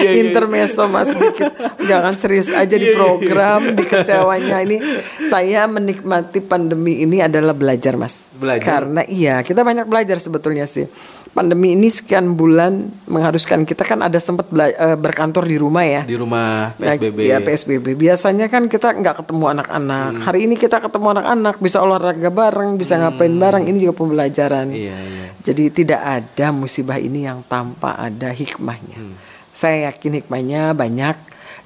Iya, 0.00 0.10
iya, 0.16 0.20
Intermezzo 0.24 0.88
mas 0.88 1.12
dikit. 1.12 1.52
Jangan 1.84 2.16
serius 2.16 2.48
aja 2.48 2.72
di 2.72 2.88
iya, 2.88 2.96
program, 2.96 3.76
di 3.76 3.84
kecewanya 3.84 4.64
ini. 4.64 4.80
Saya 5.28 5.68
menikmati 5.68 6.40
pandemi 6.40 7.04
ini 7.04 7.20
adalah 7.20 7.52
belajar 7.52 8.00
mas. 8.00 8.32
Belajar. 8.32 8.64
Karena 8.64 9.04
iya 9.04 9.44
kita 9.44 9.60
banyak 9.60 9.84
belajar 9.84 10.16
sebetulnya 10.16 10.64
sih 10.64 10.88
pandemi 11.32 11.72
ini 11.72 11.88
sekian 11.88 12.36
bulan 12.36 12.92
mengharuskan 13.08 13.64
kita 13.64 13.88
kan 13.88 14.04
ada 14.04 14.20
sempat 14.20 14.52
eh, 14.52 14.96
berkantor 15.00 15.48
di 15.48 15.56
rumah 15.56 15.84
ya. 15.84 16.02
Di 16.04 16.16
rumah 16.16 16.76
Ya, 16.76 16.94
PSBB. 16.96 17.18
Ya, 17.24 17.38
PSBB. 17.40 17.86
Biasanya 17.96 18.46
kan 18.52 18.68
kita 18.68 18.92
nggak 18.92 19.24
ketemu 19.24 19.44
anak-anak. 19.56 20.10
Hmm. 20.12 20.22
Hari 20.28 20.40
ini 20.44 20.54
kita 20.60 20.78
ketemu 20.78 21.18
anak-anak, 21.18 21.56
bisa 21.58 21.80
olahraga 21.80 22.28
bareng, 22.28 22.76
bisa 22.76 23.00
ngapain 23.00 23.32
bareng. 23.32 23.64
Ini 23.64 23.76
juga 23.88 23.94
pembelajaran. 23.96 24.68
Iya, 24.70 24.96
iya. 24.96 25.26
Jadi 25.42 25.64
tidak 25.72 26.00
ada 26.00 26.46
musibah 26.52 27.00
ini 27.00 27.24
yang 27.24 27.40
tanpa 27.48 27.96
ada 27.96 28.30
hikmahnya. 28.30 29.00
Hmm. 29.00 29.16
Saya 29.52 29.92
yakin 29.92 30.22
hikmahnya 30.22 30.72
banyak 30.76 31.16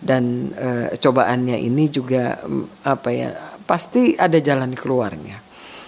dan 0.03 0.53
eh, 0.55 0.95
cobaannya 0.99 1.57
ini 1.59 1.89
juga 1.89 2.39
mm, 2.43 2.87
apa 2.87 3.09
ya 3.11 3.31
pasti 3.67 4.15
ada 4.15 4.39
jalan 4.39 4.77
keluarnya. 4.79 5.46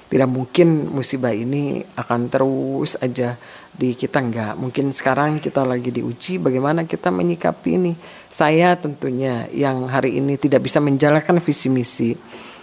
Tidak 0.08 0.24
mungkin 0.24 0.88
musibah 0.88 1.36
ini 1.36 1.84
akan 1.94 2.32
terus 2.32 2.96
aja 2.96 3.36
di 3.68 3.92
kita 3.92 4.24
enggak. 4.24 4.56
Mungkin 4.56 4.88
sekarang 4.90 5.36
kita 5.36 5.68
lagi 5.68 5.92
diuji 5.92 6.40
bagaimana 6.40 6.88
kita 6.88 7.12
menyikapi 7.12 7.70
ini. 7.76 7.92
Saya 8.32 8.72
tentunya 8.80 9.44
yang 9.52 9.84
hari 9.86 10.16
ini 10.16 10.40
tidak 10.40 10.64
bisa 10.64 10.80
menjalankan 10.80 11.38
visi 11.44 11.68
misi. 11.68 12.10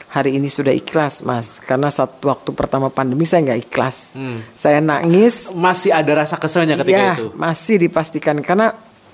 Hari 0.09 0.39
ini 0.39 0.47
sudah 0.47 0.71
ikhlas, 0.71 1.27
Mas. 1.27 1.59
Karena 1.59 1.91
satu 1.91 2.31
waktu 2.31 2.49
pertama 2.55 2.87
pandemi 2.87 3.27
saya 3.27 3.51
nggak 3.51 3.67
ikhlas. 3.67 4.15
Saya 4.55 4.79
nangis, 4.79 5.51
Masih 5.51 5.91
ada 5.91 6.23
rasa 6.23 6.39
keselnya 6.39 6.79
ketika 6.79 6.97
ya, 6.97 7.13
itu. 7.19 7.35
masih 7.35 7.75
dipastikan 7.77 8.39
karena 8.39 8.71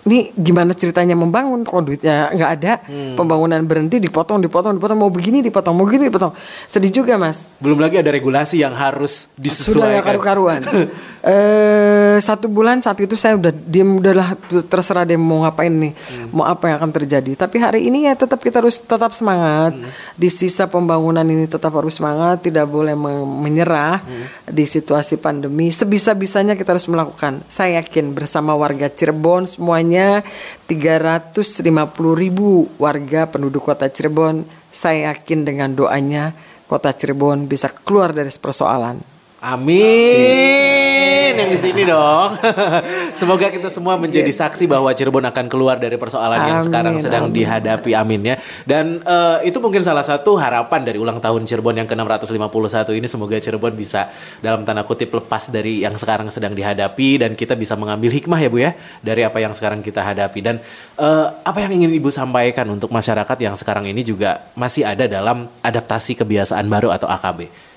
ini 0.07 0.33
gimana 0.33 0.73
ceritanya 0.73 1.13
membangun? 1.13 1.61
Kok 1.61 1.81
duitnya 1.85 2.33
nggak 2.33 2.51
ada? 2.57 2.73
Hmm. 2.89 3.13
pembangunan 3.13 3.61
berhenti 3.61 4.01
dipotong 4.01 4.41
dipotong 4.41 4.77
dipotong. 4.77 4.97
Mau 4.97 5.13
begini 5.13 5.45
dipotong. 5.45 5.73
Mau 5.77 5.85
begini 5.85 6.09
dipotong. 6.09 6.33
Sedih 6.65 6.89
juga 6.89 7.21
mas. 7.21 7.53
Belum 7.61 7.77
lagi 7.77 8.01
ada 8.01 8.09
regulasi 8.09 8.61
yang 8.65 8.73
harus 8.73 9.29
sudah 9.29 9.43
disesuaikan. 9.43 9.89
nggak 9.93 10.05
karu-karuan 10.05 10.61
eh 11.21 12.17
satu 12.17 12.49
bulan 12.49 12.81
saat 12.81 12.97
itu 12.97 13.13
saya 13.13 13.37
udah 13.37 13.53
diem 13.53 14.01
udahlah 14.01 14.33
terserah 14.65 15.05
dia 15.05 15.21
mau 15.21 15.45
ngapain 15.45 15.69
nih 15.69 15.93
mau 16.33 16.49
apa 16.49 16.73
yang 16.73 16.81
akan 16.81 16.91
terjadi. 16.97 17.37
Tapi 17.37 17.61
hari 17.61 17.85
ini 17.85 18.09
ya 18.09 18.17
tetap 18.17 18.41
kita 18.41 18.57
harus 18.57 18.81
tetap 18.81 19.13
semangat. 19.13 19.77
Di 20.17 20.29
sisa 20.33 20.65
pembangunan 20.65 21.25
ini 21.25 21.45
tetap 21.45 21.77
harus 21.77 22.01
semangat 22.01 22.41
tidak 22.41 22.65
boleh 22.65 22.97
me- 22.97 23.25
menyerah 23.25 24.01
di 24.49 24.65
situasi 24.65 25.21
pandemi. 25.21 25.69
Sebisa 25.69 26.17
bisanya 26.17 26.57
kita 26.57 26.73
harus 26.73 26.89
melakukan. 26.89 27.45
Saya 27.45 27.85
yakin 27.85 28.17
bersama 28.17 28.57
warga 28.57 28.89
Cirebon 28.89 29.45
semuanya 29.45 30.25
350 30.65 31.61
ribu 32.17 32.65
warga 32.81 33.29
penduduk 33.29 33.69
kota 33.69 33.85
Cirebon 33.85 34.41
saya 34.71 35.11
yakin 35.11 35.43
dengan 35.43 35.69
doanya 35.75 36.31
kota 36.65 36.95
Cirebon 36.95 37.45
bisa 37.45 37.67
keluar 37.67 38.15
dari 38.15 38.31
persoalan 38.31 39.20
Amin. 39.41 41.33
Yang 41.33 41.49
di 41.49 41.59
sini 41.65 41.81
dong. 41.89 42.37
Semoga 43.19 43.49
kita 43.49 43.73
semua 43.73 43.97
menjadi 43.97 44.29
saksi 44.29 44.69
bahwa 44.69 44.93
Cirebon 44.93 45.25
akan 45.33 45.49
keluar 45.49 45.81
dari 45.81 45.97
persoalan 45.97 46.37
yang 46.45 46.61
sekarang 46.61 47.01
sedang 47.01 47.25
amin. 47.25 47.41
dihadapi. 47.41 47.91
Amin 47.97 48.21
ya. 48.21 48.37
Dan 48.69 49.01
eh, 49.01 49.49
itu 49.49 49.57
mungkin 49.57 49.81
salah 49.81 50.05
satu 50.05 50.37
harapan 50.37 50.85
dari 50.85 51.01
ulang 51.01 51.17
tahun 51.17 51.49
Cirebon 51.49 51.73
yang 51.73 51.89
ke-651 51.89 52.93
ini 52.93 53.09
semoga 53.09 53.33
Cirebon 53.41 53.73
bisa 53.73 54.13
dalam 54.45 54.61
tanda 54.61 54.85
kutip 54.85 55.09
lepas 55.09 55.49
dari 55.49 55.81
yang 55.81 55.97
sekarang 55.97 56.29
sedang 56.29 56.53
dihadapi 56.53 57.25
dan 57.25 57.33
kita 57.33 57.57
bisa 57.57 57.73
mengambil 57.73 58.13
hikmah 58.13 58.37
ya 58.37 58.49
Bu 58.53 58.61
ya 58.61 58.77
dari 59.01 59.25
apa 59.25 59.41
yang 59.41 59.57
sekarang 59.57 59.81
kita 59.81 60.05
hadapi. 60.05 60.37
Dan 60.45 60.61
eh, 61.01 61.27
apa 61.33 61.57
yang 61.65 61.81
ingin 61.81 61.89
Ibu 61.97 62.13
sampaikan 62.13 62.69
untuk 62.69 62.93
masyarakat 62.93 63.37
yang 63.41 63.57
sekarang 63.57 63.89
ini 63.89 64.05
juga 64.05 64.53
masih 64.53 64.85
ada 64.85 65.09
dalam 65.09 65.49
adaptasi 65.65 66.13
kebiasaan 66.13 66.69
baru 66.69 66.93
atau 66.93 67.09
AKB? 67.09 67.70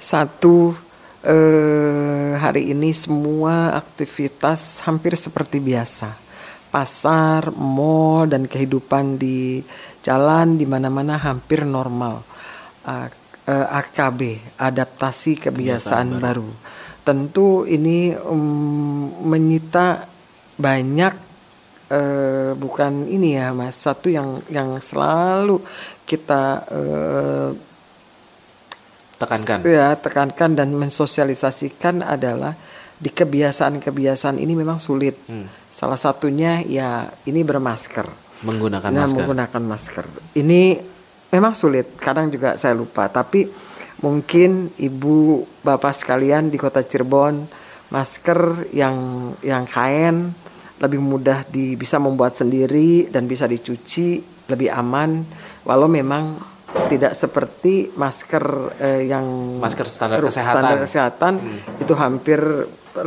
Satu 0.00 0.72
eh, 1.20 2.32
hari 2.40 2.72
ini 2.72 2.88
semua 2.96 3.76
aktivitas 3.76 4.80
hampir 4.88 5.12
seperti 5.12 5.60
biasa. 5.60 6.16
Pasar, 6.72 7.52
mall 7.52 8.24
dan 8.32 8.48
kehidupan 8.48 9.20
di 9.20 9.60
jalan 10.00 10.56
di 10.56 10.64
mana-mana 10.64 11.20
hampir 11.20 11.68
normal. 11.68 12.24
Eh, 13.50 13.66
AKB, 13.68 14.20
adaptasi 14.56 15.36
kebiasaan, 15.36 16.16
baru. 16.22 16.48
Tentu 17.04 17.68
ini 17.68 18.14
mm, 18.14 19.26
menyita 19.26 20.06
banyak 20.54 21.14
eh, 21.90 22.52
bukan 22.54 23.10
ini 23.10 23.34
ya 23.34 23.50
Mas, 23.50 23.74
satu 23.74 24.06
yang 24.06 24.38
yang 24.48 24.78
selalu 24.78 25.58
kita 26.06 26.62
eh, 26.70 27.48
Tekankan. 29.20 29.58
Ya, 29.68 29.92
tekankan 30.00 30.56
dan 30.56 30.72
mensosialisasikan 30.72 32.00
adalah 32.00 32.56
di 32.96 33.12
kebiasaan-kebiasaan 33.12 34.40
ini 34.40 34.56
memang 34.56 34.80
sulit. 34.80 35.20
Hmm. 35.28 35.44
Salah 35.68 36.00
satunya 36.00 36.64
ya 36.64 37.12
ini 37.28 37.44
bermasker. 37.44 38.08
Menggunakan 38.40 38.88
nah, 38.88 39.04
masker. 39.04 39.16
menggunakan 39.20 39.62
masker. 39.62 40.04
Ini 40.40 40.80
memang 41.36 41.52
sulit. 41.52 42.00
Kadang 42.00 42.32
juga 42.32 42.56
saya 42.56 42.72
lupa, 42.72 43.12
tapi 43.12 43.44
mungkin 44.00 44.72
ibu 44.80 45.44
bapak 45.60 45.92
sekalian 45.92 46.48
di 46.48 46.56
kota 46.56 46.80
Cirebon 46.80 47.44
masker 47.92 48.72
yang 48.72 48.96
yang 49.44 49.68
kain 49.68 50.32
lebih 50.80 51.00
mudah 51.02 51.44
di 51.44 51.76
bisa 51.76 52.00
membuat 52.00 52.32
sendiri 52.32 53.12
dan 53.12 53.28
bisa 53.28 53.44
dicuci 53.44 54.24
lebih 54.48 54.72
aman 54.72 55.20
walau 55.68 55.84
memang 55.84 56.40
tidak 56.86 57.12
seperti 57.12 57.90
masker 57.92 58.44
eh, 58.76 59.02
yang 59.06 59.24
Masker 59.58 59.86
standar 59.86 60.18
ru- 60.18 60.28
kesehatan. 60.28 60.50
Hmm. 60.50 60.54
standar 60.56 60.78
kesehatan 60.80 61.32
itu 61.78 61.92
hampir 61.94 62.40
80 62.92 63.06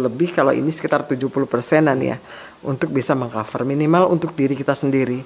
lebih 0.00 0.30
kalau 0.30 0.50
ini 0.50 0.68
sekitar 0.68 1.02
70 1.02 1.26
persenan 1.44 1.98
ya 1.98 2.18
untuk 2.60 2.90
bisa 2.90 3.14
mengcover 3.14 3.62
minimal 3.62 4.06
untuk 4.08 4.32
diri 4.32 4.54
kita 4.54 4.72
sendiri 4.72 5.22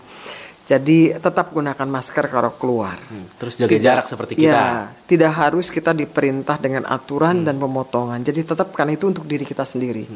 jadi 0.62 1.18
tetap 1.18 1.50
gunakan 1.50 1.84
masker 1.86 2.28
kalau 2.28 2.54
keluar 2.54 2.96
Hmm, 3.02 3.26
Terus 3.34 3.58
jaga 3.58 3.76
jarak 3.76 4.06
seperti 4.06 4.38
kita. 4.38 4.46
Ya, 4.48 4.64
tidak 5.04 5.32
harus 5.34 5.68
kita 5.68 5.90
diperintah 5.92 6.54
dengan 6.56 6.86
aturan 6.86 7.42
Hmm. 7.42 7.44
dan 7.44 7.56
pemotongan. 7.58 8.22
Jadi 8.22 8.46
tetap 8.46 8.70
karena 8.70 8.94
itu 8.94 9.04
untuk 9.04 9.26
diri 9.26 9.42
kita 9.42 9.66
sendiri. 9.66 10.06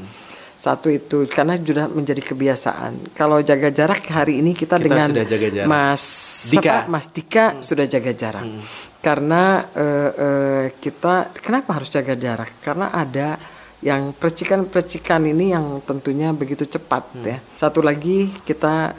Satu 0.56 0.88
itu 0.88 1.28
karena 1.28 1.60
sudah 1.60 1.86
menjadi 1.92 2.24
kebiasaan. 2.24 3.12
Kalau 3.12 3.44
jaga 3.44 3.68
jarak 3.68 4.08
hari 4.08 4.40
ini 4.40 4.56
kita, 4.56 4.80
Kita 4.80 4.84
dengan 4.88 5.08
sudah 5.12 5.26
jaga 5.28 5.48
jarak. 5.52 5.68
Mas 5.68 6.04
Dika. 6.48 6.60
siapa? 6.64 6.88
Mas 6.88 7.06
Dika 7.12 7.44
sudah 7.60 7.84
jaga 7.84 8.12
jarak. 8.16 8.46
Karena 9.04 9.62
eh, 9.76 10.10
eh, 10.16 10.64
kita 10.80 11.30
kenapa 11.44 11.76
harus 11.76 11.92
jaga 11.92 12.16
jarak? 12.16 12.56
Karena 12.64 12.88
ada 12.88 13.36
yang 13.84 14.16
percikan-percikan 14.16 15.20
ini 15.28 15.52
yang 15.52 15.84
tentunya 15.84 16.32
begitu 16.32 16.64
cepat 16.64 17.04
ya. 17.20 17.38
Satu 17.54 17.84
lagi 17.84 18.32
kita 18.48 18.96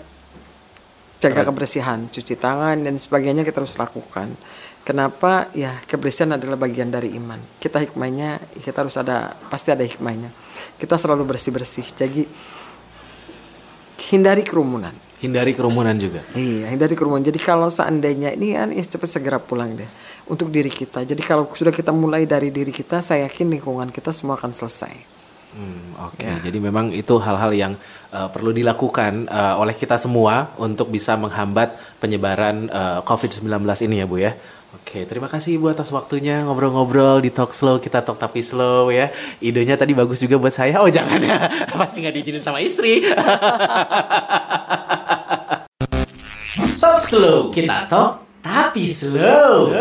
jaga 1.18 1.42
kebersihan, 1.50 2.06
cuci 2.14 2.38
tangan 2.38 2.86
dan 2.86 3.02
sebagainya 3.02 3.42
kita 3.42 3.66
harus 3.66 3.74
lakukan. 3.76 4.38
Kenapa? 4.86 5.52
Ya 5.52 5.82
kebersihan 5.84 6.32
adalah 6.38 6.56
bagian 6.56 6.88
dari 6.88 7.12
iman. 7.18 7.42
Kita 7.60 7.84
hikmahnya 7.84 8.40
kita 8.62 8.86
harus 8.86 8.96
ada 8.96 9.36
pasti 9.50 9.74
ada 9.74 9.84
hikmahnya. 9.84 10.47
Kita 10.78 10.96
selalu 10.96 11.26
bersih 11.26 11.52
bersih. 11.54 11.86
Jadi 11.90 12.24
hindari 14.14 14.46
kerumunan. 14.46 14.94
Hindari 15.18 15.58
kerumunan 15.58 15.98
juga. 15.98 16.22
Iya, 16.38 16.70
hindari 16.70 16.94
kerumunan. 16.94 17.26
Jadi 17.26 17.42
kalau 17.42 17.74
seandainya 17.74 18.38
ini 18.38 18.54
kan 18.54 18.70
ya 18.70 18.86
cepat 18.86 19.10
segera 19.10 19.42
pulang 19.42 19.74
deh 19.74 19.90
untuk 20.30 20.54
diri 20.54 20.70
kita. 20.70 21.02
Jadi 21.02 21.26
kalau 21.26 21.50
sudah 21.50 21.74
kita 21.74 21.90
mulai 21.90 22.30
dari 22.30 22.54
diri 22.54 22.70
kita, 22.70 23.02
saya 23.02 23.26
yakin 23.26 23.50
lingkungan 23.50 23.90
kita 23.90 24.14
semua 24.14 24.38
akan 24.38 24.54
selesai. 24.54 25.18
Hmm, 25.58 26.12
Oke, 26.12 26.28
jadi 26.28 26.60
memang 26.62 26.94
itu 26.94 27.18
hal-hal 27.18 27.50
yang 27.56 27.74
uh, 28.14 28.30
perlu 28.30 28.54
dilakukan 28.54 29.26
uh, 29.26 29.58
oleh 29.58 29.74
kita 29.74 29.98
semua 29.98 30.54
untuk 30.60 30.92
bisa 30.94 31.18
menghambat 31.18 31.74
penyebaran 31.98 32.70
uh, 32.70 33.00
COVID-19 33.02 33.48
ini 33.90 33.96
ya 33.98 34.06
Bu 34.06 34.22
ya. 34.22 34.38
Oke, 34.78 35.10
terima 35.10 35.26
kasih 35.26 35.58
Ibu 35.58 35.74
atas 35.74 35.90
waktunya 35.90 36.46
ngobrol-ngobrol 36.46 37.18
di 37.18 37.34
Talk 37.34 37.50
Slow, 37.50 37.82
kita 37.82 38.06
talk 38.06 38.22
tapi 38.22 38.46
slow 38.46 38.94
ya. 38.94 39.10
Idenya 39.42 39.74
tadi 39.74 39.98
bagus 39.98 40.22
juga 40.22 40.38
buat 40.38 40.54
saya. 40.54 40.78
Oh 40.86 40.90
jangan 40.90 41.18
ya, 41.18 41.50
pasti 41.82 42.06
nggak 42.06 42.14
diizinin 42.14 42.46
sama 42.46 42.62
istri. 42.62 43.02
talk 46.84 47.02
Slow, 47.10 47.50
kita 47.50 47.90
talk 47.90 48.22
tapi 48.46 48.86
slow. 48.86 49.74